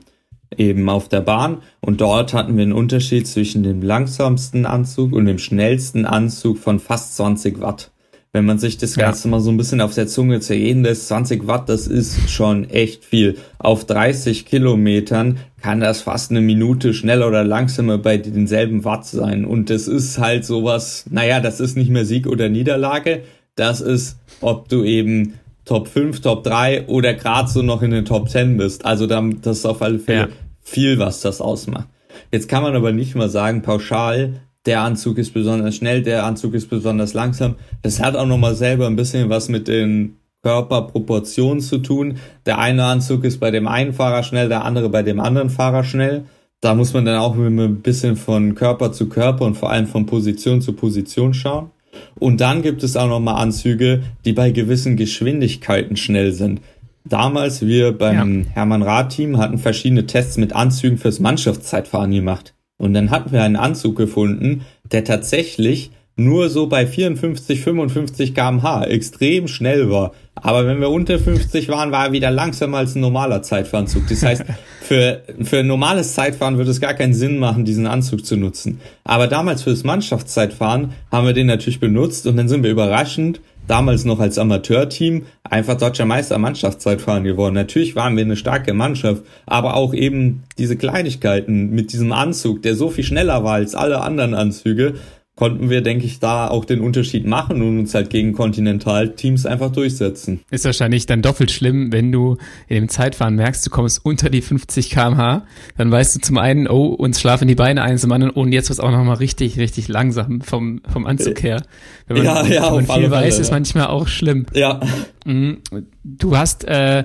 eben 0.57 0.89
auf 0.89 1.09
der 1.09 1.23
Bahn. 1.23 1.59
Und 1.81 2.01
dort 2.01 2.33
hatten 2.33 2.57
wir 2.57 2.63
einen 2.63 2.73
Unterschied 2.73 3.27
zwischen 3.27 3.65
dem 3.65 3.83
langsamsten 3.83 4.65
Anzug 4.65 5.13
und 5.13 5.27
dem 5.27 5.39
schnellsten 5.39 6.07
Anzug 6.07 6.57
von 6.57 6.79
fast 6.79 7.17
20 7.17 7.61
Watt. 7.61 7.91
Wenn 8.33 8.45
man 8.45 8.59
sich 8.59 8.77
das 8.77 8.95
Ganze 8.95 9.27
ja. 9.27 9.31
mal 9.31 9.41
so 9.41 9.51
ein 9.51 9.57
bisschen 9.57 9.81
auf 9.81 9.95
der 9.95 10.07
Zunge 10.07 10.41
zergehen 10.41 10.83
lässt, 10.83 11.09
20 11.09 11.47
Watt, 11.47 11.69
das 11.69 11.87
ist 11.87 12.31
schon 12.31 12.69
echt 12.69 13.05
viel. 13.05 13.39
Auf 13.59 13.87
30 13.87 14.45
Kilometern 14.45 15.39
kann 15.63 15.81
das 15.81 16.03
fast 16.03 16.31
eine 16.31 16.43
Minute 16.43 16.93
schneller 16.93 17.27
oder 17.27 17.43
langsamer 17.43 17.97
bei 17.97 18.19
denselben 18.19 18.85
Watt 18.85 19.07
sein. 19.07 19.47
Und 19.47 19.71
das 19.71 19.89
ist 19.89 20.19
halt 20.19 20.45
sowas, 20.45 21.07
naja, 21.11 21.41
das 21.41 21.59
ist 21.59 21.77
nicht 21.77 21.91
mehr 21.91 22.05
Sieg 22.05 22.27
oder 22.27 22.51
Niederlage. 22.51 23.23
Das 23.55 23.81
ist, 23.81 24.19
ob 24.43 24.69
du 24.69 24.85
eben 24.85 25.35
Top 25.65 25.89
5, 25.89 26.21
Top 26.21 26.45
3 26.45 26.87
oder 26.87 27.15
gerade 27.15 27.49
so 27.49 27.63
noch 27.63 27.83
in 27.83 27.91
den 27.91 28.05
Top 28.05 28.29
10 28.29 28.59
bist. 28.59 28.85
Also 28.85 29.07
dann, 29.07 29.41
das 29.41 29.59
ist 29.59 29.67
auf 29.67 29.81
alle 29.81 29.99
Fälle 29.99 30.21
ja. 30.21 30.29
viel, 30.63 30.99
was 30.99 31.23
das 31.23 31.41
ausmacht. 31.41 31.89
Jetzt 32.31 32.49
kann 32.49 32.63
man 32.63 32.77
aber 32.77 32.93
nicht 32.93 33.15
mal 33.15 33.29
sagen, 33.29 33.63
pauschal, 33.63 34.41
der 34.67 34.83
Anzug 34.83 35.19
ist 35.19 35.33
besonders 35.33 35.77
schnell, 35.77 36.03
der 36.03 36.25
Anzug 36.25 36.55
ist 36.55 36.69
besonders 36.69 37.15
langsam. 37.15 37.55
Das 37.83 38.01
hat 38.01 38.17
auch 38.17 38.27
nochmal 38.27 38.55
selber 38.55 38.87
ein 38.87 38.97
bisschen 38.97 39.31
was 39.31 39.49
mit 39.49 39.69
den 39.69 40.17
Körperproportionen 40.43 41.61
zu 41.61 41.79
tun. 41.79 42.19
Der 42.47 42.59
eine 42.59 42.85
Anzug 42.85 43.25
ist 43.25 43.39
bei 43.39 43.51
dem 43.51 43.67
einen 43.67 43.93
Fahrer 43.93 44.23
schnell, 44.23 44.49
der 44.49 44.65
andere 44.65 44.89
bei 44.89 45.03
dem 45.03 45.21
anderen 45.21 45.51
Fahrer 45.51 45.85
schnell. 45.85 46.25
Da 46.61 46.75
muss 46.75 46.93
man 46.93 47.05
dann 47.05 47.19
auch 47.19 47.37
ein 47.37 47.83
bisschen 47.83 48.17
von 48.17 48.55
Körper 48.55 48.93
zu 48.93 49.09
Körper 49.09 49.45
und 49.45 49.55
vor 49.55 49.71
allem 49.71 49.87
von 49.87 50.07
Position 50.07 50.61
zu 50.61 50.73
Position 50.73 51.35
schauen. 51.35 51.71
Und 52.19 52.41
dann 52.41 52.63
gibt 52.63 52.83
es 52.83 52.97
auch 52.97 53.09
nochmal 53.09 53.41
Anzüge, 53.43 54.03
die 54.25 54.33
bei 54.33 54.51
gewissen 54.51 54.97
Geschwindigkeiten 54.97 55.97
schnell 55.97 56.33
sind. 56.33 56.61
Damals, 57.05 57.65
wir 57.65 57.93
beim 57.93 58.41
ja. 58.41 58.51
Hermann 58.51 58.83
Rath 58.83 59.11
Team 59.11 59.39
hatten 59.39 59.59
verschiedene 59.59 60.07
Tests 60.07 60.37
mit 60.37 60.53
Anzügen 60.53 60.99
fürs 60.99 61.21
Mannschaftszeitfahren 61.21 62.11
gemacht. 62.11 62.55
Und 62.79 62.95
dann 62.95 63.11
hatten 63.11 63.33
wir 63.33 63.43
einen 63.43 63.57
Anzug 63.57 63.97
gefunden, 63.97 64.63
der 64.91 65.05
tatsächlich 65.05 65.91
nur 66.19 66.49
so 66.49 66.67
bei 66.67 66.85
54, 66.87 67.61
55 67.61 68.35
kmh 68.35 68.85
extrem 68.87 69.47
schnell 69.47 69.89
war. 69.89 70.13
Aber 70.35 70.67
wenn 70.67 70.81
wir 70.81 70.91
unter 70.91 71.19
50 71.19 71.69
waren, 71.69 71.93
war 71.93 72.07
er 72.07 72.13
wieder 72.13 72.31
langsamer 72.31 72.79
als 72.79 72.97
ein 72.97 73.01
normaler 73.01 73.43
Zeitfahranzug. 73.43 74.09
Das 74.09 74.25
heißt, 74.25 74.45
für, 74.81 75.23
für 75.43 75.59
ein 75.59 75.69
normales 75.69 76.15
Zeitfahren 76.15 76.59
würde 76.59 76.73
es 76.73 76.81
gar 76.81 76.95
keinen 76.95 77.15
Sinn 77.15 77.39
machen, 77.39 77.65
diesen 77.65 77.87
Anzug 77.87 78.27
zu 78.27 78.37
nutzen. 78.37 78.81
Aber 79.05 79.29
damals 79.29 79.63
fürs 79.63 79.85
Mannschaftszeitfahren 79.85 80.93
haben 81.13 81.27
wir 81.27 81.35
den 81.35 81.47
natürlich 81.47 81.81
benutzt 81.81 82.27
und 82.27 82.37
dann 82.37 82.49
sind 82.49 82.65
wir 82.65 82.71
überraschend 82.71 83.41
damals 83.69 84.05
noch 84.05 84.19
als 84.19 84.39
Amateurteam 84.39 85.27
einfach 85.45 85.77
deutscher 85.77 86.07
Meister 86.07 86.39
Mannschaftszeitfahren 86.39 87.23
geworden. 87.23 87.55
Natürlich 87.55 87.95
waren 87.95 88.17
wir 88.17 88.25
eine 88.25 88.37
starke 88.37 88.75
Mannschaft, 88.75 89.23
aber 89.47 89.77
auch 89.77 89.95
eben 89.95 90.43
diese 90.59 90.77
Kleinigkeiten 90.77 91.71
mit 91.71 91.93
diesem 91.93 92.13
Anzug, 92.13 92.63
der 92.63 92.75
so 92.75 92.91
viel 92.91 93.05
schneller 93.05 93.45
war 93.45 93.55
als 93.55 93.75
alle 93.75 94.01
anderen 94.01 94.35
Anzüge, 94.35 94.95
konnten 95.39 95.71
wir, 95.71 95.83
denke 95.83 96.05
ich, 96.05 96.19
da 96.19 96.49
auch 96.49 96.65
den 96.65 96.81
Unterschied 96.81 97.25
machen 97.25 97.63
und 97.63 97.79
uns 97.79 97.95
halt 97.95 98.11
gegen 98.11 98.33
Kontinentalteams 98.33 99.47
einfach 99.47 99.71
durchsetzen. 99.71 100.41
Ist 100.51 100.65
wahrscheinlich 100.65 101.07
dann 101.07 101.23
doppelt 101.23 101.53
schlimm, 101.53 101.93
wenn 101.93 102.11
du 102.11 102.39
in 102.67 102.75
dem 102.75 102.89
Zeitfahren 102.89 103.37
merkst, 103.37 103.65
du 103.65 103.71
kommst 103.71 104.05
unter 104.05 104.31
die 104.31 104.43
50 104.43 104.91
kmh, 104.91 105.47
dann 105.77 105.93
weißt 105.93 106.17
du 106.17 106.21
zum 106.21 106.39
einen, 106.39 106.67
oh, 106.67 106.87
uns 106.87 107.21
schlafen 107.21 107.47
die 107.47 107.55
Beine 107.55 107.83
ein, 107.83 107.99
zum 107.99 108.11
anderen, 108.11 108.33
oh, 108.35 108.41
und 108.41 108.53
jetzt 108.53 108.69
wird 108.69 108.81
auch 108.81 108.91
nochmal 108.91 109.19
richtig, 109.19 109.61
richtig 109.61 109.87
langsam 109.87 110.41
vom, 110.41 110.81
vom 110.89 111.07
Anzug 111.07 111.41
her. 111.41 111.63
Wenn 112.09 112.17
man, 112.17 112.27
ja, 112.27 112.45
ja, 112.45 112.77
wenn 112.77 112.87
man 112.87 112.99
viel 112.99 113.11
weiß, 113.13 113.35
Fälle, 113.35 113.41
ist 113.43 113.53
manchmal 113.53 113.87
auch 113.87 114.09
schlimm. 114.09 114.47
Ja. 114.55 114.81
Mhm. 115.25 115.59
Du 116.03 116.37
hast 116.37 116.65
äh, 116.65 117.05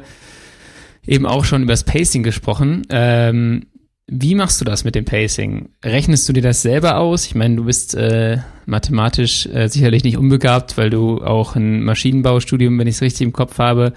eben 1.06 1.28
auch 1.28 1.46
schon 1.46 1.62
über 1.62 1.74
das 1.74 1.84
Pacing 1.84 2.24
gesprochen. 2.24 2.82
Ähm, 2.90 3.68
wie 4.08 4.36
machst 4.36 4.60
du 4.60 4.66
das 4.66 4.84
mit 4.84 4.96
dem 4.96 5.06
Pacing? 5.06 5.70
Rechnest 5.84 6.28
du 6.28 6.34
dir 6.34 6.42
das 6.42 6.62
selber 6.62 6.98
aus? 6.98 7.26
Ich 7.26 7.36
meine, 7.36 7.56
du 7.56 7.66
bist 7.66 7.96
äh, 7.96 8.40
mathematisch 8.66 9.46
äh, 9.48 9.68
sicherlich 9.68 10.04
nicht 10.04 10.18
unbegabt, 10.18 10.78
weil 10.78 10.90
du 10.90 11.24
auch 11.24 11.56
ein 11.56 11.84
Maschinenbaustudium, 11.84 12.78
wenn 12.78 12.88
ich 12.88 12.96
es 12.96 13.02
richtig 13.02 13.22
im 13.22 13.34
Kopf 13.34 13.60
habe, 13.60 13.94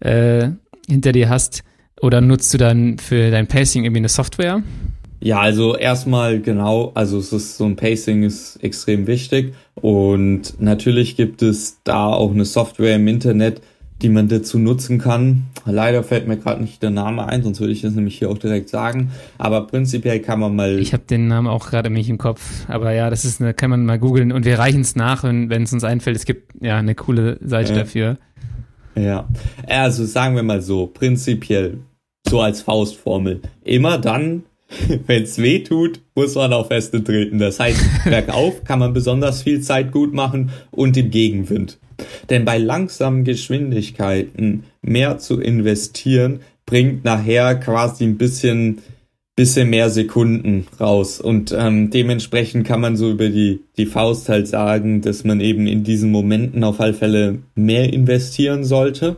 äh, 0.00 0.48
hinter 0.88 1.12
dir 1.12 1.28
hast. 1.28 1.62
Oder 2.00 2.20
nutzt 2.20 2.52
du 2.52 2.58
dann 2.58 2.98
für 2.98 3.30
dein 3.30 3.46
Pacing 3.46 3.84
irgendwie 3.84 4.00
eine 4.00 4.08
Software? 4.08 4.62
Ja, 5.20 5.40
also 5.40 5.76
erstmal 5.76 6.40
genau, 6.40 6.92
also 6.94 7.18
es 7.18 7.32
ist 7.32 7.56
so 7.56 7.64
ein 7.64 7.76
Pacing 7.76 8.24
ist 8.24 8.56
extrem 8.62 9.06
wichtig 9.06 9.54
und 9.74 10.60
natürlich 10.60 11.16
gibt 11.16 11.40
es 11.40 11.78
da 11.82 12.08
auch 12.08 12.32
eine 12.32 12.44
Software 12.44 12.96
im 12.96 13.08
Internet, 13.08 13.62
die 14.04 14.10
man 14.10 14.28
dazu 14.28 14.58
nutzen 14.58 14.98
kann. 14.98 15.46
Leider 15.64 16.04
fällt 16.04 16.28
mir 16.28 16.36
gerade 16.36 16.62
nicht 16.62 16.82
der 16.82 16.90
Name 16.90 17.26
ein, 17.26 17.42
sonst 17.42 17.58
würde 17.58 17.72
ich 17.72 17.80
das 17.80 17.94
nämlich 17.94 18.18
hier 18.18 18.30
auch 18.30 18.36
direkt 18.36 18.68
sagen. 18.68 19.10
Aber 19.38 19.66
prinzipiell 19.66 20.20
kann 20.20 20.38
man 20.38 20.54
mal. 20.54 20.78
Ich 20.78 20.92
habe 20.92 21.04
den 21.08 21.26
Namen 21.26 21.48
auch 21.48 21.70
gerade 21.70 21.88
nicht 21.88 22.10
im 22.10 22.18
Kopf. 22.18 22.68
Aber 22.68 22.92
ja, 22.92 23.08
das 23.08 23.24
ist 23.24 23.40
eine, 23.40 23.54
kann 23.54 23.70
man 23.70 23.86
mal 23.86 23.98
googeln 23.98 24.30
und 24.30 24.44
wir 24.44 24.58
reichen 24.58 24.82
es 24.82 24.94
nach, 24.94 25.24
wenn 25.24 25.50
es 25.50 25.72
uns 25.72 25.84
einfällt. 25.84 26.16
Es 26.16 26.26
gibt 26.26 26.52
ja 26.62 26.76
eine 26.76 26.94
coole 26.94 27.38
Seite 27.42 27.72
ja. 27.72 27.78
dafür. 27.80 28.18
Ja, 28.94 29.26
also 29.66 30.04
sagen 30.04 30.36
wir 30.36 30.42
mal 30.42 30.60
so, 30.60 30.86
prinzipiell 30.86 31.78
so 32.28 32.40
als 32.40 32.60
Faustformel. 32.60 33.40
Immer 33.64 33.98
dann, 33.98 34.44
wenn 35.06 35.22
es 35.22 35.38
weh 35.38 35.60
tut, 35.60 36.00
muss 36.14 36.34
man 36.34 36.52
auf 36.52 36.68
Feste 36.68 37.02
treten. 37.02 37.38
Das 37.38 37.58
heißt, 37.58 37.80
bergauf 38.04 38.64
kann 38.64 38.78
man 38.78 38.92
besonders 38.92 39.42
viel 39.42 39.62
Zeit 39.62 39.92
gut 39.92 40.12
machen 40.12 40.50
und 40.70 40.96
im 40.98 41.10
Gegenwind. 41.10 41.78
Denn 42.30 42.44
bei 42.44 42.58
langsamen 42.58 43.24
Geschwindigkeiten 43.24 44.64
mehr 44.82 45.18
zu 45.18 45.40
investieren, 45.40 46.40
bringt 46.66 47.04
nachher 47.04 47.54
quasi 47.56 48.04
ein 48.04 48.16
bisschen, 48.16 48.78
bisschen 49.36 49.70
mehr 49.70 49.90
Sekunden 49.90 50.66
raus. 50.80 51.20
Und 51.20 51.54
ähm, 51.56 51.90
dementsprechend 51.90 52.66
kann 52.66 52.80
man 52.80 52.96
so 52.96 53.10
über 53.10 53.28
die, 53.28 53.60
die 53.76 53.86
Faust 53.86 54.28
halt 54.28 54.48
sagen, 54.48 55.02
dass 55.02 55.24
man 55.24 55.40
eben 55.40 55.66
in 55.66 55.84
diesen 55.84 56.10
Momenten 56.10 56.64
auf 56.64 56.80
alle 56.80 56.94
Fälle 56.94 57.38
mehr 57.54 57.92
investieren 57.92 58.64
sollte. 58.64 59.16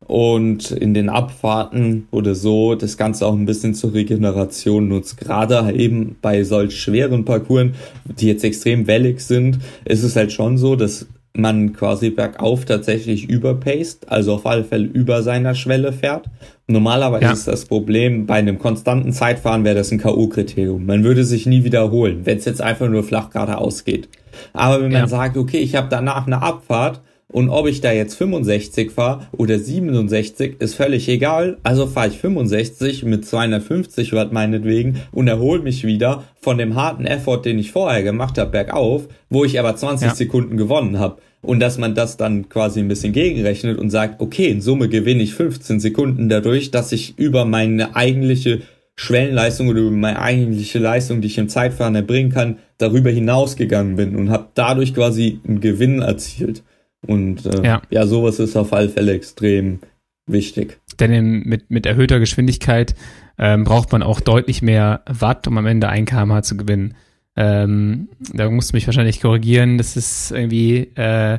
Und 0.00 0.70
in 0.70 0.94
den 0.94 1.10
Abfahrten 1.10 2.08
oder 2.10 2.34
so 2.34 2.74
das 2.74 2.96
Ganze 2.96 3.26
auch 3.26 3.34
ein 3.34 3.44
bisschen 3.44 3.74
zur 3.74 3.92
Regeneration 3.92 4.88
nutzt. 4.88 5.18
Gerade 5.18 5.70
eben 5.74 6.16
bei 6.22 6.44
solch 6.44 6.80
schweren 6.80 7.26
Parcours, 7.26 7.72
die 8.06 8.28
jetzt 8.28 8.42
extrem 8.42 8.86
wellig 8.86 9.20
sind, 9.20 9.58
ist 9.84 10.04
es 10.04 10.16
halt 10.16 10.32
schon 10.32 10.56
so, 10.56 10.76
dass 10.76 11.08
man 11.38 11.72
quasi 11.72 12.10
bergauf 12.10 12.64
tatsächlich 12.64 13.28
überpaced, 13.28 14.10
also 14.10 14.34
auf 14.34 14.46
alle 14.46 14.64
Fälle 14.64 14.86
über 14.86 15.22
seiner 15.22 15.54
Schwelle 15.54 15.92
fährt. 15.92 16.26
Normalerweise 16.66 17.24
ja. 17.24 17.32
ist 17.32 17.48
das 17.48 17.64
Problem, 17.64 18.26
bei 18.26 18.34
einem 18.34 18.58
konstanten 18.58 19.12
Zeitfahren 19.12 19.64
wäre 19.64 19.76
das 19.76 19.90
ein 19.90 19.98
K.O.-Kriterium. 19.98 20.84
Man 20.84 21.04
würde 21.04 21.24
sich 21.24 21.46
nie 21.46 21.64
wiederholen, 21.64 22.20
wenn 22.24 22.38
es 22.38 22.44
jetzt 22.44 22.60
einfach 22.60 22.88
nur 22.88 23.04
flach 23.04 23.30
geradeaus 23.30 23.84
geht. 23.84 24.08
Aber 24.52 24.82
wenn 24.82 24.92
man 24.92 25.02
ja. 25.02 25.08
sagt, 25.08 25.36
okay, 25.36 25.58
ich 25.58 25.76
habe 25.76 25.88
danach 25.88 26.26
eine 26.26 26.42
Abfahrt 26.42 27.00
und 27.30 27.50
ob 27.50 27.66
ich 27.66 27.82
da 27.82 27.92
jetzt 27.92 28.14
65 28.14 28.90
fahre 28.90 29.26
oder 29.32 29.58
67, 29.58 30.60
ist 30.60 30.74
völlig 30.74 31.08
egal. 31.08 31.58
Also 31.62 31.86
fahre 31.86 32.08
ich 32.08 32.18
65 32.18 33.04
mit 33.04 33.26
250 33.26 34.14
Watt 34.14 34.32
meinetwegen 34.32 35.00
und 35.12 35.28
erhole 35.28 35.60
mich 35.60 35.84
wieder 35.84 36.24
von 36.40 36.56
dem 36.56 36.74
harten 36.74 37.04
Effort, 37.04 37.42
den 37.42 37.58
ich 37.58 37.70
vorher 37.70 38.02
gemacht 38.02 38.38
habe, 38.38 38.50
bergauf, 38.50 39.08
wo 39.28 39.44
ich 39.44 39.60
aber 39.60 39.76
20 39.76 40.08
ja. 40.08 40.14
Sekunden 40.14 40.56
gewonnen 40.56 40.98
habe. 40.98 41.18
Und 41.40 41.60
dass 41.60 41.78
man 41.78 41.94
das 41.94 42.16
dann 42.16 42.48
quasi 42.48 42.80
ein 42.80 42.88
bisschen 42.88 43.12
gegenrechnet 43.12 43.78
und 43.78 43.90
sagt, 43.90 44.20
okay, 44.20 44.48
in 44.48 44.60
Summe 44.60 44.88
gewinne 44.88 45.22
ich 45.22 45.34
15 45.34 45.78
Sekunden 45.78 46.28
dadurch, 46.28 46.70
dass 46.70 46.92
ich 46.92 47.18
über 47.18 47.44
meine 47.44 47.94
eigentliche 47.94 48.62
Schwellenleistung 48.96 49.68
oder 49.68 49.80
über 49.80 49.90
meine 49.92 50.20
eigentliche 50.20 50.80
Leistung, 50.80 51.20
die 51.20 51.28
ich 51.28 51.38
im 51.38 51.48
Zeitfahren 51.48 51.94
erbringen 51.94 52.32
kann, 52.32 52.58
darüber 52.78 53.10
hinausgegangen 53.10 53.94
bin 53.94 54.16
und 54.16 54.30
habe 54.30 54.48
dadurch 54.54 54.92
quasi 54.92 55.40
einen 55.46 55.60
Gewinn 55.60 56.02
erzielt. 56.02 56.64
Und 57.06 57.46
äh, 57.46 57.64
ja. 57.64 57.82
ja, 57.90 58.06
sowas 58.08 58.40
ist 58.40 58.56
auf 58.56 58.72
alle 58.72 58.88
Fälle 58.88 59.12
extrem 59.12 59.78
wichtig. 60.26 60.80
Denn 60.98 61.12
in, 61.12 61.42
mit, 61.44 61.70
mit 61.70 61.86
erhöhter 61.86 62.18
Geschwindigkeit 62.18 62.96
ähm, 63.38 63.62
braucht 63.62 63.92
man 63.92 64.02
auch 64.02 64.20
deutlich 64.20 64.62
mehr 64.62 65.02
Watt, 65.06 65.46
um 65.46 65.56
am 65.58 65.66
Ende 65.66 65.88
1 65.88 66.10
kmh 66.10 66.42
zu 66.42 66.56
gewinnen. 66.56 66.94
Ähm, 67.36 68.08
da 68.32 68.50
musst 68.50 68.72
du 68.72 68.76
mich 68.76 68.86
wahrscheinlich 68.86 69.20
korrigieren. 69.20 69.78
Das 69.78 69.96
ist 69.96 70.32
irgendwie 70.32 70.88
äh, 70.96 71.38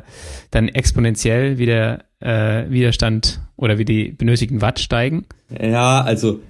dann 0.50 0.68
exponentiell, 0.68 1.58
wie 1.58 1.66
der 1.66 2.04
äh, 2.20 2.70
Widerstand 2.70 3.40
oder 3.56 3.78
wie 3.78 3.84
die 3.84 4.10
benötigten 4.10 4.62
Watt 4.62 4.80
steigen. 4.80 5.26
Ja, 5.60 6.00
also 6.02 6.40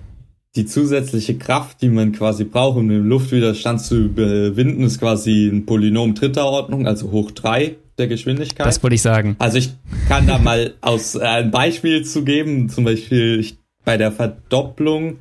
die 0.56 0.66
zusätzliche 0.66 1.38
Kraft, 1.38 1.80
die 1.82 1.88
man 1.88 2.12
quasi 2.12 2.44
braucht, 2.44 2.76
um 2.76 2.88
den 2.88 3.04
Luftwiderstand 3.04 3.80
zu 3.80 4.04
überwinden, 4.04 4.82
ist 4.82 4.98
quasi 4.98 5.48
ein 5.48 5.64
Polynom 5.64 6.14
dritter 6.14 6.46
Ordnung, 6.46 6.86
also 6.86 7.10
hoch 7.12 7.30
drei 7.30 7.76
der 7.98 8.08
Geschwindigkeit. 8.08 8.66
Das 8.66 8.82
wollte 8.82 8.94
ich 8.94 9.02
sagen. 9.02 9.36
Also 9.38 9.58
ich 9.58 9.72
kann 10.08 10.26
da 10.26 10.38
mal 10.38 10.74
aus 10.80 11.14
äh, 11.14 11.20
ein 11.20 11.50
Beispiel 11.50 12.04
zu 12.04 12.24
geben, 12.24 12.68
zum 12.68 12.84
Beispiel 12.84 13.44
bei 13.84 13.96
der 13.96 14.10
Verdopplung 14.10 15.18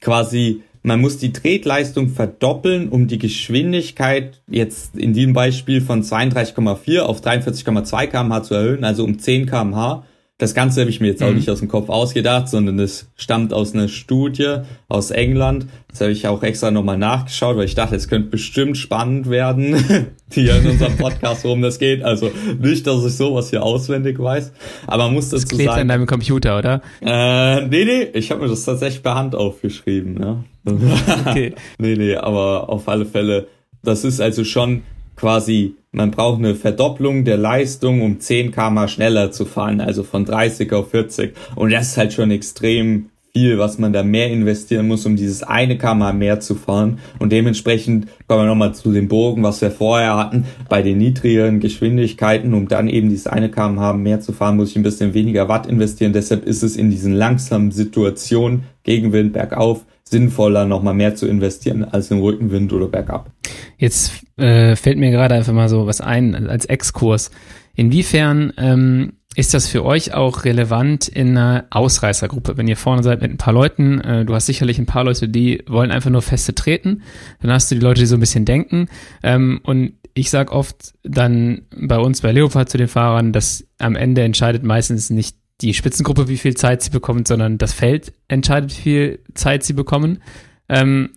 quasi 0.00 0.62
man 0.84 1.00
muss 1.00 1.16
die 1.16 1.32
Tretleistung 1.32 2.10
verdoppeln, 2.10 2.90
um 2.90 3.08
die 3.08 3.18
Geschwindigkeit 3.18 4.42
jetzt 4.48 4.96
in 4.96 5.14
diesem 5.14 5.32
Beispiel 5.32 5.80
von 5.80 6.02
32,4 6.02 7.00
auf 7.00 7.22
43,2 7.22 8.06
kmh 8.08 8.42
zu 8.42 8.54
erhöhen, 8.54 8.84
also 8.84 9.02
um 9.02 9.18
10 9.18 9.46
kmh. 9.46 10.04
Das 10.38 10.52
Ganze 10.52 10.80
habe 10.80 10.90
ich 10.90 11.00
mir 11.00 11.06
jetzt 11.06 11.20
mhm. 11.20 11.28
auch 11.28 11.32
nicht 11.32 11.48
aus 11.48 11.60
dem 11.60 11.68
Kopf 11.68 11.88
ausgedacht, 11.88 12.48
sondern 12.48 12.80
es 12.80 13.08
stammt 13.14 13.52
aus 13.52 13.72
einer 13.72 13.86
Studie 13.86 14.62
aus 14.88 15.12
England. 15.12 15.66
Das 15.88 16.00
habe 16.00 16.10
ich 16.10 16.26
auch 16.26 16.42
extra 16.42 16.72
nochmal 16.72 16.98
nachgeschaut, 16.98 17.56
weil 17.56 17.66
ich 17.66 17.76
dachte, 17.76 17.94
es 17.94 18.08
könnte 18.08 18.30
bestimmt 18.30 18.76
spannend 18.76 19.30
werden, 19.30 19.76
hier 20.32 20.56
in 20.56 20.66
unserem 20.66 20.96
Podcast, 20.96 21.44
worum 21.44 21.62
das 21.62 21.78
geht. 21.78 22.02
Also 22.02 22.32
nicht, 22.60 22.84
dass 22.84 23.04
ich 23.04 23.14
sowas 23.14 23.50
hier 23.50 23.62
auswendig 23.62 24.18
weiß, 24.18 24.52
aber 24.88 25.04
man 25.04 25.14
muss 25.14 25.28
dazu 25.28 25.56
das 25.56 25.66
sagen. 25.66 25.82
in 25.82 25.88
deinem 25.88 26.06
Computer, 26.06 26.58
oder? 26.58 26.82
Äh, 27.00 27.68
nee, 27.68 27.84
nee, 27.84 28.02
ich 28.14 28.32
habe 28.32 28.42
mir 28.42 28.48
das 28.48 28.64
tatsächlich 28.64 29.04
per 29.04 29.14
Hand 29.14 29.36
aufgeschrieben. 29.36 30.20
Ja. 30.20 30.44
okay. 31.26 31.54
nee, 31.78 31.94
nee, 31.94 32.16
aber 32.16 32.68
auf 32.70 32.88
alle 32.88 33.06
Fälle, 33.06 33.46
das 33.84 34.02
ist 34.02 34.20
also 34.20 34.42
schon 34.42 34.82
quasi, 35.16 35.76
man 35.92 36.10
braucht 36.10 36.38
eine 36.38 36.54
Verdopplung 36.54 37.24
der 37.24 37.36
Leistung, 37.36 38.02
um 38.02 38.20
10 38.20 38.52
km 38.52 38.88
schneller 38.88 39.30
zu 39.30 39.44
fahren, 39.44 39.80
also 39.80 40.02
von 40.02 40.24
30 40.24 40.72
auf 40.72 40.90
40. 40.90 41.34
Und 41.54 41.72
das 41.72 41.88
ist 41.88 41.96
halt 41.96 42.12
schon 42.12 42.30
extrem 42.30 43.10
viel, 43.36 43.58
was 43.58 43.78
man 43.78 43.92
da 43.92 44.04
mehr 44.04 44.30
investieren 44.30 44.86
muss, 44.86 45.06
um 45.06 45.16
dieses 45.16 45.42
eine 45.42 45.76
kmh 45.76 46.12
mehr 46.12 46.38
zu 46.38 46.54
fahren. 46.54 47.00
Und 47.18 47.32
dementsprechend 47.32 48.06
kommen 48.28 48.42
wir 48.42 48.46
nochmal 48.46 48.74
zu 48.74 48.92
dem 48.92 49.08
Bogen, 49.08 49.42
was 49.42 49.60
wir 49.60 49.72
vorher 49.72 50.16
hatten. 50.16 50.44
Bei 50.68 50.82
den 50.82 50.98
niedrigeren 50.98 51.58
Geschwindigkeiten, 51.58 52.54
um 52.54 52.68
dann 52.68 52.88
eben 52.88 53.08
dieses 53.08 53.26
eine 53.26 53.50
kmh 53.50 53.94
mehr 53.94 54.20
zu 54.20 54.32
fahren, 54.32 54.56
muss 54.56 54.70
ich 54.70 54.76
ein 54.76 54.84
bisschen 54.84 55.14
weniger 55.14 55.48
Watt 55.48 55.66
investieren. 55.66 56.12
Deshalb 56.12 56.46
ist 56.46 56.62
es 56.62 56.76
in 56.76 56.90
diesen 56.90 57.12
langsamen 57.12 57.72
Situationen, 57.72 58.64
Gegenwind, 58.84 59.32
bergauf, 59.32 59.84
sinnvoller, 60.04 60.64
nochmal 60.64 60.94
mehr 60.94 61.16
zu 61.16 61.26
investieren 61.26 61.82
als 61.82 62.12
im 62.12 62.20
Rückenwind 62.20 62.72
oder 62.72 62.86
bergab. 62.86 63.30
Jetzt 63.78 64.23
äh, 64.36 64.76
fällt 64.76 64.98
mir 64.98 65.10
gerade 65.10 65.34
einfach 65.34 65.52
mal 65.52 65.68
so 65.68 65.86
was 65.86 66.00
ein 66.00 66.48
als 66.48 66.66
Exkurs. 66.66 67.30
Inwiefern 67.74 68.52
ähm, 68.56 69.14
ist 69.36 69.52
das 69.52 69.66
für 69.66 69.84
euch 69.84 70.14
auch 70.14 70.44
relevant 70.44 71.08
in 71.08 71.36
einer 71.36 71.66
Ausreißergruppe? 71.70 72.56
Wenn 72.56 72.68
ihr 72.68 72.76
vorne 72.76 73.02
seid 73.02 73.20
mit 73.20 73.32
ein 73.32 73.36
paar 73.36 73.52
Leuten, 73.52 74.00
äh, 74.00 74.24
du 74.24 74.34
hast 74.34 74.46
sicherlich 74.46 74.78
ein 74.78 74.86
paar 74.86 75.04
Leute, 75.04 75.28
die 75.28 75.62
wollen 75.66 75.90
einfach 75.90 76.10
nur 76.10 76.22
feste 76.22 76.54
treten, 76.54 77.02
dann 77.40 77.50
hast 77.50 77.70
du 77.70 77.74
die 77.74 77.80
Leute, 77.80 78.00
die 78.00 78.06
so 78.06 78.16
ein 78.16 78.20
bisschen 78.20 78.44
denken. 78.44 78.88
Ähm, 79.22 79.60
und 79.64 79.94
ich 80.14 80.30
sag 80.30 80.52
oft 80.52 80.94
dann 81.02 81.62
bei 81.76 81.98
uns 81.98 82.20
bei 82.20 82.30
Leopard 82.30 82.68
zu 82.68 82.78
den 82.78 82.86
Fahrern, 82.86 83.32
dass 83.32 83.66
am 83.78 83.96
Ende 83.96 84.22
entscheidet 84.22 84.62
meistens 84.62 85.10
nicht 85.10 85.36
die 85.60 85.74
Spitzengruppe, 85.74 86.28
wie 86.28 86.38
viel 86.38 86.54
Zeit 86.54 86.82
sie 86.82 86.90
bekommt, 86.90 87.26
sondern 87.26 87.58
das 87.58 87.72
Feld 87.72 88.12
entscheidet, 88.28 88.76
wie 88.76 88.82
viel 88.82 89.18
Zeit 89.34 89.64
sie 89.64 89.72
bekommen. 89.72 90.22
Ähm, 90.68 91.10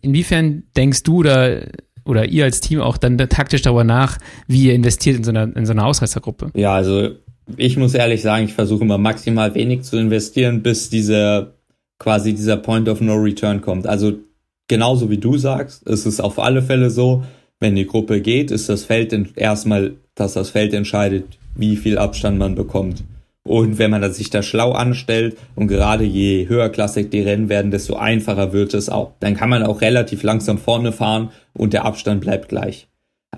inwiefern 0.00 0.64
denkst 0.76 1.02
du 1.02 1.24
da 1.24 1.60
oder 2.06 2.28
ihr 2.28 2.44
als 2.44 2.60
Team 2.60 2.80
auch 2.80 2.96
dann 2.96 3.18
taktisch 3.18 3.62
darüber 3.62 3.84
nach, 3.84 4.18
wie 4.46 4.66
ihr 4.66 4.74
investiert 4.74 5.16
in 5.16 5.24
so 5.24 5.30
einer, 5.30 5.54
in 5.56 5.66
so 5.66 5.72
einer 5.72 5.86
Ausreißergruppe? 5.86 6.50
Ja, 6.54 6.74
also 6.74 7.10
ich 7.56 7.76
muss 7.76 7.94
ehrlich 7.94 8.22
sagen, 8.22 8.44
ich 8.44 8.54
versuche 8.54 8.84
immer 8.84 8.98
maximal 8.98 9.54
wenig 9.54 9.82
zu 9.82 9.96
investieren, 9.96 10.62
bis 10.62 10.90
dieser 10.90 11.54
quasi 11.98 12.34
dieser 12.34 12.56
Point 12.56 12.88
of 12.88 13.00
No 13.00 13.14
Return 13.14 13.60
kommt. 13.60 13.86
Also 13.86 14.14
genauso 14.68 15.10
wie 15.10 15.18
du 15.18 15.38
sagst, 15.38 15.82
ist 15.84 16.06
es 16.06 16.20
auf 16.20 16.38
alle 16.38 16.62
Fälle 16.62 16.90
so, 16.90 17.24
wenn 17.60 17.74
die 17.74 17.86
Gruppe 17.86 18.20
geht, 18.20 18.50
ist 18.50 18.68
das 18.68 18.84
Feld 18.84 19.14
erstmal, 19.36 19.94
dass 20.14 20.34
das 20.34 20.50
Feld 20.50 20.74
entscheidet, 20.74 21.38
wie 21.54 21.76
viel 21.76 21.98
Abstand 21.98 22.38
man 22.38 22.54
bekommt. 22.54 23.02
Und 23.46 23.78
wenn 23.78 23.92
man 23.92 24.12
sich 24.12 24.30
da 24.30 24.42
schlau 24.42 24.72
anstellt 24.72 25.36
und 25.54 25.68
gerade 25.68 26.02
je 26.02 26.48
höher 26.48 26.68
klassig 26.68 27.12
die 27.12 27.20
Rennen 27.20 27.48
werden, 27.48 27.70
desto 27.70 27.94
einfacher 27.94 28.52
wird 28.52 28.74
es 28.74 28.88
auch. 28.88 29.12
Dann 29.20 29.36
kann 29.36 29.48
man 29.48 29.62
auch 29.62 29.80
relativ 29.80 30.24
langsam 30.24 30.58
vorne 30.58 30.90
fahren 30.90 31.30
und 31.52 31.72
der 31.72 31.84
Abstand 31.84 32.20
bleibt 32.20 32.48
gleich. 32.48 32.88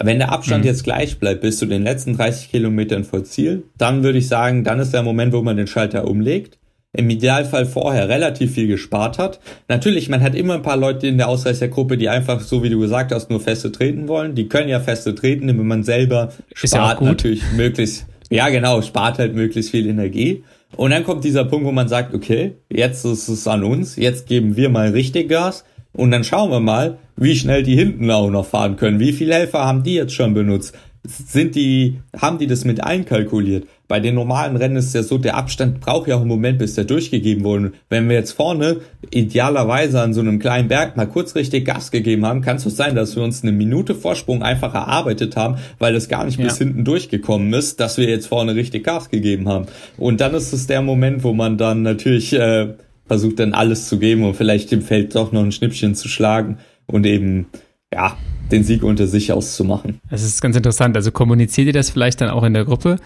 Wenn 0.00 0.18
der 0.18 0.32
Abstand 0.32 0.64
mhm. 0.64 0.68
jetzt 0.68 0.84
gleich 0.84 1.18
bleibt 1.18 1.42
bis 1.42 1.58
zu 1.58 1.66
den 1.66 1.82
letzten 1.82 2.16
30 2.16 2.50
Kilometern 2.50 3.04
vor 3.04 3.24
Ziel, 3.24 3.64
dann 3.76 4.02
würde 4.02 4.18
ich 4.18 4.28
sagen, 4.28 4.64
dann 4.64 4.80
ist 4.80 4.94
der 4.94 5.02
Moment, 5.02 5.34
wo 5.34 5.42
man 5.42 5.56
den 5.56 5.66
Schalter 5.66 6.06
umlegt. 6.06 6.58
Im 6.96 7.10
Idealfall 7.10 7.66
vorher 7.66 8.08
relativ 8.08 8.54
viel 8.54 8.66
gespart 8.66 9.18
hat. 9.18 9.40
Natürlich, 9.68 10.08
man 10.08 10.22
hat 10.22 10.34
immer 10.34 10.54
ein 10.54 10.62
paar 10.62 10.78
Leute 10.78 11.06
in 11.06 11.18
der 11.18 11.28
Ausreißergruppe, 11.28 11.98
die 11.98 12.08
einfach, 12.08 12.40
so 12.40 12.62
wie 12.62 12.70
du 12.70 12.80
gesagt 12.80 13.12
hast, 13.12 13.28
nur 13.28 13.40
feste 13.40 13.70
treten 13.70 14.08
wollen. 14.08 14.34
Die 14.34 14.48
können 14.48 14.70
ja 14.70 14.80
feste 14.80 15.14
treten, 15.14 15.48
wenn 15.48 15.66
man 15.66 15.82
selber 15.82 16.32
spart 16.54 17.00
ja 17.02 17.06
natürlich 17.06 17.42
möglichst 17.54 18.06
ja, 18.30 18.48
genau, 18.48 18.82
spart 18.82 19.18
halt 19.18 19.34
möglichst 19.34 19.70
viel 19.70 19.86
Energie. 19.86 20.44
Und 20.76 20.90
dann 20.90 21.04
kommt 21.04 21.24
dieser 21.24 21.44
Punkt, 21.44 21.66
wo 21.66 21.72
man 21.72 21.88
sagt, 21.88 22.14
okay, 22.14 22.56
jetzt 22.70 23.04
ist 23.04 23.28
es 23.28 23.46
an 23.46 23.64
uns, 23.64 23.96
jetzt 23.96 24.26
geben 24.26 24.56
wir 24.56 24.68
mal 24.68 24.90
richtig 24.90 25.28
Gas. 25.28 25.64
und 25.94 26.10
dann 26.10 26.24
schauen 26.24 26.50
wir 26.50 26.60
mal, 26.60 26.98
wie 27.16 27.34
schnell 27.34 27.62
die 27.62 27.74
hinten 27.74 28.10
auch 28.10 28.30
noch 28.30 28.46
fahren 28.46 28.76
können. 28.76 29.00
Wie 29.00 29.12
viele 29.12 29.34
Helfer 29.34 29.64
haben 29.64 29.82
die 29.82 29.94
jetzt 29.94 30.12
schon 30.12 30.34
benutzt? 30.34 30.76
Sind 31.04 31.54
die, 31.54 32.00
haben 32.16 32.38
die 32.38 32.46
das 32.46 32.64
mit 32.64 32.82
einkalkuliert? 32.82 33.66
Bei 33.86 34.00
den 34.00 34.14
normalen 34.14 34.56
Rennen 34.56 34.76
ist 34.76 34.94
ja 34.94 35.02
so, 35.02 35.16
der 35.16 35.36
Abstand 35.36 35.80
braucht 35.80 36.08
ja 36.08 36.16
auch 36.16 36.20
einen 36.20 36.28
Moment, 36.28 36.58
bis 36.58 36.74
der 36.74 36.84
durchgegeben 36.84 37.44
wurde. 37.44 37.72
Wenn 37.88 38.08
wir 38.08 38.16
jetzt 38.16 38.32
vorne 38.32 38.78
idealerweise 39.10 40.02
an 40.02 40.12
so 40.12 40.20
einem 40.20 40.38
kleinen 40.38 40.68
Berg 40.68 40.96
mal 40.96 41.06
kurz 41.06 41.34
richtig 41.34 41.64
Gas 41.64 41.90
gegeben 41.90 42.26
haben, 42.26 42.42
kann 42.42 42.56
es 42.56 42.64
so 42.64 42.70
sein, 42.70 42.94
dass 42.94 43.16
wir 43.16 43.22
uns 43.22 43.42
eine 43.42 43.52
Minute 43.52 43.94
Vorsprung 43.94 44.42
einfach 44.42 44.74
erarbeitet 44.74 45.36
haben, 45.36 45.56
weil 45.78 45.94
es 45.94 46.08
gar 46.08 46.24
nicht 46.26 46.38
ja. 46.38 46.44
bis 46.44 46.58
hinten 46.58 46.84
durchgekommen 46.84 47.52
ist, 47.54 47.80
dass 47.80 47.96
wir 47.96 48.08
jetzt 48.08 48.26
vorne 48.26 48.54
richtig 48.54 48.84
Gas 48.84 49.08
gegeben 49.08 49.48
haben. 49.48 49.66
Und 49.96 50.20
dann 50.20 50.34
ist 50.34 50.52
es 50.52 50.66
der 50.66 50.82
Moment, 50.82 51.24
wo 51.24 51.32
man 51.32 51.56
dann 51.56 51.82
natürlich 51.82 52.34
äh, 52.34 52.74
versucht 53.06 53.38
dann 53.38 53.54
alles 53.54 53.88
zu 53.88 53.98
geben 53.98 54.24
und 54.24 54.34
vielleicht 54.34 54.72
im 54.72 54.82
Feld 54.82 55.14
doch 55.14 55.32
noch 55.32 55.42
ein 55.42 55.52
Schnippchen 55.52 55.94
zu 55.94 56.08
schlagen 56.08 56.58
und 56.86 57.06
eben 57.06 57.46
ja, 57.92 58.16
den 58.50 58.64
Sieg 58.64 58.82
unter 58.82 59.06
sich 59.06 59.32
auszumachen. 59.32 60.00
Das 60.10 60.22
ist 60.22 60.40
ganz 60.40 60.56
interessant. 60.56 60.96
Also 60.96 61.12
kommuniziert 61.12 61.66
ihr 61.66 61.72
das 61.72 61.90
vielleicht 61.90 62.20
dann 62.20 62.30
auch 62.30 62.42
in 62.44 62.54
der 62.54 62.64
Gruppe, 62.64 62.96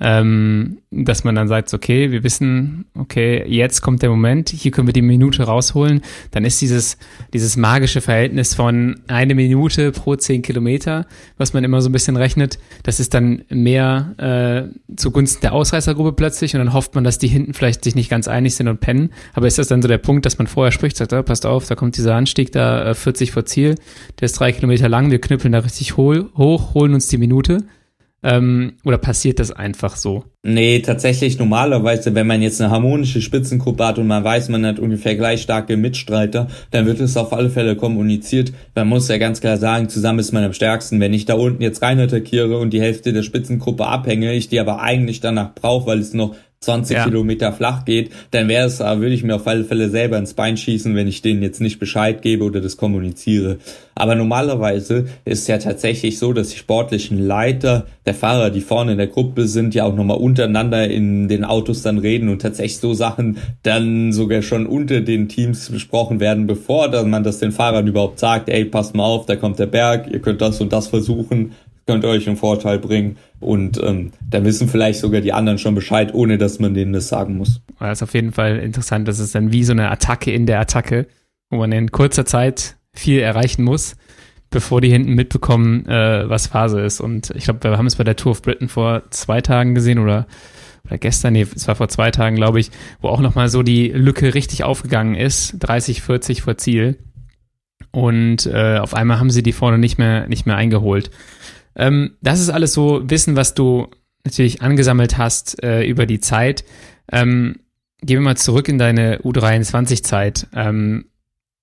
ähm, 0.00 0.78
dass 0.90 1.24
man 1.24 1.34
dann 1.34 1.46
sagt, 1.46 1.72
okay, 1.74 2.10
wir 2.10 2.24
wissen, 2.24 2.86
okay, 2.94 3.44
jetzt 3.46 3.82
kommt 3.82 4.02
der 4.02 4.08
Moment, 4.08 4.48
hier 4.48 4.70
können 4.70 4.88
wir 4.88 4.94
die 4.94 5.02
Minute 5.02 5.42
rausholen. 5.42 6.00
Dann 6.30 6.44
ist 6.44 6.60
dieses, 6.60 6.96
dieses 7.34 7.56
magische 7.56 8.00
Verhältnis 8.00 8.54
von 8.54 9.00
eine 9.06 9.34
Minute 9.34 9.92
pro 9.92 10.16
zehn 10.16 10.40
Kilometer, 10.40 11.06
was 11.36 11.52
man 11.52 11.64
immer 11.64 11.82
so 11.82 11.90
ein 11.90 11.92
bisschen 11.92 12.16
rechnet, 12.16 12.58
das 12.82 12.98
ist 12.98 13.12
dann 13.12 13.44
mehr 13.50 14.70
äh, 14.88 14.96
zugunsten 14.96 15.42
der 15.42 15.52
Ausreißergruppe 15.52 16.12
plötzlich 16.12 16.54
und 16.54 16.60
dann 16.60 16.72
hofft 16.72 16.94
man, 16.94 17.04
dass 17.04 17.18
die 17.18 17.28
hinten 17.28 17.52
vielleicht 17.52 17.84
sich 17.84 17.94
nicht 17.94 18.10
ganz 18.10 18.26
einig 18.26 18.54
sind 18.54 18.68
und 18.68 18.80
pennen. 18.80 19.10
Aber 19.34 19.46
ist 19.46 19.58
das 19.58 19.68
dann 19.68 19.82
so 19.82 19.88
der 19.88 19.98
Punkt, 19.98 20.24
dass 20.24 20.38
man 20.38 20.46
vorher 20.46 20.72
spricht, 20.72 20.96
sagt, 20.96 21.12
oh, 21.12 21.22
passt 21.22 21.44
auf, 21.44 21.66
da 21.68 21.74
kommt 21.74 21.96
dieser 21.98 22.14
Anstieg 22.14 22.52
da 22.52 22.90
äh, 22.90 22.94
40 22.94 23.32
vor 23.32 23.44
Ziel, 23.44 23.74
der 24.18 24.26
ist 24.26 24.40
drei 24.40 24.52
Kilometer 24.52 24.88
lang, 24.88 25.10
wir 25.10 25.20
knüppeln 25.20 25.52
da 25.52 25.58
richtig 25.58 25.96
hoch, 25.98 26.24
hoch 26.36 26.74
holen 26.74 26.94
uns 26.94 27.08
die 27.08 27.18
Minute 27.18 27.64
ähm, 28.22 28.74
oder 28.84 28.98
passiert 28.98 29.38
das 29.38 29.50
einfach 29.50 29.96
so? 29.96 30.24
Nee, 30.42 30.80
tatsächlich 30.80 31.38
normalerweise, 31.38 32.14
wenn 32.14 32.26
man 32.26 32.42
jetzt 32.42 32.60
eine 32.60 32.70
harmonische 32.70 33.20
Spitzengruppe 33.20 33.86
hat 33.86 33.98
und 33.98 34.06
man 34.06 34.24
weiß, 34.24 34.48
man 34.48 34.64
hat 34.64 34.78
ungefähr 34.78 35.14
gleich 35.16 35.42
starke 35.42 35.76
Mitstreiter, 35.76 36.48
dann 36.70 36.86
wird 36.86 37.00
es 37.00 37.16
auf 37.16 37.32
alle 37.32 37.50
Fälle 37.50 37.76
kommuniziert. 37.76 38.52
Man 38.74 38.88
muss 38.88 39.08
ja 39.08 39.18
ganz 39.18 39.40
klar 39.40 39.56
sagen, 39.56 39.88
zusammen 39.88 40.18
ist 40.18 40.32
man 40.32 40.44
am 40.44 40.52
stärksten. 40.52 41.00
Wenn 41.00 41.14
ich 41.14 41.26
da 41.26 41.34
unten 41.34 41.62
jetzt 41.62 41.82
rein 41.82 42.00
attackiere 42.00 42.58
und 42.58 42.72
die 42.72 42.80
Hälfte 42.80 43.12
der 43.12 43.22
Spitzengruppe 43.22 43.86
abhänge, 43.86 44.34
ich 44.34 44.48
die 44.48 44.60
aber 44.60 44.80
eigentlich 44.80 45.20
danach 45.20 45.54
brauche, 45.54 45.86
weil 45.86 45.98
es 45.98 46.14
noch 46.14 46.34
20 46.62 46.94
ja. 46.94 47.04
Kilometer 47.04 47.54
flach 47.54 47.86
geht, 47.86 48.10
dann 48.32 48.46
wäre 48.46 48.66
es, 48.66 48.80
äh, 48.80 49.00
würde 49.00 49.14
ich 49.14 49.22
mir 49.22 49.36
auf 49.36 49.46
alle 49.46 49.64
Fälle 49.64 49.88
selber 49.88 50.18
ins 50.18 50.34
Bein 50.34 50.58
schießen, 50.58 50.94
wenn 50.94 51.08
ich 51.08 51.22
denen 51.22 51.42
jetzt 51.42 51.62
nicht 51.62 51.78
Bescheid 51.78 52.20
gebe 52.20 52.44
oder 52.44 52.60
das 52.60 52.76
kommuniziere. 52.76 53.56
Aber 53.94 54.14
normalerweise 54.14 55.06
ist 55.24 55.40
es 55.40 55.46
ja 55.46 55.56
tatsächlich 55.56 56.18
so, 56.18 56.34
dass 56.34 56.50
die 56.50 56.58
sportlichen 56.58 57.18
Leiter 57.18 57.86
der 58.04 58.12
Fahrer, 58.12 58.50
die 58.50 58.60
vorne 58.60 58.92
in 58.92 58.98
der 58.98 59.06
Gruppe 59.06 59.48
sind, 59.48 59.74
ja 59.74 59.84
auch 59.84 59.94
nochmal 59.96 60.18
untereinander 60.18 60.86
in 60.86 61.28
den 61.28 61.46
Autos 61.46 61.80
dann 61.80 61.96
reden 61.96 62.28
und 62.28 62.42
tatsächlich 62.42 62.76
so 62.76 62.92
Sachen 62.92 63.38
dann 63.62 64.12
sogar 64.12 64.42
schon 64.42 64.66
unter 64.66 65.00
den 65.00 65.30
Teams 65.30 65.70
besprochen 65.70 66.20
werden, 66.20 66.46
bevor 66.46 66.90
dann 66.90 67.08
man 67.08 67.24
das 67.24 67.38
den 67.38 67.52
Fahrern 67.52 67.86
überhaupt 67.86 68.18
sagt, 68.18 68.50
ey, 68.50 68.66
passt 68.66 68.94
mal 68.94 69.04
auf, 69.04 69.24
da 69.24 69.36
kommt 69.36 69.58
der 69.58 69.64
Berg, 69.64 70.10
ihr 70.12 70.20
könnt 70.20 70.42
das 70.42 70.60
und 70.60 70.74
das 70.74 70.88
versuchen, 70.88 71.52
könnt 71.90 72.04
euch 72.04 72.28
einen 72.28 72.36
Vorteil 72.36 72.78
bringen. 72.78 73.16
Und 73.40 73.82
ähm, 73.82 74.12
da 74.30 74.44
wissen 74.44 74.68
vielleicht 74.68 75.00
sogar 75.00 75.20
die 75.20 75.32
anderen 75.32 75.58
schon 75.58 75.74
Bescheid, 75.74 76.14
ohne 76.14 76.38
dass 76.38 76.60
man 76.60 76.72
denen 76.72 76.92
das 76.92 77.08
sagen 77.08 77.36
muss. 77.36 77.60
Das 77.80 77.98
ist 77.98 78.02
auf 78.04 78.14
jeden 78.14 78.30
Fall 78.30 78.58
interessant. 78.58 79.08
Das 79.08 79.18
ist 79.18 79.34
dann 79.34 79.50
wie 79.50 79.64
so 79.64 79.72
eine 79.72 79.90
Attacke 79.90 80.30
in 80.30 80.46
der 80.46 80.60
Attacke, 80.60 81.08
wo 81.50 81.56
man 81.58 81.72
in 81.72 81.90
kurzer 81.90 82.24
Zeit 82.24 82.76
viel 82.92 83.18
erreichen 83.18 83.64
muss, 83.64 83.96
bevor 84.50 84.80
die 84.80 84.90
hinten 84.90 85.14
mitbekommen, 85.14 85.84
äh, 85.86 86.28
was 86.28 86.46
Phase 86.46 86.80
ist. 86.80 87.00
Und 87.00 87.30
ich 87.34 87.44
glaube, 87.44 87.64
wir 87.64 87.76
haben 87.76 87.86
es 87.86 87.96
bei 87.96 88.04
der 88.04 88.14
Tour 88.14 88.32
of 88.32 88.42
Britain 88.42 88.68
vor 88.68 89.02
zwei 89.10 89.40
Tagen 89.40 89.74
gesehen 89.74 89.98
oder 89.98 90.28
oder 90.86 90.96
gestern, 90.96 91.34
nee, 91.34 91.46
es 91.54 91.68
war 91.68 91.74
vor 91.74 91.88
zwei 91.88 92.10
Tagen, 92.10 92.36
glaube 92.36 92.58
ich, 92.58 92.70
wo 93.02 93.08
auch 93.08 93.20
nochmal 93.20 93.50
so 93.50 93.62
die 93.62 93.88
Lücke 93.88 94.32
richtig 94.32 94.64
aufgegangen 94.64 95.14
ist, 95.14 95.56
30, 95.58 96.00
40 96.00 96.40
vor 96.40 96.56
Ziel. 96.56 96.96
Und 97.92 98.46
äh, 98.46 98.78
auf 98.78 98.94
einmal 98.94 99.18
haben 99.18 99.30
sie 99.30 99.42
die 99.42 99.52
vorne 99.52 99.76
nicht 99.76 99.98
mehr, 99.98 100.26
nicht 100.28 100.46
mehr 100.46 100.56
eingeholt. 100.56 101.10
Ähm, 101.76 102.16
das 102.20 102.40
ist 102.40 102.50
alles 102.50 102.72
so 102.72 103.02
Wissen, 103.08 103.36
was 103.36 103.54
du 103.54 103.88
natürlich 104.24 104.62
angesammelt 104.62 105.18
hast 105.18 105.62
äh, 105.62 105.84
über 105.84 106.06
die 106.06 106.20
Zeit. 106.20 106.64
Ähm, 107.10 107.56
gehen 108.02 108.18
wir 108.18 108.20
mal 108.20 108.36
zurück 108.36 108.68
in 108.68 108.78
deine 108.78 109.18
U23-Zeit. 109.20 110.48
Ähm, 110.54 111.06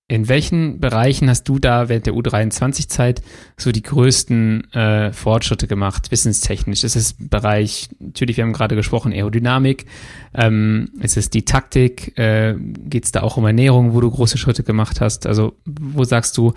in 0.09 0.29
welchen 0.29 0.79
Bereichen 0.79 1.29
hast 1.29 1.43
du 1.49 1.59
da 1.59 1.89
während 1.89 2.05
der 2.05 2.13
U23-Zeit 2.13 3.21
so 3.57 3.73
die 3.73 3.81
größten 3.81 4.71
äh, 4.73 5.11
Fortschritte 5.11 5.67
gemacht, 5.67 6.11
wissenstechnisch? 6.11 6.85
Ist 6.85 6.95
es 6.95 7.15
Bereich, 7.19 7.89
natürlich, 7.99 8.37
wir 8.37 8.45
haben 8.45 8.53
gerade 8.53 8.77
gesprochen, 8.77 9.11
Aerodynamik, 9.11 9.85
ähm, 10.33 10.91
ist 11.01 11.17
es 11.17 11.29
die 11.29 11.43
Taktik, 11.43 12.17
äh, 12.17 12.55
geht 12.57 13.03
es 13.03 13.11
da 13.11 13.21
auch 13.21 13.35
um 13.35 13.45
Ernährung, 13.45 13.93
wo 13.93 13.99
du 13.99 14.09
große 14.09 14.37
Schritte 14.37 14.63
gemacht 14.63 15.01
hast? 15.01 15.27
Also 15.27 15.53
wo 15.65 16.05
sagst 16.05 16.37
du, 16.37 16.53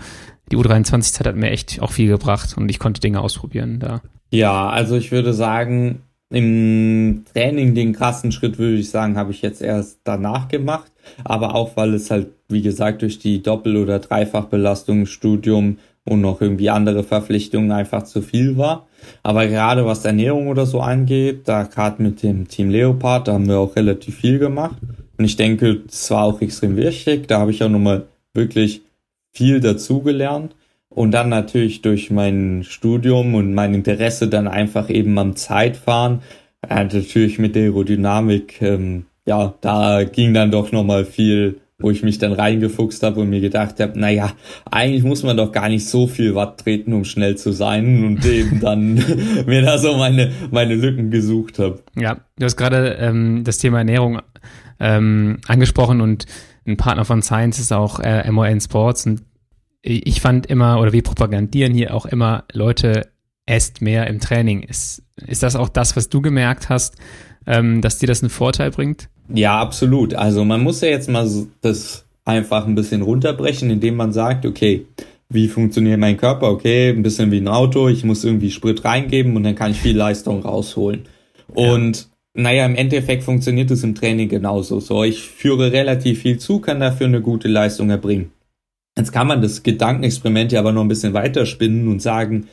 die 0.49 0.57
U23-Zeit 0.57 1.27
hat 1.27 1.35
mir 1.35 1.51
echt 1.51 1.81
auch 1.81 1.91
viel 1.91 2.07
gebracht 2.07 2.55
und 2.57 2.69
ich 2.69 2.79
konnte 2.79 3.01
Dinge 3.01 3.19
ausprobieren 3.19 3.79
da. 3.79 4.01
Ja, 4.29 4.69
also 4.69 4.95
ich 4.95 5.11
würde 5.11 5.33
sagen, 5.33 6.03
im 6.31 7.23
Training 7.33 7.75
den 7.75 7.93
krassen 7.93 8.31
Schritt, 8.31 8.57
würde 8.57 8.77
ich 8.77 8.89
sagen, 8.89 9.17
habe 9.17 9.31
ich 9.31 9.41
jetzt 9.41 9.61
erst 9.61 9.99
danach 10.03 10.47
gemacht. 10.47 10.91
Aber 11.23 11.55
auch, 11.55 11.75
weil 11.75 11.93
es 11.93 12.09
halt, 12.09 12.27
wie 12.47 12.61
gesagt, 12.61 13.01
durch 13.01 13.19
die 13.19 13.43
Doppel- 13.43 13.77
oder 13.77 13.99
Dreifachbelastung, 13.99 15.05
Studium 15.05 15.77
und 16.05 16.21
noch 16.21 16.41
irgendwie 16.41 16.69
andere 16.69 17.03
Verpflichtungen 17.03 17.71
einfach 17.71 18.03
zu 18.03 18.21
viel 18.21 18.57
war. 18.57 18.87
Aber 19.23 19.47
gerade 19.47 19.85
was 19.85 20.05
Ernährung 20.05 20.47
oder 20.47 20.65
so 20.65 20.79
angeht, 20.79 21.41
da 21.45 21.63
gerade 21.63 22.01
mit 22.01 22.23
dem 22.23 22.47
Team 22.47 22.69
Leopard, 22.69 23.27
da 23.27 23.33
haben 23.33 23.47
wir 23.47 23.59
auch 23.59 23.75
relativ 23.75 24.17
viel 24.17 24.39
gemacht. 24.39 24.77
Und 25.17 25.25
ich 25.25 25.35
denke, 25.35 25.81
das 25.85 26.09
war 26.11 26.23
auch 26.23 26.41
extrem 26.41 26.75
wichtig. 26.75 27.27
Da 27.27 27.39
habe 27.39 27.51
ich 27.51 27.63
auch 27.63 27.69
nochmal 27.69 28.07
wirklich 28.33 28.81
viel 29.31 29.59
dazugelernt. 29.59 30.55
Und 30.93 31.11
dann 31.11 31.29
natürlich 31.29 31.81
durch 31.81 32.11
mein 32.11 32.63
Studium 32.67 33.33
und 33.33 33.53
mein 33.53 33.73
Interesse 33.73 34.27
dann 34.27 34.47
einfach 34.47 34.89
eben 34.89 35.17
am 35.17 35.37
Zeitfahren, 35.37 36.21
äh, 36.67 36.83
natürlich 36.83 37.39
mit 37.39 37.55
der 37.55 37.63
Aerodynamik, 37.63 38.61
ähm, 38.61 39.05
ja, 39.25 39.53
da 39.61 40.03
ging 40.03 40.33
dann 40.33 40.51
doch 40.51 40.73
nochmal 40.73 41.05
viel, 41.05 41.61
wo 41.79 41.91
ich 41.91 42.03
mich 42.03 42.17
dann 42.17 42.33
reingefuchst 42.33 43.03
habe 43.03 43.21
und 43.21 43.29
mir 43.29 43.39
gedacht 43.39 43.79
habe, 43.79 43.97
naja, 43.97 44.33
eigentlich 44.69 45.03
muss 45.03 45.23
man 45.23 45.37
doch 45.37 45.53
gar 45.53 45.69
nicht 45.69 45.87
so 45.87 46.07
viel 46.07 46.35
Watt 46.35 46.59
treten, 46.59 46.91
um 46.91 47.05
schnell 47.05 47.37
zu 47.37 47.53
sein 47.53 48.03
und 48.03 48.25
eben 48.25 48.59
dann 48.59 48.95
mir 49.45 49.61
da 49.61 49.77
so 49.77 49.95
meine, 49.95 50.31
meine 50.51 50.75
Lücken 50.75 51.09
gesucht 51.09 51.57
habe. 51.57 51.79
Ja, 51.95 52.17
du 52.37 52.45
hast 52.45 52.57
gerade 52.57 52.97
ähm, 52.99 53.45
das 53.45 53.59
Thema 53.59 53.77
Ernährung 53.77 54.21
ähm, 54.81 55.37
angesprochen 55.47 56.01
und 56.01 56.25
ein 56.67 56.75
Partner 56.75 57.05
von 57.05 57.21
Science 57.21 57.59
ist 57.59 57.71
auch 57.71 58.01
äh, 58.01 58.29
MON 58.29 58.59
Sports 58.59 59.05
und 59.05 59.21
ich 59.81 60.21
fand 60.21 60.45
immer, 60.45 60.79
oder 60.79 60.93
wir 60.93 61.03
propagandieren 61.03 61.73
hier 61.73 61.93
auch 61.93 62.05
immer, 62.05 62.43
Leute, 62.53 63.09
esst 63.45 63.81
mehr 63.81 64.07
im 64.07 64.19
Training. 64.19 64.61
Ist, 64.63 65.03
ist 65.25 65.43
das 65.43 65.55
auch 65.55 65.69
das, 65.69 65.95
was 65.95 66.09
du 66.09 66.21
gemerkt 66.21 66.69
hast, 66.69 66.95
ähm, 67.47 67.81
dass 67.81 67.97
dir 67.97 68.07
das 68.07 68.21
einen 68.21 68.29
Vorteil 68.29 68.71
bringt? 68.71 69.09
Ja, 69.33 69.59
absolut. 69.59 70.13
Also 70.13 70.45
man 70.45 70.61
muss 70.61 70.81
ja 70.81 70.89
jetzt 70.89 71.09
mal 71.09 71.27
das 71.61 72.05
einfach 72.25 72.67
ein 72.67 72.75
bisschen 72.75 73.01
runterbrechen, 73.01 73.69
indem 73.69 73.95
man 73.95 74.13
sagt, 74.13 74.45
okay, 74.45 74.85
wie 75.29 75.47
funktioniert 75.47 75.99
mein 75.99 76.17
Körper? 76.17 76.51
Okay, 76.51 76.89
ein 76.89 77.03
bisschen 77.03 77.31
wie 77.31 77.39
ein 77.39 77.47
Auto, 77.47 77.87
ich 77.87 78.03
muss 78.03 78.23
irgendwie 78.23 78.51
Sprit 78.51 78.83
reingeben 78.83 79.35
und 79.35 79.43
dann 79.43 79.55
kann 79.55 79.71
ich 79.71 79.79
viel 79.79 79.95
Leistung 79.95 80.43
rausholen. 80.43 81.05
Und 81.47 82.09
ja. 82.35 82.41
naja, 82.43 82.65
im 82.65 82.75
Endeffekt 82.75 83.23
funktioniert 83.23 83.71
es 83.71 83.83
im 83.83 83.95
Training 83.95 84.29
genauso. 84.29 84.79
So, 84.79 85.03
ich 85.03 85.21
führe 85.21 85.71
relativ 85.71 86.21
viel 86.21 86.37
zu, 86.37 86.59
kann 86.59 86.79
dafür 86.79 87.07
eine 87.07 87.21
gute 87.21 87.47
Leistung 87.47 87.89
erbringen. 87.89 88.31
Jetzt 88.97 89.11
kann 89.11 89.27
man 89.27 89.41
das 89.41 89.63
Gedankenexperiment 89.63 90.51
ja 90.51 90.59
aber 90.59 90.71
noch 90.71 90.81
ein 90.81 90.89
bisschen 90.89 91.13
weiterspinnen 91.13 91.87
und 91.87 92.01
sagen, 92.01 92.47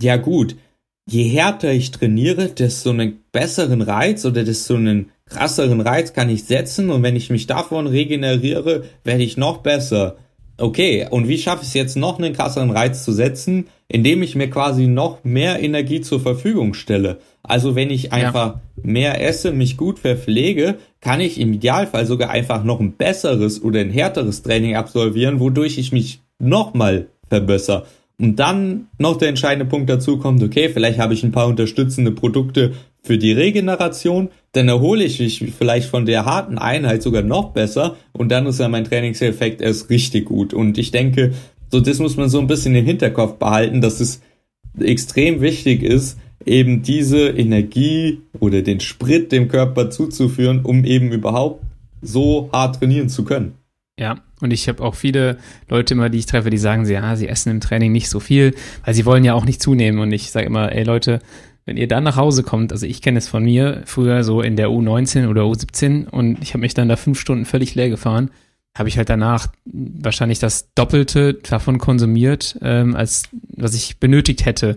ja 0.00 0.16
gut, 0.16 0.56
je 1.08 1.24
härter 1.24 1.72
ich 1.72 1.90
trainiere, 1.90 2.48
desto 2.48 2.90
einen 2.90 3.24
besseren 3.32 3.82
Reiz 3.82 4.24
oder 4.24 4.44
desto 4.44 4.76
einen 4.76 5.10
krasseren 5.26 5.80
Reiz 5.80 6.12
kann 6.12 6.28
ich 6.28 6.44
setzen 6.44 6.90
und 6.90 7.02
wenn 7.02 7.16
ich 7.16 7.30
mich 7.30 7.46
davon 7.46 7.86
regeneriere, 7.86 8.84
werde 9.04 9.22
ich 9.22 9.36
noch 9.36 9.58
besser. 9.58 10.16
Okay, 10.58 11.06
und 11.08 11.26
wie 11.26 11.38
schaffe 11.38 11.62
ich 11.62 11.68
es 11.68 11.74
jetzt 11.74 11.96
noch 11.96 12.18
einen 12.18 12.34
krasseren 12.34 12.70
Reiz 12.70 13.04
zu 13.04 13.12
setzen, 13.12 13.68
indem 13.88 14.22
ich 14.22 14.34
mir 14.34 14.50
quasi 14.50 14.86
noch 14.86 15.24
mehr 15.24 15.62
Energie 15.62 16.02
zur 16.02 16.20
Verfügung 16.20 16.74
stelle? 16.74 17.18
Also 17.42 17.74
wenn 17.74 17.90
ich 17.90 18.12
einfach 18.12 18.56
ja. 18.56 18.60
mehr 18.82 19.26
esse, 19.26 19.52
mich 19.52 19.78
gut 19.78 19.98
verpflege, 19.98 20.76
kann 21.00 21.20
ich 21.20 21.40
im 21.40 21.52
Idealfall 21.52 22.06
sogar 22.06 22.30
einfach 22.30 22.64
noch 22.64 22.80
ein 22.80 22.92
besseres 22.92 23.62
oder 23.62 23.80
ein 23.80 23.90
härteres 23.90 24.42
Training 24.42 24.76
absolvieren, 24.76 25.40
wodurch 25.40 25.78
ich 25.78 25.92
mich 25.92 26.20
nochmal 26.38 27.08
verbessere. 27.28 27.86
Und 28.18 28.36
dann 28.36 28.88
noch 28.98 29.16
der 29.16 29.30
entscheidende 29.30 29.64
Punkt 29.64 29.88
dazu 29.88 30.18
kommt, 30.18 30.42
okay, 30.42 30.68
vielleicht 30.68 30.98
habe 30.98 31.14
ich 31.14 31.22
ein 31.22 31.32
paar 31.32 31.46
unterstützende 31.46 32.10
Produkte 32.10 32.72
für 33.02 33.16
die 33.16 33.32
Regeneration, 33.32 34.28
dann 34.52 34.68
erhole 34.68 35.04
ich 35.04 35.20
mich 35.20 35.42
vielleicht 35.56 35.88
von 35.88 36.04
der 36.04 36.26
harten 36.26 36.58
Einheit 36.58 37.02
sogar 37.02 37.22
noch 37.22 37.52
besser 37.52 37.96
und 38.12 38.30
dann 38.30 38.44
ist 38.44 38.60
ja 38.60 38.68
mein 38.68 38.84
Trainingseffekt 38.84 39.62
erst 39.62 39.88
richtig 39.88 40.26
gut. 40.26 40.52
Und 40.52 40.76
ich 40.76 40.90
denke, 40.90 41.32
so 41.70 41.80
das 41.80 41.98
muss 41.98 42.18
man 42.18 42.28
so 42.28 42.40
ein 42.40 42.46
bisschen 42.46 42.74
im 42.74 42.84
Hinterkopf 42.84 43.38
behalten, 43.38 43.80
dass 43.80 44.00
es 44.00 44.20
extrem 44.78 45.40
wichtig 45.40 45.82
ist, 45.82 46.18
eben 46.44 46.82
diese 46.82 47.28
Energie 47.28 48.22
oder 48.38 48.62
den 48.62 48.80
Sprit 48.80 49.32
dem 49.32 49.48
Körper 49.48 49.90
zuzuführen, 49.90 50.60
um 50.64 50.84
eben 50.84 51.12
überhaupt 51.12 51.64
so 52.02 52.48
hart 52.52 52.76
trainieren 52.76 53.08
zu 53.08 53.24
können. 53.24 53.54
Ja, 53.98 54.16
und 54.40 54.50
ich 54.52 54.68
habe 54.68 54.82
auch 54.82 54.94
viele 54.94 55.36
Leute 55.68 55.92
immer, 55.92 56.08
die 56.08 56.18
ich 56.18 56.26
treffe, 56.26 56.48
die 56.48 56.56
sagen, 56.58 56.86
sie, 56.86 56.94
ja, 56.94 57.16
sie 57.16 57.28
essen 57.28 57.50
im 57.50 57.60
Training 57.60 57.92
nicht 57.92 58.08
so 58.08 58.18
viel, 58.18 58.54
weil 58.84 58.94
sie 58.94 59.04
wollen 59.04 59.24
ja 59.24 59.34
auch 59.34 59.44
nicht 59.44 59.60
zunehmen. 59.60 60.00
Und 60.00 60.12
ich 60.12 60.30
sage 60.30 60.46
immer, 60.46 60.72
ey 60.72 60.84
Leute, 60.84 61.20
wenn 61.66 61.76
ihr 61.76 61.88
dann 61.88 62.04
nach 62.04 62.16
Hause 62.16 62.42
kommt, 62.42 62.72
also 62.72 62.86
ich 62.86 63.02
kenne 63.02 63.18
es 63.18 63.28
von 63.28 63.44
mir, 63.44 63.82
früher 63.84 64.24
so 64.24 64.40
in 64.40 64.56
der 64.56 64.68
U19 64.68 65.28
oder 65.28 65.42
U17 65.42 66.08
und 66.08 66.42
ich 66.42 66.54
habe 66.54 66.62
mich 66.62 66.72
dann 66.72 66.88
da 66.88 66.96
fünf 66.96 67.20
Stunden 67.20 67.44
völlig 67.44 67.74
leer 67.74 67.90
gefahren, 67.90 68.30
habe 68.74 68.88
ich 68.88 68.96
halt 68.96 69.10
danach 69.10 69.48
wahrscheinlich 69.66 70.38
das 70.38 70.72
Doppelte 70.74 71.34
davon 71.34 71.78
konsumiert, 71.78 72.58
ähm, 72.62 72.96
als 72.96 73.24
was 73.54 73.74
ich 73.74 73.98
benötigt 73.98 74.46
hätte 74.46 74.76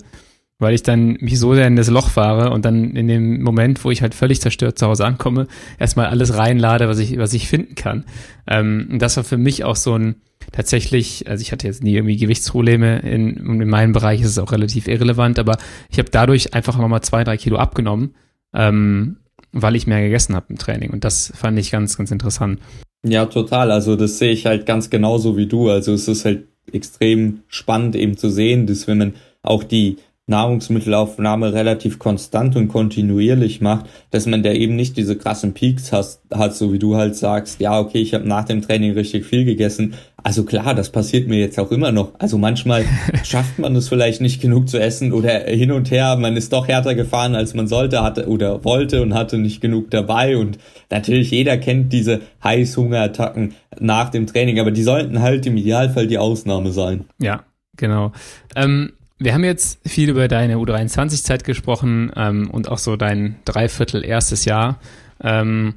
weil 0.63 0.73
ich 0.73 0.81
dann 0.81 1.17
mich 1.19 1.39
so 1.39 1.53
sehr 1.53 1.67
in 1.67 1.75
das 1.75 1.89
Loch 1.89 2.09
fahre 2.09 2.49
und 2.49 2.65
dann 2.65 2.95
in 2.95 3.07
dem 3.07 3.43
Moment, 3.43 3.83
wo 3.83 3.91
ich 3.91 4.01
halt 4.01 4.15
völlig 4.15 4.41
zerstört 4.41 4.79
zu 4.79 4.87
Hause 4.87 5.05
ankomme, 5.05 5.47
erstmal 5.77 6.07
alles 6.07 6.35
reinlade, 6.35 6.87
was 6.87 6.97
ich, 6.97 7.17
was 7.17 7.33
ich 7.33 7.47
finden 7.47 7.75
kann. 7.75 8.05
Ähm, 8.47 8.87
und 8.91 9.01
das 9.01 9.17
war 9.17 9.23
für 9.23 9.37
mich 9.37 9.63
auch 9.63 9.75
so 9.75 9.95
ein 9.95 10.15
tatsächlich, 10.51 11.27
also 11.29 11.41
ich 11.41 11.51
hatte 11.51 11.67
jetzt 11.67 11.83
nie 11.83 11.93
irgendwie 11.93 12.17
Gewichtsprobleme, 12.17 12.99
in, 12.99 13.61
in 13.61 13.69
meinem 13.69 13.93
Bereich 13.93 14.21
ist 14.21 14.29
es 14.29 14.39
auch 14.39 14.51
relativ 14.51 14.87
irrelevant, 14.87 15.39
aber 15.39 15.57
ich 15.89 15.99
habe 15.99 16.09
dadurch 16.09 16.53
einfach 16.53 16.77
nochmal 16.77 17.01
zwei, 17.01 17.23
drei 17.23 17.37
Kilo 17.37 17.57
abgenommen, 17.57 18.15
ähm, 18.53 19.17
weil 19.51 19.75
ich 19.75 19.87
mehr 19.87 20.01
gegessen 20.01 20.35
habe 20.35 20.47
im 20.49 20.57
Training. 20.57 20.89
Und 20.89 21.03
das 21.03 21.31
fand 21.35 21.59
ich 21.59 21.71
ganz, 21.71 21.97
ganz 21.97 22.11
interessant. 22.11 22.59
Ja, 23.05 23.25
total. 23.25 23.71
Also 23.71 23.95
das 23.95 24.17
sehe 24.17 24.31
ich 24.31 24.45
halt 24.45 24.65
ganz 24.65 24.89
genauso 24.89 25.37
wie 25.37 25.47
du. 25.47 25.69
Also 25.69 25.93
es 25.93 26.07
ist 26.07 26.25
halt 26.25 26.47
extrem 26.71 27.41
spannend 27.47 27.95
eben 27.95 28.17
zu 28.17 28.29
sehen, 28.29 28.65
dass 28.67 28.87
wenn 28.87 28.97
man 28.97 29.13
auch 29.41 29.63
die 29.63 29.97
Nahrungsmittelaufnahme 30.25 31.53
relativ 31.53 31.99
konstant 31.99 32.55
und 32.55 32.69
kontinuierlich 32.69 33.59
macht, 33.59 33.87
dass 34.09 34.25
man 34.25 34.41
da 34.41 34.53
eben 34.53 34.77
nicht 34.77 34.95
diese 34.95 35.17
krassen 35.17 35.53
Peaks 35.53 35.91
hat, 35.91 36.19
hat 36.33 36.55
so 36.55 36.71
wie 36.71 36.79
du 36.79 36.95
halt 36.95 37.17
sagst, 37.17 37.59
ja, 37.59 37.77
okay, 37.77 37.97
ich 37.97 38.13
habe 38.13 38.25
nach 38.25 38.45
dem 38.45 38.61
Training 38.61 38.93
richtig 38.93 39.25
viel 39.25 39.43
gegessen. 39.43 39.95
Also 40.23 40.45
klar, 40.45 40.75
das 40.75 40.91
passiert 40.91 41.27
mir 41.27 41.39
jetzt 41.39 41.59
auch 41.59 41.71
immer 41.71 41.91
noch. 41.91 42.13
Also 42.19 42.37
manchmal 42.37 42.85
schafft 43.25 43.59
man 43.59 43.75
es 43.75 43.89
vielleicht 43.89 44.21
nicht 44.21 44.41
genug 44.41 44.69
zu 44.69 44.79
essen 44.79 45.11
oder 45.11 45.41
hin 45.41 45.73
und 45.73 45.91
her, 45.91 46.15
man 46.15 46.37
ist 46.37 46.53
doch 46.53 46.69
härter 46.69 46.95
gefahren, 46.95 47.35
als 47.35 47.53
man 47.53 47.67
sollte, 47.67 48.01
hatte 48.01 48.29
oder 48.29 48.63
wollte 48.63 49.01
und 49.01 49.13
hatte 49.13 49.37
nicht 49.37 49.59
genug 49.59 49.91
dabei. 49.91 50.37
Und 50.37 50.57
natürlich 50.89 51.31
jeder 51.31 51.57
kennt 51.57 51.91
diese 51.91 52.21
Heißhungerattacken 52.41 53.55
nach 53.77 54.09
dem 54.09 54.25
Training, 54.25 54.61
aber 54.61 54.71
die 54.71 54.83
sollten 54.83 55.21
halt 55.21 55.45
im 55.45 55.57
Idealfall 55.57 56.07
die 56.07 56.17
Ausnahme 56.17 56.71
sein. 56.71 57.03
Ja, 57.19 57.43
genau. 57.75 58.13
Ähm 58.55 58.93
wir 59.23 59.33
haben 59.33 59.43
jetzt 59.43 59.79
viel 59.87 60.09
über 60.09 60.27
deine 60.27 60.57
U23-Zeit 60.57 61.43
gesprochen 61.43 62.11
ähm, 62.15 62.49
und 62.51 62.69
auch 62.69 62.77
so 62.77 62.95
dein 62.95 63.37
Dreiviertel 63.45 64.03
erstes 64.03 64.45
Jahr. 64.45 64.79
Ähm, 65.21 65.75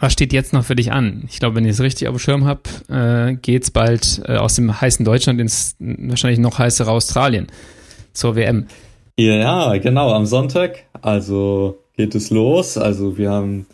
was 0.00 0.12
steht 0.12 0.32
jetzt 0.32 0.52
noch 0.52 0.64
für 0.64 0.76
dich 0.76 0.92
an? 0.92 1.24
Ich 1.28 1.40
glaube, 1.40 1.56
wenn 1.56 1.64
ich 1.64 1.72
es 1.72 1.80
richtig 1.80 2.08
auf 2.08 2.16
dem 2.16 2.18
Schirm 2.18 2.44
habe, 2.44 2.62
äh, 2.88 3.34
geht's 3.34 3.70
bald 3.70 4.22
äh, 4.26 4.36
aus 4.36 4.54
dem 4.54 4.80
heißen 4.80 5.04
Deutschland 5.04 5.40
ins 5.40 5.76
wahrscheinlich 5.78 6.38
noch 6.40 6.58
heißere 6.58 6.90
Australien 6.90 7.46
zur 8.12 8.36
WM. 8.36 8.66
Ja, 9.18 9.76
genau, 9.78 10.12
am 10.12 10.26
Sonntag. 10.26 10.84
Also 11.00 11.78
geht 11.96 12.14
es 12.14 12.30
los. 12.30 12.76
Also 12.76 13.18
wir 13.18 13.30
haben, 13.30 13.66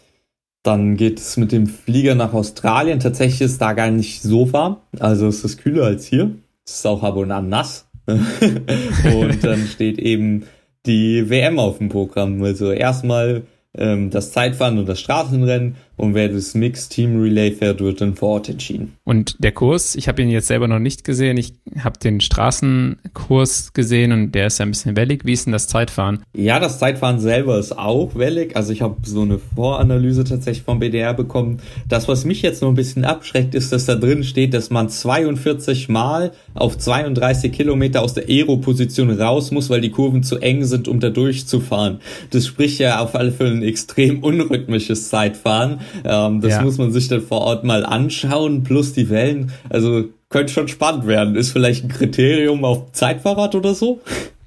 dann 0.62 0.96
geht 0.96 1.18
es 1.18 1.36
mit 1.36 1.52
dem 1.52 1.66
Flieger 1.66 2.14
nach 2.14 2.32
Australien. 2.32 3.00
Tatsächlich 3.00 3.42
ist 3.42 3.60
da 3.60 3.72
gar 3.72 3.90
nicht 3.90 4.22
so 4.22 4.52
warm. 4.52 4.78
Also 4.98 5.26
es 5.26 5.44
ist 5.44 5.58
kühler 5.58 5.84
als 5.84 6.06
hier. 6.06 6.30
Es 6.66 6.76
ist 6.76 6.86
auch 6.86 7.02
ab 7.02 7.16
und 7.16 7.30
an 7.30 7.48
nass. 7.48 7.83
und 8.06 9.44
dann 9.44 9.66
steht 9.66 9.98
eben 9.98 10.44
die 10.86 11.28
WM 11.30 11.58
auf 11.58 11.78
dem 11.78 11.88
Programm. 11.88 12.42
Also 12.42 12.70
erstmal 12.70 13.42
ähm, 13.76 14.10
das 14.10 14.32
Zeitfahren 14.32 14.78
und 14.78 14.88
das 14.88 15.00
Straßenrennen 15.00 15.76
und 15.96 16.14
wer 16.14 16.28
das 16.28 16.54
Mixed 16.54 16.90
Team 16.90 17.20
Relay 17.20 17.52
fährt, 17.52 17.80
wird 17.80 18.00
dann 18.00 18.16
vor 18.16 18.30
Ort 18.30 18.48
entschieden. 18.48 18.96
Und 19.04 19.36
der 19.38 19.52
Kurs, 19.52 19.94
ich 19.94 20.08
habe 20.08 20.22
ihn 20.22 20.28
jetzt 20.28 20.48
selber 20.48 20.66
noch 20.66 20.80
nicht 20.80 21.04
gesehen. 21.04 21.36
Ich 21.36 21.54
habe 21.78 21.98
den 21.98 22.20
Straßenkurs 22.20 23.72
gesehen 23.72 24.12
und 24.12 24.32
der 24.32 24.48
ist 24.48 24.58
ja 24.58 24.66
ein 24.66 24.70
bisschen 24.70 24.96
wellig. 24.96 25.24
Wie 25.24 25.32
ist 25.32 25.46
denn 25.46 25.52
das 25.52 25.68
Zeitfahren? 25.68 26.24
Ja, 26.34 26.58
das 26.58 26.78
Zeitfahren 26.78 27.20
selber 27.20 27.58
ist 27.58 27.78
auch 27.78 28.16
wellig. 28.16 28.56
Also 28.56 28.72
ich 28.72 28.82
habe 28.82 28.96
so 29.04 29.22
eine 29.22 29.38
Voranalyse 29.38 30.24
tatsächlich 30.24 30.64
vom 30.64 30.80
BDR 30.80 31.14
bekommen. 31.14 31.60
Das, 31.88 32.08
was 32.08 32.24
mich 32.24 32.42
jetzt 32.42 32.60
noch 32.60 32.70
ein 32.70 32.74
bisschen 32.74 33.04
abschreckt, 33.04 33.54
ist, 33.54 33.72
dass 33.72 33.86
da 33.86 33.94
drin 33.94 34.24
steht, 34.24 34.52
dass 34.52 34.70
man 34.70 34.88
42 34.88 35.88
Mal 35.88 36.32
auf 36.54 36.76
32 36.76 37.52
Kilometer 37.52 38.02
aus 38.02 38.14
der 38.14 38.28
Aero-Position 38.28 39.10
raus 39.10 39.52
muss, 39.52 39.70
weil 39.70 39.80
die 39.80 39.90
Kurven 39.90 40.24
zu 40.24 40.38
eng 40.38 40.64
sind, 40.64 40.88
um 40.88 40.98
da 40.98 41.10
durchzufahren. 41.10 42.00
Das 42.30 42.46
spricht 42.46 42.80
ja 42.80 43.00
auf 43.00 43.14
alle 43.14 43.30
Fälle 43.30 43.52
ein 43.52 43.62
extrem 43.62 44.22
unrhythmisches 44.22 45.08
Zeitfahren. 45.08 45.80
Ähm, 46.04 46.40
das 46.40 46.52
ja. 46.52 46.62
muss 46.62 46.78
man 46.78 46.92
sich 46.92 47.08
dann 47.08 47.20
vor 47.20 47.40
Ort 47.40 47.64
mal 47.64 47.84
anschauen, 47.84 48.62
plus 48.62 48.92
die 48.92 49.10
Wellen. 49.10 49.52
Also 49.68 50.04
könnte 50.28 50.52
schon 50.52 50.68
spannend 50.68 51.06
werden. 51.06 51.36
Ist 51.36 51.52
vielleicht 51.52 51.84
ein 51.84 51.88
Kriterium 51.88 52.64
auf 52.64 52.92
Zeitfahrrad 52.92 53.54
oder 53.54 53.74
so? 53.74 54.00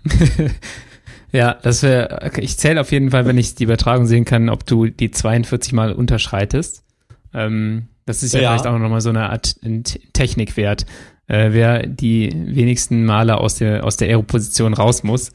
ja, 1.32 1.56
das 1.62 1.84
wäre, 1.84 2.32
ich 2.40 2.58
zähle 2.58 2.82
auf 2.82 2.92
jeden 2.92 3.12
Fall, 3.12 3.26
wenn 3.26 3.38
ich 3.38 3.56
die 3.56 3.64
Übertragung 3.64 4.06
sehen 4.06 4.26
kann, 4.26 4.50
ob 4.50 4.66
du 4.66 4.88
die 4.88 5.12
42 5.12 5.74
Mal 5.74 5.94
unterschreitest. 5.94 6.84
Ähm, 7.34 7.88
das 8.06 8.24
ist 8.24 8.34
ja, 8.34 8.42
ja. 8.42 8.50
vielleicht 8.50 8.68
auch 8.68 8.78
nochmal 8.78 9.02
so 9.02 9.10
eine 9.10 9.30
Art 9.30 9.56
Technikwert, 10.14 10.86
äh, 11.28 11.50
wer 11.52 11.86
die 11.86 12.32
wenigsten 12.34 13.06
Male 13.06 13.38
aus 13.38 13.56
der, 13.56 13.84
aus 13.84 13.98
der 13.98 14.08
Aeroposition 14.10 14.74
raus 14.74 15.04
muss. 15.04 15.32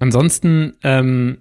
Ansonsten 0.00 0.74
ähm, 0.82 1.38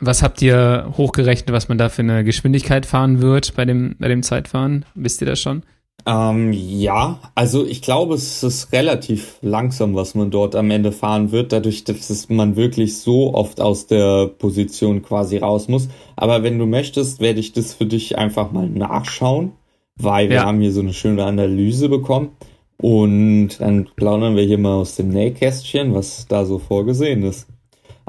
was 0.00 0.22
habt 0.22 0.42
ihr 0.42 0.92
hochgerechnet, 0.96 1.52
was 1.52 1.68
man 1.68 1.78
da 1.78 1.88
für 1.88 2.02
eine 2.02 2.24
Geschwindigkeit 2.24 2.86
fahren 2.86 3.20
wird 3.20 3.54
bei 3.54 3.64
dem, 3.64 3.96
bei 3.98 4.08
dem 4.08 4.22
Zeitfahren? 4.22 4.84
Wisst 4.94 5.20
ihr 5.20 5.26
das 5.26 5.40
schon? 5.40 5.62
Ähm, 6.06 6.52
ja, 6.52 7.18
also 7.34 7.66
ich 7.66 7.82
glaube, 7.82 8.14
es 8.14 8.42
ist 8.42 8.72
relativ 8.72 9.36
langsam, 9.42 9.94
was 9.94 10.14
man 10.14 10.30
dort 10.30 10.56
am 10.56 10.70
Ende 10.70 10.92
fahren 10.92 11.30
wird, 11.30 11.52
dadurch, 11.52 11.84
dass 11.84 12.28
man 12.28 12.56
wirklich 12.56 12.98
so 12.98 13.34
oft 13.34 13.60
aus 13.60 13.86
der 13.86 14.26
Position 14.26 15.02
quasi 15.02 15.38
raus 15.38 15.68
muss. 15.68 15.88
Aber 16.16 16.42
wenn 16.42 16.58
du 16.58 16.66
möchtest, 16.66 17.20
werde 17.20 17.40
ich 17.40 17.52
das 17.52 17.74
für 17.74 17.86
dich 17.86 18.16
einfach 18.16 18.52
mal 18.52 18.68
nachschauen, 18.68 19.52
weil 19.96 20.28
wir 20.28 20.36
ja. 20.36 20.44
haben 20.44 20.60
hier 20.60 20.72
so 20.72 20.80
eine 20.80 20.94
schöne 20.94 21.24
Analyse 21.24 21.88
bekommen. 21.88 22.30
Und 22.78 23.60
dann 23.60 23.88
plaudern 23.94 24.36
wir 24.36 24.44
hier 24.44 24.56
mal 24.56 24.76
aus 24.76 24.96
dem 24.96 25.10
Nähkästchen, 25.10 25.92
was 25.94 26.26
da 26.28 26.46
so 26.46 26.58
vorgesehen 26.58 27.22
ist. 27.24 27.46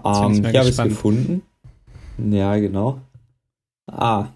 Ähm, 0.03 0.45
hier 0.45 0.59
habe 0.59 0.69
ich 0.69 0.77
es 0.77 0.83
gefunden. 0.83 1.41
Ja, 2.30 2.57
genau. 2.57 2.99
Ah. 3.88 4.28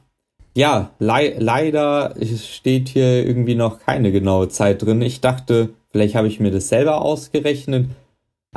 Ja, 0.55 0.91
le 0.99 1.36
leider 1.39 2.15
steht 2.38 2.89
hier 2.89 3.25
irgendwie 3.25 3.55
noch 3.55 3.79
keine 3.79 4.11
genaue 4.11 4.47
Zeit 4.49 4.81
drin. 4.81 5.01
Ich 5.01 5.19
dachte, 5.19 5.69
vielleicht 5.91 6.15
habe 6.15 6.27
ich 6.27 6.39
mir 6.39 6.51
das 6.51 6.69
selber 6.69 7.01
ausgerechnet. 7.01 7.89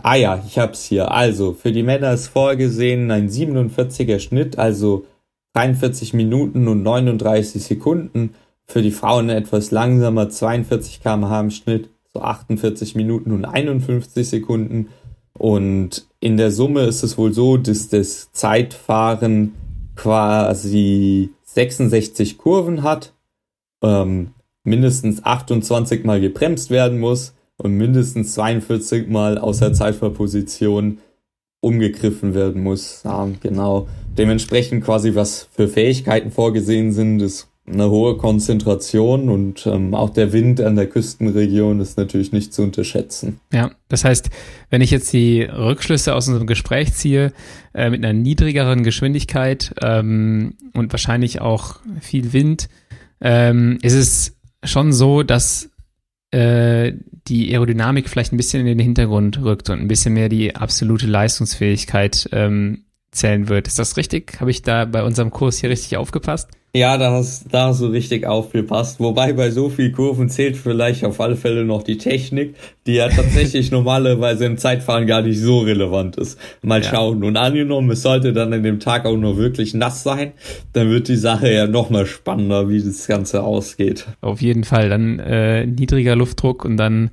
Ah 0.00 0.14
ja, 0.14 0.42
ich 0.46 0.58
hab's 0.58 0.84
hier. 0.84 1.10
Also, 1.10 1.54
für 1.54 1.72
die 1.72 1.82
Männer 1.82 2.12
ist 2.12 2.28
vorgesehen 2.28 3.10
ein 3.10 3.28
47er 3.28 4.20
Schnitt, 4.20 4.58
also 4.58 5.06
43 5.54 6.14
Minuten 6.14 6.68
und 6.68 6.84
39 6.84 7.62
Sekunden. 7.62 8.34
Für 8.64 8.82
die 8.82 8.92
Frauen 8.92 9.28
etwas 9.28 9.70
langsamer, 9.72 10.28
42 10.28 11.02
km/h 11.02 11.40
im 11.40 11.50
Schnitt, 11.50 11.90
so 12.12 12.20
48 12.20 12.94
Minuten 12.94 13.32
und 13.32 13.44
51 13.44 14.28
Sekunden. 14.28 14.88
Und 15.36 16.07
in 16.20 16.36
der 16.36 16.50
Summe 16.50 16.82
ist 16.82 17.02
es 17.02 17.16
wohl 17.16 17.32
so, 17.32 17.56
dass 17.56 17.88
das 17.88 18.32
Zeitfahren 18.32 19.54
quasi 19.94 21.30
66 21.44 22.38
Kurven 22.38 22.82
hat, 22.82 23.14
ähm, 23.82 24.34
mindestens 24.64 25.24
28 25.24 26.04
Mal 26.04 26.20
gebremst 26.20 26.70
werden 26.70 26.98
muss 26.98 27.34
und 27.56 27.76
mindestens 27.76 28.34
42 28.34 29.08
Mal 29.08 29.38
aus 29.38 29.58
der 29.58 29.72
Zeitfahrposition 29.72 30.98
umgegriffen 31.60 32.34
werden 32.34 32.62
muss. 32.62 33.02
Ja, 33.04 33.28
genau. 33.40 33.88
Dementsprechend 34.16 34.84
quasi 34.84 35.14
was 35.14 35.48
für 35.52 35.68
Fähigkeiten 35.68 36.30
vorgesehen 36.30 36.92
sind, 36.92 37.20
ist 37.20 37.47
eine 37.72 37.90
hohe 37.90 38.16
Konzentration 38.16 39.28
und 39.28 39.66
ähm, 39.66 39.94
auch 39.94 40.10
der 40.10 40.32
Wind 40.32 40.60
an 40.60 40.76
der 40.76 40.86
Küstenregion 40.86 41.80
ist 41.80 41.98
natürlich 41.98 42.32
nicht 42.32 42.52
zu 42.52 42.62
unterschätzen. 42.62 43.40
Ja, 43.52 43.70
das 43.88 44.04
heißt, 44.04 44.30
wenn 44.70 44.80
ich 44.80 44.90
jetzt 44.90 45.12
die 45.12 45.42
Rückschlüsse 45.42 46.14
aus 46.14 46.28
unserem 46.28 46.46
Gespräch 46.46 46.92
ziehe, 46.94 47.32
äh, 47.74 47.90
mit 47.90 48.04
einer 48.04 48.12
niedrigeren 48.12 48.82
Geschwindigkeit 48.82 49.74
ähm, 49.82 50.54
und 50.74 50.92
wahrscheinlich 50.92 51.40
auch 51.40 51.76
viel 52.00 52.32
Wind, 52.32 52.68
ähm, 53.20 53.78
ist 53.82 53.94
es 53.94 54.36
schon 54.64 54.92
so, 54.92 55.22
dass 55.22 55.70
äh, 56.30 56.92
die 57.28 57.52
Aerodynamik 57.52 58.08
vielleicht 58.08 58.32
ein 58.32 58.36
bisschen 58.36 58.60
in 58.60 58.66
den 58.66 58.78
Hintergrund 58.78 59.40
rückt 59.42 59.70
und 59.70 59.80
ein 59.80 59.88
bisschen 59.88 60.14
mehr 60.14 60.28
die 60.28 60.56
absolute 60.56 61.06
Leistungsfähigkeit 61.06 62.28
ähm, 62.32 62.84
zählen 63.10 63.48
wird. 63.48 63.66
Ist 63.66 63.78
das 63.78 63.96
richtig? 63.96 64.40
Habe 64.40 64.50
ich 64.50 64.62
da 64.62 64.84
bei 64.84 65.02
unserem 65.02 65.30
Kurs 65.30 65.58
hier 65.58 65.70
richtig 65.70 65.96
aufgepasst? 65.96 66.48
Ja, 66.74 66.98
da 66.98 67.12
hast, 67.12 67.46
da 67.50 67.68
hast 67.68 67.80
du 67.80 67.86
richtig 67.86 68.26
aufgepasst. 68.26 69.00
Wobei 69.00 69.32
bei 69.32 69.50
so 69.50 69.70
viel 69.70 69.90
Kurven 69.90 70.28
zählt 70.28 70.54
vielleicht 70.54 71.02
auf 71.02 71.18
alle 71.18 71.34
Fälle 71.34 71.64
noch 71.64 71.82
die 71.82 71.96
Technik, 71.96 72.56
die 72.86 72.92
ja 72.92 73.08
tatsächlich 73.08 73.70
normalerweise 73.72 74.44
im 74.44 74.58
Zeitfahren 74.58 75.06
gar 75.06 75.22
nicht 75.22 75.40
so 75.40 75.60
relevant 75.60 76.16
ist. 76.16 76.38
Mal 76.60 76.82
ja. 76.82 76.90
schauen. 76.90 77.24
Und 77.24 77.38
angenommen, 77.38 77.90
es 77.90 78.02
sollte 78.02 78.34
dann 78.34 78.52
an 78.52 78.62
dem 78.62 78.80
Tag 78.80 79.06
auch 79.06 79.16
nur 79.16 79.38
wirklich 79.38 79.72
nass 79.72 80.02
sein, 80.02 80.32
dann 80.74 80.90
wird 80.90 81.08
die 81.08 81.16
Sache 81.16 81.50
ja 81.50 81.66
noch 81.66 81.88
mal 81.88 82.04
spannender, 82.04 82.68
wie 82.68 82.82
das 82.82 83.06
Ganze 83.06 83.42
ausgeht. 83.42 84.06
Auf 84.20 84.42
jeden 84.42 84.64
Fall. 84.64 84.90
Dann 84.90 85.18
äh, 85.20 85.64
niedriger 85.66 86.16
Luftdruck 86.16 86.66
und 86.66 86.76
dann 86.76 87.10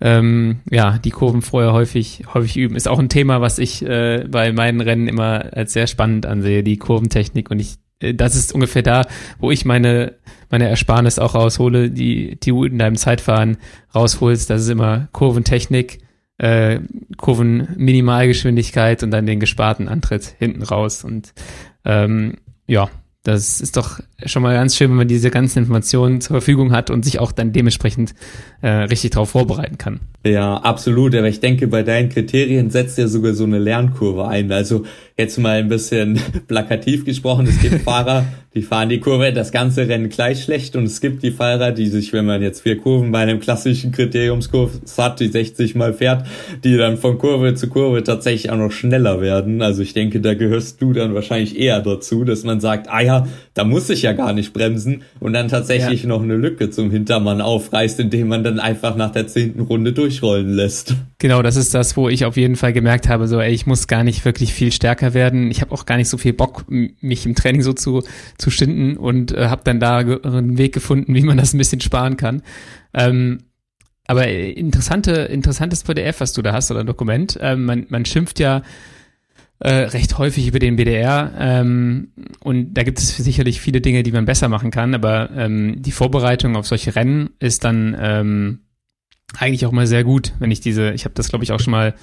ähm, 0.00 0.60
ja, 0.70 0.98
die 0.98 1.10
Kurven 1.10 1.42
vorher 1.42 1.72
häufig, 1.72 2.22
häufig 2.32 2.56
üben. 2.56 2.76
Ist 2.76 2.88
auch 2.88 2.98
ein 2.98 3.08
Thema, 3.08 3.40
was 3.40 3.58
ich 3.58 3.84
äh, 3.84 4.24
bei 4.28 4.52
meinen 4.52 4.80
Rennen 4.80 5.08
immer 5.08 5.52
als 5.52 5.72
sehr 5.72 5.86
spannend 5.86 6.26
ansehe, 6.26 6.62
die 6.62 6.76
Kurventechnik. 6.76 7.50
Und 7.50 7.58
ich, 7.58 7.76
äh, 8.00 8.14
das 8.14 8.36
ist 8.36 8.52
ungefähr 8.52 8.82
da, 8.82 9.06
wo 9.38 9.50
ich 9.50 9.64
meine, 9.64 10.14
meine 10.50 10.68
Ersparnis 10.68 11.18
auch 11.18 11.34
raushole, 11.34 11.90
die, 11.90 12.38
die 12.38 12.50
du 12.50 12.64
in 12.64 12.78
deinem 12.78 12.96
Zeitfahren 12.96 13.56
rausholst. 13.94 14.48
Das 14.50 14.62
ist 14.62 14.68
immer 14.68 15.08
Kurventechnik, 15.12 15.98
äh, 16.38 16.80
Kurvenminimalgeschwindigkeit 17.16 19.02
und 19.02 19.10
dann 19.10 19.26
den 19.26 19.40
gesparten 19.40 19.88
Antritt 19.88 20.36
hinten 20.38 20.62
raus. 20.62 21.02
Und 21.02 21.34
ähm, 21.84 22.36
ja, 22.68 22.88
das 23.24 23.60
ist 23.60 23.76
doch 23.76 24.00
schon 24.26 24.42
mal 24.42 24.54
ganz 24.54 24.76
schön, 24.76 24.90
wenn 24.90 24.96
man 24.96 25.08
diese 25.08 25.30
ganzen 25.30 25.60
Informationen 25.60 26.20
zur 26.20 26.34
Verfügung 26.34 26.72
hat 26.72 26.90
und 26.90 27.04
sich 27.04 27.20
auch 27.20 27.30
dann 27.30 27.52
dementsprechend 27.52 28.14
äh, 28.62 28.68
richtig 28.68 29.10
darauf 29.10 29.30
vorbereiten 29.30 29.78
kann. 29.78 30.00
Ja, 30.26 30.56
absolut. 30.56 31.14
Aber 31.14 31.28
ich 31.28 31.40
denke, 31.40 31.68
bei 31.68 31.84
deinen 31.84 32.08
Kriterien 32.08 32.70
setzt 32.70 32.98
ja 32.98 33.06
sogar 33.06 33.34
so 33.34 33.44
eine 33.44 33.58
Lernkurve 33.58 34.26
ein. 34.26 34.50
Also 34.50 34.84
jetzt 35.16 35.38
mal 35.38 35.58
ein 35.58 35.68
bisschen 35.68 36.20
plakativ 36.48 37.04
gesprochen, 37.04 37.46
es 37.46 37.60
gibt 37.60 37.82
Fahrer, 37.84 38.24
die 38.54 38.62
fahren 38.62 38.88
die 38.88 38.98
Kurve 38.98 39.32
das 39.32 39.52
ganze 39.52 39.88
Rennen 39.88 40.08
gleich 40.08 40.42
schlecht 40.42 40.74
und 40.74 40.84
es 40.84 41.00
gibt 41.00 41.22
die 41.22 41.30
Fahrer, 41.30 41.70
die 41.70 41.86
sich, 41.86 42.12
wenn 42.12 42.24
man 42.24 42.42
jetzt 42.42 42.62
vier 42.62 42.78
Kurven 42.78 43.12
bei 43.12 43.20
einem 43.20 43.40
klassischen 43.40 43.92
Kriteriumskurs 43.92 44.98
hat, 44.98 45.20
die 45.20 45.28
60 45.28 45.74
mal 45.74 45.92
fährt, 45.92 46.26
die 46.64 46.76
dann 46.76 46.96
von 46.96 47.18
Kurve 47.18 47.54
zu 47.54 47.68
Kurve 47.68 48.02
tatsächlich 48.02 48.50
auch 48.50 48.56
noch 48.56 48.72
schneller 48.72 49.20
werden. 49.20 49.62
Also 49.62 49.82
ich 49.82 49.92
denke, 49.92 50.20
da 50.20 50.34
gehörst 50.34 50.80
du 50.80 50.92
dann 50.92 51.14
wahrscheinlich 51.14 51.58
eher 51.58 51.80
dazu, 51.80 52.24
dass 52.24 52.44
man 52.44 52.60
sagt, 52.60 52.88
ah 52.88 53.00
ja, 53.00 53.28
da 53.54 53.64
muss 53.64 53.90
ich 53.90 54.02
ja 54.02 54.07
gar 54.12 54.32
nicht 54.32 54.52
bremsen 54.52 55.02
und 55.20 55.32
dann 55.32 55.48
tatsächlich 55.48 56.02
ja. 56.02 56.08
noch 56.08 56.22
eine 56.22 56.36
Lücke 56.36 56.70
zum 56.70 56.90
Hintermann 56.90 57.40
aufreißt, 57.40 58.00
indem 58.00 58.28
man 58.28 58.44
dann 58.44 58.60
einfach 58.60 58.96
nach 58.96 59.12
der 59.12 59.26
zehnten 59.26 59.60
Runde 59.60 59.92
durchrollen 59.92 60.52
lässt. 60.54 60.94
Genau, 61.18 61.42
das 61.42 61.56
ist 61.56 61.74
das, 61.74 61.96
wo 61.96 62.08
ich 62.08 62.24
auf 62.24 62.36
jeden 62.36 62.56
Fall 62.56 62.72
gemerkt 62.72 63.08
habe, 63.08 63.28
so 63.28 63.40
ey, 63.40 63.52
ich 63.52 63.66
muss 63.66 63.86
gar 63.86 64.04
nicht 64.04 64.24
wirklich 64.24 64.52
viel 64.54 64.72
stärker 64.72 65.14
werden. 65.14 65.50
Ich 65.50 65.60
habe 65.60 65.72
auch 65.72 65.86
gar 65.86 65.96
nicht 65.96 66.08
so 66.08 66.16
viel 66.16 66.32
Bock, 66.32 66.64
mich 66.68 67.26
im 67.26 67.34
Training 67.34 67.62
so 67.62 67.72
zu, 67.72 68.02
zu 68.38 68.50
schinden 68.50 68.96
und 68.96 69.32
äh, 69.32 69.48
habe 69.48 69.62
dann 69.64 69.80
da 69.80 69.98
einen 69.98 70.58
Weg 70.58 70.72
gefunden, 70.72 71.14
wie 71.14 71.22
man 71.22 71.36
das 71.36 71.54
ein 71.54 71.58
bisschen 71.58 71.80
sparen 71.80 72.16
kann. 72.16 72.42
Ähm, 72.94 73.38
aber 74.06 74.26
interessante, 74.26 75.12
interessantes 75.12 75.84
PDF, 75.84 76.20
was 76.20 76.32
du 76.32 76.40
da 76.40 76.54
hast 76.54 76.70
oder 76.70 76.82
Dokument. 76.82 77.38
Ähm, 77.42 77.66
man, 77.66 77.86
man 77.90 78.06
schimpft 78.06 78.40
ja 78.40 78.62
äh, 79.60 79.70
recht 79.70 80.18
häufig 80.18 80.46
über 80.46 80.58
den 80.58 80.76
BDR 80.76 81.32
ähm, 81.38 82.12
und 82.40 82.74
da 82.74 82.84
gibt 82.84 82.98
es 82.98 83.16
sicherlich 83.16 83.60
viele 83.60 83.80
Dinge, 83.80 84.02
die 84.02 84.12
man 84.12 84.24
besser 84.24 84.48
machen 84.48 84.70
kann, 84.70 84.94
aber 84.94 85.30
ähm, 85.36 85.82
die 85.82 85.92
Vorbereitung 85.92 86.56
auf 86.56 86.66
solche 86.66 86.94
Rennen 86.94 87.30
ist 87.40 87.64
dann 87.64 87.96
ähm, 88.00 88.60
eigentlich 89.36 89.66
auch 89.66 89.72
mal 89.72 89.86
sehr 89.86 90.04
gut, 90.04 90.32
wenn 90.38 90.50
ich 90.50 90.60
diese, 90.60 90.92
ich 90.92 91.04
habe 91.04 91.14
das 91.14 91.28
glaube 91.28 91.44
ich 91.44 91.52
auch 91.52 91.60
schon 91.60 91.72
mal 91.72 91.94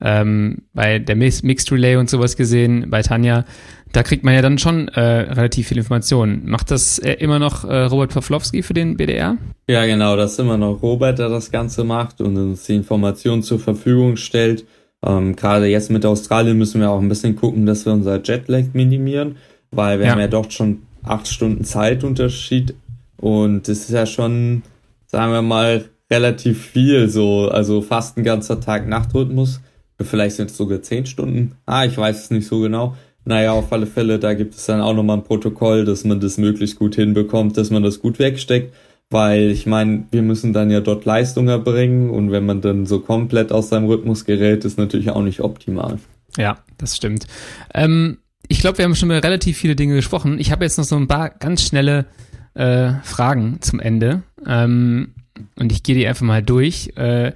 ähm, 0.00 0.62
bei 0.72 0.98
der 0.98 1.16
Mixed 1.16 1.70
Relay 1.70 1.96
und 1.96 2.10
sowas 2.10 2.36
gesehen, 2.36 2.90
bei 2.90 3.02
Tanja, 3.02 3.44
da 3.92 4.02
kriegt 4.02 4.24
man 4.24 4.34
ja 4.34 4.42
dann 4.42 4.58
schon 4.58 4.88
äh, 4.88 5.00
relativ 5.00 5.68
viel 5.68 5.78
Informationen. 5.78 6.42
Macht 6.46 6.70
das 6.70 6.98
äh, 6.98 7.12
immer 7.12 7.38
noch 7.38 7.64
äh, 7.64 7.84
Robert 7.84 8.12
Pawlowski 8.12 8.62
für 8.62 8.74
den 8.74 8.96
BDR? 8.96 9.38
Ja, 9.68 9.86
genau, 9.86 10.16
das 10.16 10.32
ist 10.32 10.40
immer 10.40 10.58
noch 10.58 10.82
Robert, 10.82 11.20
der 11.20 11.28
das 11.28 11.50
Ganze 11.50 11.84
macht 11.84 12.20
und 12.20 12.36
uns 12.36 12.64
die 12.64 12.74
Informationen 12.74 13.42
zur 13.42 13.60
Verfügung 13.60 14.16
stellt. 14.16 14.66
Ähm, 15.04 15.36
Gerade 15.36 15.66
jetzt 15.66 15.90
mit 15.90 16.06
Australien 16.06 16.56
müssen 16.56 16.80
wir 16.80 16.90
auch 16.90 17.00
ein 17.00 17.08
bisschen 17.08 17.36
gucken, 17.36 17.66
dass 17.66 17.84
wir 17.84 17.92
unser 17.92 18.22
Jetlag 18.22 18.64
minimieren, 18.72 19.36
weil 19.70 19.98
wir 19.98 20.06
ja. 20.06 20.12
haben 20.12 20.20
ja 20.20 20.28
doch 20.28 20.50
schon 20.50 20.82
acht 21.02 21.28
Stunden 21.28 21.64
Zeitunterschied 21.64 22.74
und 23.18 23.68
das 23.68 23.80
ist 23.80 23.90
ja 23.90 24.06
schon, 24.06 24.62
sagen 25.06 25.32
wir 25.32 25.42
mal, 25.42 25.84
relativ 26.10 26.66
viel 26.66 27.08
so, 27.08 27.48
also 27.48 27.82
fast 27.82 28.16
ein 28.16 28.24
ganzer 28.24 28.60
Tag-Nacht-Rhythmus. 28.60 29.60
Vielleicht 30.00 30.36
sind 30.36 30.50
es 30.50 30.56
sogar 30.56 30.82
zehn 30.82 31.06
Stunden. 31.06 31.52
Ah, 31.66 31.84
ich 31.84 31.96
weiß 31.96 32.24
es 32.24 32.30
nicht 32.30 32.46
so 32.46 32.60
genau. 32.60 32.96
Naja, 33.24 33.52
auf 33.52 33.72
alle 33.72 33.86
Fälle, 33.86 34.18
da 34.18 34.34
gibt 34.34 34.54
es 34.54 34.66
dann 34.66 34.80
auch 34.80 34.92
nochmal 34.92 35.18
ein 35.18 35.24
Protokoll, 35.24 35.84
dass 35.84 36.04
man 36.04 36.20
das 36.20 36.36
möglichst 36.36 36.78
gut 36.78 36.96
hinbekommt, 36.96 37.56
dass 37.56 37.70
man 37.70 37.82
das 37.82 38.00
gut 38.00 38.18
wegsteckt 38.18 38.74
weil 39.10 39.50
ich 39.50 39.66
meine, 39.66 40.04
wir 40.10 40.22
müssen 40.22 40.52
dann 40.52 40.70
ja 40.70 40.80
dort 40.80 41.04
Leistung 41.04 41.48
erbringen 41.48 42.10
und 42.10 42.30
wenn 42.30 42.46
man 42.46 42.60
dann 42.60 42.86
so 42.86 43.00
komplett 43.00 43.52
aus 43.52 43.68
seinem 43.68 43.86
Rhythmus 43.86 44.24
gerät, 44.24 44.64
ist 44.64 44.78
natürlich 44.78 45.10
auch 45.10 45.22
nicht 45.22 45.40
optimal. 45.40 45.98
Ja, 46.36 46.58
das 46.78 46.96
stimmt. 46.96 47.26
Ähm, 47.72 48.18
ich 48.48 48.60
glaube, 48.60 48.78
wir 48.78 48.84
haben 48.84 48.94
schon 48.94 49.10
über 49.10 49.22
relativ 49.22 49.56
viele 49.56 49.76
Dinge 49.76 49.94
gesprochen. 49.94 50.38
Ich 50.38 50.50
habe 50.50 50.64
jetzt 50.64 50.78
noch 50.78 50.84
so 50.84 50.96
ein 50.96 51.08
paar 51.08 51.30
ganz 51.30 51.62
schnelle 51.62 52.06
äh, 52.54 52.92
Fragen 53.02 53.58
zum 53.60 53.80
Ende 53.80 54.22
ähm, 54.46 55.14
und 55.56 55.72
ich 55.72 55.82
gehe 55.82 55.94
die 55.94 56.06
einfach 56.06 56.26
mal 56.26 56.42
durch. 56.42 56.92
Äh, 56.96 57.32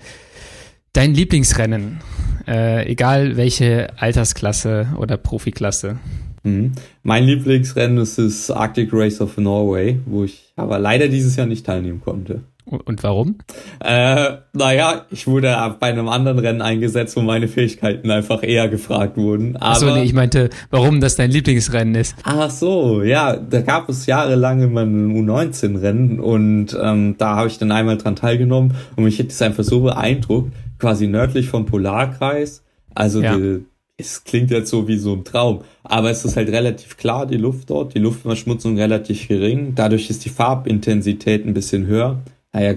dein 0.93 1.15
Lieblingsrennen, 1.15 2.01
äh, 2.47 2.91
egal 2.91 3.37
welche 3.37 3.89
Altersklasse 3.99 4.89
oder 4.97 5.17
Profiklasse. 5.17 5.99
Mhm. 6.43 6.73
Mein 7.03 7.25
Lieblingsrennen 7.25 7.99
ist 7.99 8.19
das 8.19 8.51
Arctic 8.51 8.91
Race 8.93 9.21
of 9.21 9.37
Norway, 9.37 9.99
wo 10.07 10.25
ich 10.25 10.53
aber 10.57 10.79
leider 10.79 11.09
dieses 11.09 11.37
Jahr 11.37 11.47
nicht 11.47 11.67
teilnehmen 11.67 12.01
konnte. 12.05 12.43
Und 12.71 13.03
warum? 13.03 13.37
Äh, 13.81 14.33
naja, 14.53 15.07
ich 15.11 15.27
wurde 15.27 15.57
bei 15.81 15.89
einem 15.89 16.09
anderen 16.09 16.39
Rennen 16.39 16.61
eingesetzt, 16.61 17.17
wo 17.17 17.21
meine 17.23 17.49
Fähigkeiten 17.49 18.11
einfach 18.11 18.43
eher 18.43 18.69
gefragt 18.69 19.17
wurden. 19.17 19.57
Aber, 19.57 19.71
Achso, 19.71 19.95
nee, 19.95 20.03
ich 20.03 20.13
meinte, 20.13 20.51
warum 20.71 21.01
das 21.01 21.17
dein 21.17 21.31
Lieblingsrennen 21.31 21.95
ist. 21.95 22.15
Ach 22.25 22.51
so, 22.51 23.03
ja, 23.03 23.37
da 23.37 23.63
gab 23.63 23.89
es 23.89 24.05
jahrelang 24.05 24.63
immer 24.63 24.83
ein 24.83 25.13
U19-Rennen 25.15 26.21
und 26.21 26.77
ähm, 26.81 27.15
da 27.17 27.37
habe 27.37 27.49
ich 27.49 27.59
dann 27.59 27.73
einmal 27.73 27.97
dran 27.97 28.17
teilgenommen 28.17 28.75
und 28.97 29.05
mich 29.05 29.19
hat 29.19 29.29
das 29.29 29.41
einfach 29.41 29.65
so 29.65 29.81
beeindruckt, 29.81 30.53
quasi 30.79 31.07
nördlich 31.07 31.49
vom 31.49 31.65
Polarkreis, 31.65 32.65
also 32.95 33.23
ja. 33.23 33.35
die, 33.35 33.65
es 34.01 34.23
klingt 34.23 34.53
jetzt 34.53 34.71
so 34.71 34.87
wie 34.87 34.97
so 34.97 35.13
ein 35.13 35.25
Traum, 35.25 35.63
aber 35.83 36.11
es 36.11 36.25
ist 36.25 36.37
halt 36.37 36.49
relativ 36.51 36.97
klar, 36.97 37.27
die 37.27 37.37
Luft 37.37 37.69
dort, 37.69 37.95
die 37.95 37.99
Luftverschmutzung 37.99 38.79
relativ 38.79 39.27
gering, 39.27 39.73
dadurch 39.75 40.09
ist 40.09 40.25
die 40.25 40.29
Farbintensität 40.29 41.45
ein 41.45 41.53
bisschen 41.53 41.87
höher. 41.87 42.23
Naja, 42.53 42.77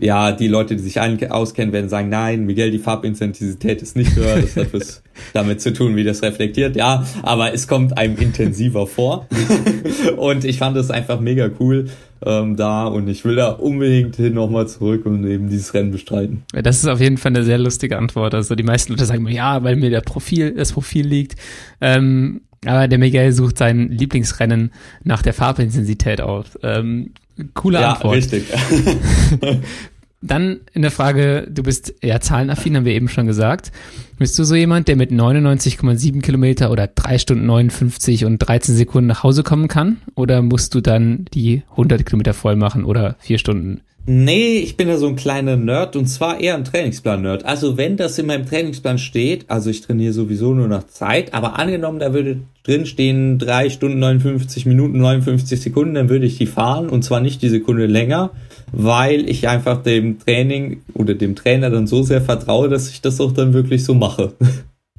ja, 0.00 0.32
die 0.32 0.48
Leute, 0.48 0.74
die 0.74 0.82
sich 0.82 0.98
auskennen, 1.30 1.72
werden 1.72 1.88
sagen, 1.88 2.08
nein, 2.08 2.44
Miguel, 2.44 2.72
die 2.72 2.78
Farbintensität 2.78 3.82
ist 3.82 3.94
nicht 3.94 4.16
höher, 4.16 4.40
das 4.40 4.56
hat 4.56 4.72
was 4.72 5.02
damit 5.32 5.60
zu 5.60 5.72
tun, 5.72 5.94
wie 5.94 6.02
das 6.02 6.22
reflektiert, 6.22 6.74
ja, 6.74 7.06
aber 7.22 7.54
es 7.54 7.68
kommt 7.68 7.96
einem 7.96 8.16
intensiver 8.16 8.88
vor. 8.88 9.28
und 10.16 10.44
ich 10.44 10.58
fand 10.58 10.76
es 10.76 10.90
einfach 10.90 11.20
mega 11.20 11.50
cool 11.60 11.88
ähm, 12.24 12.56
da 12.56 12.86
und 12.86 13.08
ich 13.08 13.24
will 13.24 13.36
da 13.36 13.50
unbedingt 13.50 14.16
hin 14.16 14.34
nochmal 14.34 14.68
zurück 14.68 15.06
und 15.06 15.26
eben 15.26 15.48
dieses 15.48 15.74
Rennen 15.74 15.90
bestreiten. 15.90 16.42
Das 16.52 16.78
ist 16.78 16.86
auf 16.86 17.00
jeden 17.00 17.18
Fall 17.18 17.32
eine 17.32 17.44
sehr 17.44 17.58
lustige 17.58 17.98
Antwort. 17.98 18.34
Also 18.34 18.54
die 18.54 18.62
meisten 18.62 18.92
Leute 18.92 19.04
sagen, 19.04 19.26
ja, 19.28 19.62
weil 19.62 19.76
mir 19.76 19.90
der 19.90 20.00
Profil, 20.00 20.54
das 20.54 20.72
Profil 20.72 21.06
liegt. 21.06 21.36
Ähm, 21.80 22.42
aber 22.64 22.86
der 22.86 22.98
Miguel 22.98 23.32
sucht 23.32 23.58
sein 23.58 23.88
Lieblingsrennen 23.88 24.72
nach 25.02 25.22
der 25.22 25.34
Farbintensität 25.34 26.20
aus. 26.20 26.46
Ähm, 26.62 27.10
Coole 27.54 27.80
ja, 27.80 27.92
Antwort. 27.92 28.16
Richtig. 28.16 28.44
Dann 30.22 30.60
in 30.72 30.82
der 30.82 30.92
Frage, 30.92 31.48
du 31.50 31.64
bist 31.64 31.94
eher 32.00 32.20
zahlenaffin, 32.20 32.76
haben 32.76 32.84
wir 32.84 32.94
eben 32.94 33.08
schon 33.08 33.26
gesagt. 33.26 33.72
Bist 34.18 34.38
du 34.38 34.44
so 34.44 34.54
jemand, 34.54 34.86
der 34.86 34.94
mit 34.94 35.10
99,7 35.10 36.22
Kilometer 36.22 36.70
oder 36.70 36.86
3 36.86 37.18
Stunden 37.18 37.46
59 37.46 38.24
und 38.24 38.38
13 38.38 38.76
Sekunden 38.76 39.08
nach 39.08 39.24
Hause 39.24 39.42
kommen 39.42 39.66
kann? 39.66 39.98
Oder 40.14 40.40
musst 40.40 40.76
du 40.76 40.80
dann 40.80 41.26
die 41.34 41.62
100 41.72 42.06
Kilometer 42.06 42.34
voll 42.34 42.54
machen 42.54 42.84
oder 42.84 43.16
4 43.18 43.38
Stunden? 43.38 43.80
Nee, 44.04 44.58
ich 44.58 44.76
bin 44.76 44.88
ja 44.88 44.96
so 44.96 45.06
ein 45.06 45.14
kleiner 45.14 45.56
Nerd 45.56 45.94
und 45.94 46.06
zwar 46.06 46.40
eher 46.40 46.56
ein 46.56 46.64
Trainingsplan-Nerd. 46.64 47.44
Also 47.44 47.76
wenn 47.76 47.96
das 47.96 48.18
in 48.18 48.26
meinem 48.26 48.46
Trainingsplan 48.46 48.98
steht, 48.98 49.48
also 49.48 49.70
ich 49.70 49.80
trainiere 49.80 50.12
sowieso 50.12 50.54
nur 50.54 50.66
nach 50.66 50.88
Zeit, 50.88 51.34
aber 51.34 51.56
angenommen, 51.56 52.00
da 52.00 52.12
würde 52.12 52.40
drin 52.64 52.84
stehen 52.86 53.38
3 53.38 53.70
Stunden 53.70 54.00
59 54.00 54.66
Minuten 54.66 54.98
59 54.98 55.60
Sekunden, 55.60 55.94
dann 55.94 56.08
würde 56.08 56.26
ich 56.26 56.36
die 56.36 56.46
fahren 56.46 56.88
und 56.88 57.04
zwar 57.04 57.20
nicht 57.20 57.42
die 57.42 57.48
Sekunde 57.48 57.86
länger, 57.86 58.32
weil 58.72 59.28
ich 59.28 59.48
einfach 59.48 59.82
dem 59.82 60.18
Training 60.18 60.82
oder 60.94 61.14
dem 61.14 61.36
Trainer 61.36 61.70
dann 61.70 61.86
so 61.86 62.02
sehr 62.02 62.20
vertraue, 62.20 62.68
dass 62.68 62.88
ich 62.88 63.00
das 63.02 63.20
auch 63.20 63.32
dann 63.32 63.52
wirklich 63.52 63.84
so 63.84 63.94
mache. 63.94 64.34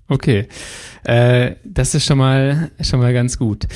Okay, 0.10 0.48
äh, 1.06 1.56
das 1.64 1.96
ist 1.96 2.06
schon 2.06 2.18
mal 2.18 2.70
schon 2.82 3.00
mal 3.00 3.14
ganz 3.14 3.40
gut. 3.40 3.68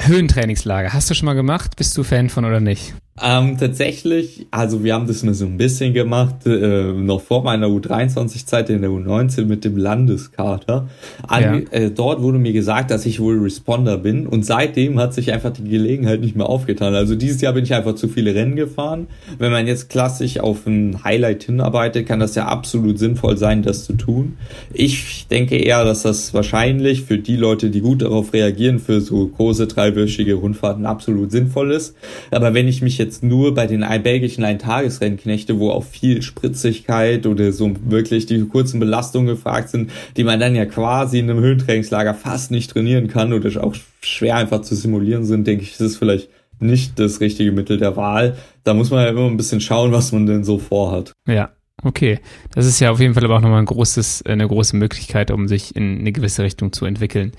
Höhentrainingslager, 0.00 0.92
hast 0.92 1.10
du 1.10 1.14
schon 1.14 1.26
mal 1.26 1.34
gemacht? 1.34 1.74
Bist 1.76 1.98
du 1.98 2.04
Fan 2.04 2.30
von 2.30 2.44
oder 2.44 2.60
nicht? 2.60 2.94
Ähm, 3.22 3.56
tatsächlich, 3.58 4.46
also 4.50 4.84
wir 4.84 4.94
haben 4.94 5.06
das 5.06 5.22
nur 5.22 5.34
so 5.34 5.46
ein 5.46 5.56
bisschen 5.56 5.94
gemacht, 5.94 6.46
äh, 6.46 6.92
noch 6.92 7.20
vor 7.20 7.42
meiner 7.42 7.66
U23-Zeit 7.66 8.70
in 8.70 8.82
der 8.82 8.90
U19 8.90 9.46
mit 9.46 9.64
dem 9.64 9.76
Landeskater. 9.76 10.88
An, 11.26 11.42
ja. 11.42 11.54
äh, 11.70 11.90
dort 11.90 12.22
wurde 12.22 12.38
mir 12.38 12.52
gesagt, 12.52 12.90
dass 12.90 13.06
ich 13.06 13.20
wohl 13.20 13.38
Responder 13.38 13.98
bin 13.98 14.26
und 14.26 14.44
seitdem 14.44 14.98
hat 14.98 15.14
sich 15.14 15.32
einfach 15.32 15.52
die 15.52 15.64
Gelegenheit 15.64 16.20
nicht 16.20 16.36
mehr 16.36 16.48
aufgetan. 16.48 16.94
Also 16.94 17.14
dieses 17.14 17.40
Jahr 17.40 17.52
bin 17.52 17.64
ich 17.64 17.74
einfach 17.74 17.94
zu 17.94 18.08
viele 18.08 18.34
Rennen 18.34 18.56
gefahren. 18.56 19.08
Wenn 19.38 19.52
man 19.52 19.66
jetzt 19.66 19.88
klassisch 19.88 20.38
auf 20.38 20.66
ein 20.66 21.02
Highlight 21.04 21.44
hinarbeitet, 21.44 22.06
kann 22.06 22.20
das 22.20 22.34
ja 22.34 22.46
absolut 22.46 22.98
sinnvoll 22.98 23.36
sein, 23.36 23.62
das 23.62 23.84
zu 23.84 23.94
tun. 23.94 24.36
Ich 24.72 25.26
denke 25.28 25.56
eher, 25.56 25.84
dass 25.84 26.02
das 26.02 26.34
wahrscheinlich 26.34 27.02
für 27.02 27.18
die 27.18 27.36
Leute, 27.36 27.70
die 27.70 27.80
gut 27.80 28.02
darauf 28.02 28.32
reagieren, 28.32 28.78
für 28.78 29.00
so 29.00 29.26
große 29.26 29.66
dreiwöchige 29.66 30.34
Rundfahrten 30.34 30.86
absolut 30.86 31.30
sinnvoll 31.32 31.72
ist. 31.72 31.96
Aber 32.30 32.54
wenn 32.54 32.68
ich 32.68 32.82
mich 32.82 32.98
jetzt 32.98 33.07
jetzt 33.08 33.22
nur 33.22 33.54
bei 33.54 33.66
den 33.66 33.84
belgischen 34.02 34.44
Eintagesrennknechte, 34.44 35.58
wo 35.58 35.70
auch 35.70 35.84
viel 35.84 36.20
Spritzigkeit 36.20 37.26
oder 37.26 37.52
so 37.52 37.72
wirklich 37.86 38.26
die 38.26 38.44
kurzen 38.44 38.80
Belastungen 38.80 39.28
gefragt 39.28 39.70
sind, 39.70 39.90
die 40.16 40.24
man 40.24 40.38
dann 40.38 40.54
ja 40.54 40.66
quasi 40.66 41.18
in 41.18 41.30
einem 41.30 41.40
Höhentrainingslager 41.40 42.12
fast 42.12 42.50
nicht 42.50 42.70
trainieren 42.70 43.08
kann 43.08 43.32
oder 43.32 43.64
auch 43.64 43.74
schwer 44.02 44.36
einfach 44.36 44.60
zu 44.60 44.74
simulieren 44.74 45.24
sind, 45.24 45.46
denke 45.46 45.62
ich, 45.62 45.72
ist 45.72 45.80
es 45.80 45.96
vielleicht 45.96 46.28
nicht 46.60 46.98
das 46.98 47.20
richtige 47.20 47.52
Mittel 47.52 47.78
der 47.78 47.96
Wahl. 47.96 48.36
Da 48.64 48.74
muss 48.74 48.90
man 48.90 49.04
ja 49.04 49.10
immer 49.10 49.26
ein 49.26 49.36
bisschen 49.38 49.62
schauen, 49.62 49.90
was 49.92 50.12
man 50.12 50.26
denn 50.26 50.44
so 50.44 50.58
vorhat. 50.58 51.12
Ja, 51.26 51.50
Okay, 51.84 52.18
das 52.52 52.66
ist 52.66 52.80
ja 52.80 52.90
auf 52.90 52.98
jeden 52.98 53.14
Fall 53.14 53.24
aber 53.24 53.36
auch 53.36 53.40
nochmal 53.40 53.60
ein 53.60 53.64
großes, 53.64 54.24
eine 54.26 54.48
große 54.48 54.74
Möglichkeit, 54.74 55.30
um 55.30 55.46
sich 55.46 55.76
in 55.76 56.00
eine 56.00 56.10
gewisse 56.10 56.42
Richtung 56.42 56.72
zu 56.72 56.86
entwickeln. 56.86 57.30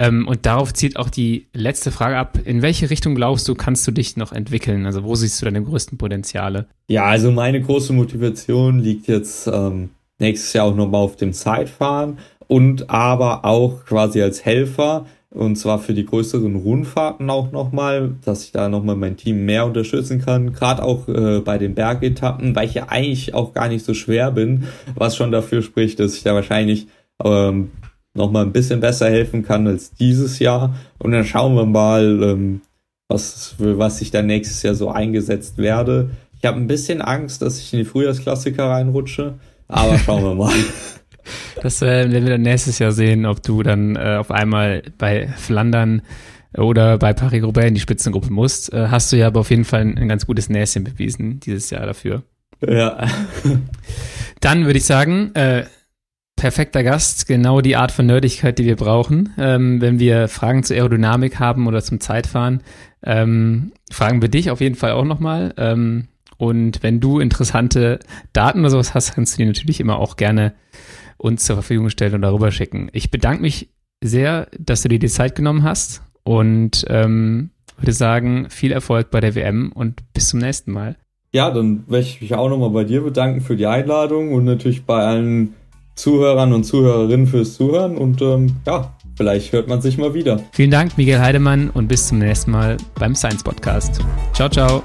Ähm, 0.00 0.26
und 0.26 0.46
darauf 0.46 0.72
zielt 0.72 0.96
auch 0.96 1.10
die 1.10 1.46
letzte 1.52 1.92
Frage 1.92 2.16
ab. 2.16 2.38
In 2.42 2.62
welche 2.62 2.88
Richtung 2.88 3.14
glaubst 3.14 3.46
du, 3.46 3.54
kannst 3.54 3.86
du 3.86 3.92
dich 3.92 4.16
noch 4.16 4.32
entwickeln? 4.32 4.86
Also 4.86 5.04
wo 5.04 5.14
siehst 5.14 5.40
du 5.40 5.44
deine 5.44 5.62
größten 5.62 5.98
Potenziale? 5.98 6.66
Ja, 6.88 7.04
also 7.04 7.30
meine 7.30 7.60
große 7.60 7.92
Motivation 7.92 8.78
liegt 8.78 9.08
jetzt 9.08 9.46
ähm, 9.46 9.90
nächstes 10.18 10.54
Jahr 10.54 10.64
auch 10.64 10.74
nochmal 10.74 11.02
auf 11.02 11.16
dem 11.16 11.34
Zeitfahren 11.34 12.18
und 12.48 12.88
aber 12.88 13.44
auch 13.44 13.84
quasi 13.84 14.22
als 14.22 14.42
Helfer 14.44 15.04
und 15.32 15.56
zwar 15.56 15.78
für 15.78 15.94
die 15.94 16.06
größeren 16.06 16.56
Rundfahrten 16.56 17.30
auch 17.30 17.52
nochmal, 17.52 18.14
dass 18.24 18.44
ich 18.44 18.52
da 18.52 18.68
nochmal 18.68 18.96
mein 18.96 19.16
Team 19.16 19.44
mehr 19.44 19.64
unterstützen 19.66 20.20
kann, 20.20 20.52
gerade 20.52 20.82
auch 20.82 21.08
äh, 21.08 21.40
bei 21.40 21.56
den 21.56 21.74
Bergetappen, 21.74 22.56
weil 22.56 22.66
ich 22.66 22.74
ja 22.74 22.88
eigentlich 22.88 23.34
auch 23.34 23.52
gar 23.52 23.68
nicht 23.68 23.84
so 23.84 23.94
schwer 23.94 24.32
bin, 24.32 24.64
was 24.96 25.14
schon 25.14 25.30
dafür 25.30 25.62
spricht, 25.62 26.00
dass 26.00 26.16
ich 26.16 26.24
da 26.24 26.34
wahrscheinlich 26.34 26.88
ähm, 27.22 27.70
noch 28.14 28.30
mal 28.30 28.44
ein 28.44 28.52
bisschen 28.52 28.80
besser 28.80 29.08
helfen 29.08 29.44
kann 29.44 29.66
als 29.66 29.92
dieses 29.92 30.38
Jahr. 30.38 30.74
Und 30.98 31.12
dann 31.12 31.24
schauen 31.24 31.54
wir 31.54 31.66
mal, 31.66 32.22
ähm, 32.22 32.60
was, 33.08 33.54
für 33.58 33.78
was 33.78 34.00
ich 34.00 34.10
dann 34.10 34.26
nächstes 34.26 34.62
Jahr 34.62 34.74
so 34.74 34.90
eingesetzt 34.90 35.58
werde. 35.58 36.10
Ich 36.38 36.44
habe 36.44 36.56
ein 36.56 36.66
bisschen 36.66 37.02
Angst, 37.02 37.42
dass 37.42 37.58
ich 37.58 37.72
in 37.72 37.80
die 37.80 37.84
Frühjahrsklassiker 37.84 38.70
reinrutsche, 38.70 39.34
aber 39.68 39.98
schauen 40.04 40.22
wir 40.22 40.34
mal. 40.34 40.54
Das 41.62 41.82
äh, 41.82 41.86
werden 41.86 42.24
wir 42.24 42.30
dann 42.30 42.42
nächstes 42.42 42.78
Jahr 42.78 42.92
sehen, 42.92 43.26
ob 43.26 43.42
du 43.42 43.62
dann 43.62 43.96
äh, 43.96 44.16
auf 44.18 44.30
einmal 44.30 44.82
bei 44.96 45.28
Flandern 45.28 46.02
oder 46.56 46.98
bei 46.98 47.12
Paris-Roubaix 47.12 47.68
in 47.68 47.74
die 47.74 47.80
Spitzengruppe 47.80 48.32
musst. 48.32 48.72
Äh, 48.72 48.88
hast 48.88 49.12
du 49.12 49.16
ja 49.16 49.26
aber 49.26 49.40
auf 49.40 49.50
jeden 49.50 49.64
Fall 49.64 49.82
ein, 49.82 49.98
ein 49.98 50.08
ganz 50.08 50.26
gutes 50.26 50.48
Näschen 50.48 50.84
bewiesen 50.84 51.40
dieses 51.40 51.70
Jahr 51.70 51.86
dafür. 51.86 52.22
Ja. 52.66 53.06
Dann 54.40 54.66
würde 54.66 54.78
ich 54.78 54.84
sagen, 54.84 55.34
äh, 55.34 55.64
perfekter 56.40 56.82
Gast, 56.82 57.28
genau 57.28 57.60
die 57.60 57.76
Art 57.76 57.92
von 57.92 58.06
Nerdigkeit, 58.06 58.58
die 58.58 58.64
wir 58.64 58.76
brauchen. 58.76 59.34
Ähm, 59.36 59.82
wenn 59.82 59.98
wir 59.98 60.26
Fragen 60.26 60.62
zur 60.62 60.74
Aerodynamik 60.74 61.38
haben 61.38 61.66
oder 61.66 61.82
zum 61.82 62.00
Zeitfahren, 62.00 62.62
ähm, 63.04 63.72
fragen 63.92 64.22
wir 64.22 64.30
dich 64.30 64.50
auf 64.50 64.62
jeden 64.62 64.74
Fall 64.74 64.92
auch 64.92 65.04
nochmal. 65.04 65.52
Ähm, 65.58 66.08
und 66.38 66.82
wenn 66.82 66.98
du 66.98 67.20
interessante 67.20 67.98
Daten 68.32 68.60
oder 68.60 68.70
sowas 68.70 68.94
hast, 68.94 69.14
kannst 69.14 69.34
du 69.34 69.42
die 69.42 69.48
natürlich 69.48 69.80
immer 69.80 69.98
auch 69.98 70.16
gerne 70.16 70.54
uns 71.18 71.44
zur 71.44 71.56
Verfügung 71.56 71.90
stellen 71.90 72.14
und 72.14 72.22
darüber 72.22 72.50
schicken. 72.50 72.88
Ich 72.94 73.10
bedanke 73.10 73.42
mich 73.42 73.68
sehr, 74.02 74.48
dass 74.58 74.80
du 74.80 74.88
dir 74.88 74.98
die 74.98 75.08
Zeit 75.08 75.34
genommen 75.34 75.62
hast 75.62 76.00
und 76.22 76.86
ähm, 76.88 77.50
würde 77.76 77.92
sagen, 77.92 78.48
viel 78.48 78.72
Erfolg 78.72 79.10
bei 79.10 79.20
der 79.20 79.34
WM 79.34 79.72
und 79.72 80.00
bis 80.14 80.28
zum 80.28 80.40
nächsten 80.40 80.72
Mal. 80.72 80.96
Ja, 81.32 81.50
dann 81.50 81.84
möchte 81.86 82.14
ich 82.14 82.22
mich 82.22 82.34
auch 82.34 82.48
nochmal 82.48 82.70
bei 82.70 82.84
dir 82.84 83.02
bedanken 83.02 83.42
für 83.42 83.56
die 83.56 83.66
Einladung 83.66 84.32
und 84.32 84.44
natürlich 84.46 84.86
bei 84.86 85.04
allen 85.04 85.54
Zuhörern 86.00 86.52
und 86.52 86.64
Zuhörerinnen 86.64 87.26
fürs 87.26 87.54
Zuhören 87.54 87.96
und 87.96 88.22
ähm, 88.22 88.56
ja, 88.66 88.94
vielleicht 89.16 89.52
hört 89.52 89.68
man 89.68 89.80
sich 89.80 89.98
mal 89.98 90.14
wieder. 90.14 90.40
Vielen 90.52 90.70
Dank, 90.70 90.96
Miguel 90.96 91.20
Heidemann 91.20 91.70
und 91.70 91.88
bis 91.88 92.08
zum 92.08 92.18
nächsten 92.18 92.50
Mal 92.50 92.76
beim 92.94 93.14
Science 93.14 93.42
Podcast. 93.42 94.00
Ciao, 94.32 94.48
ciao. 94.48 94.82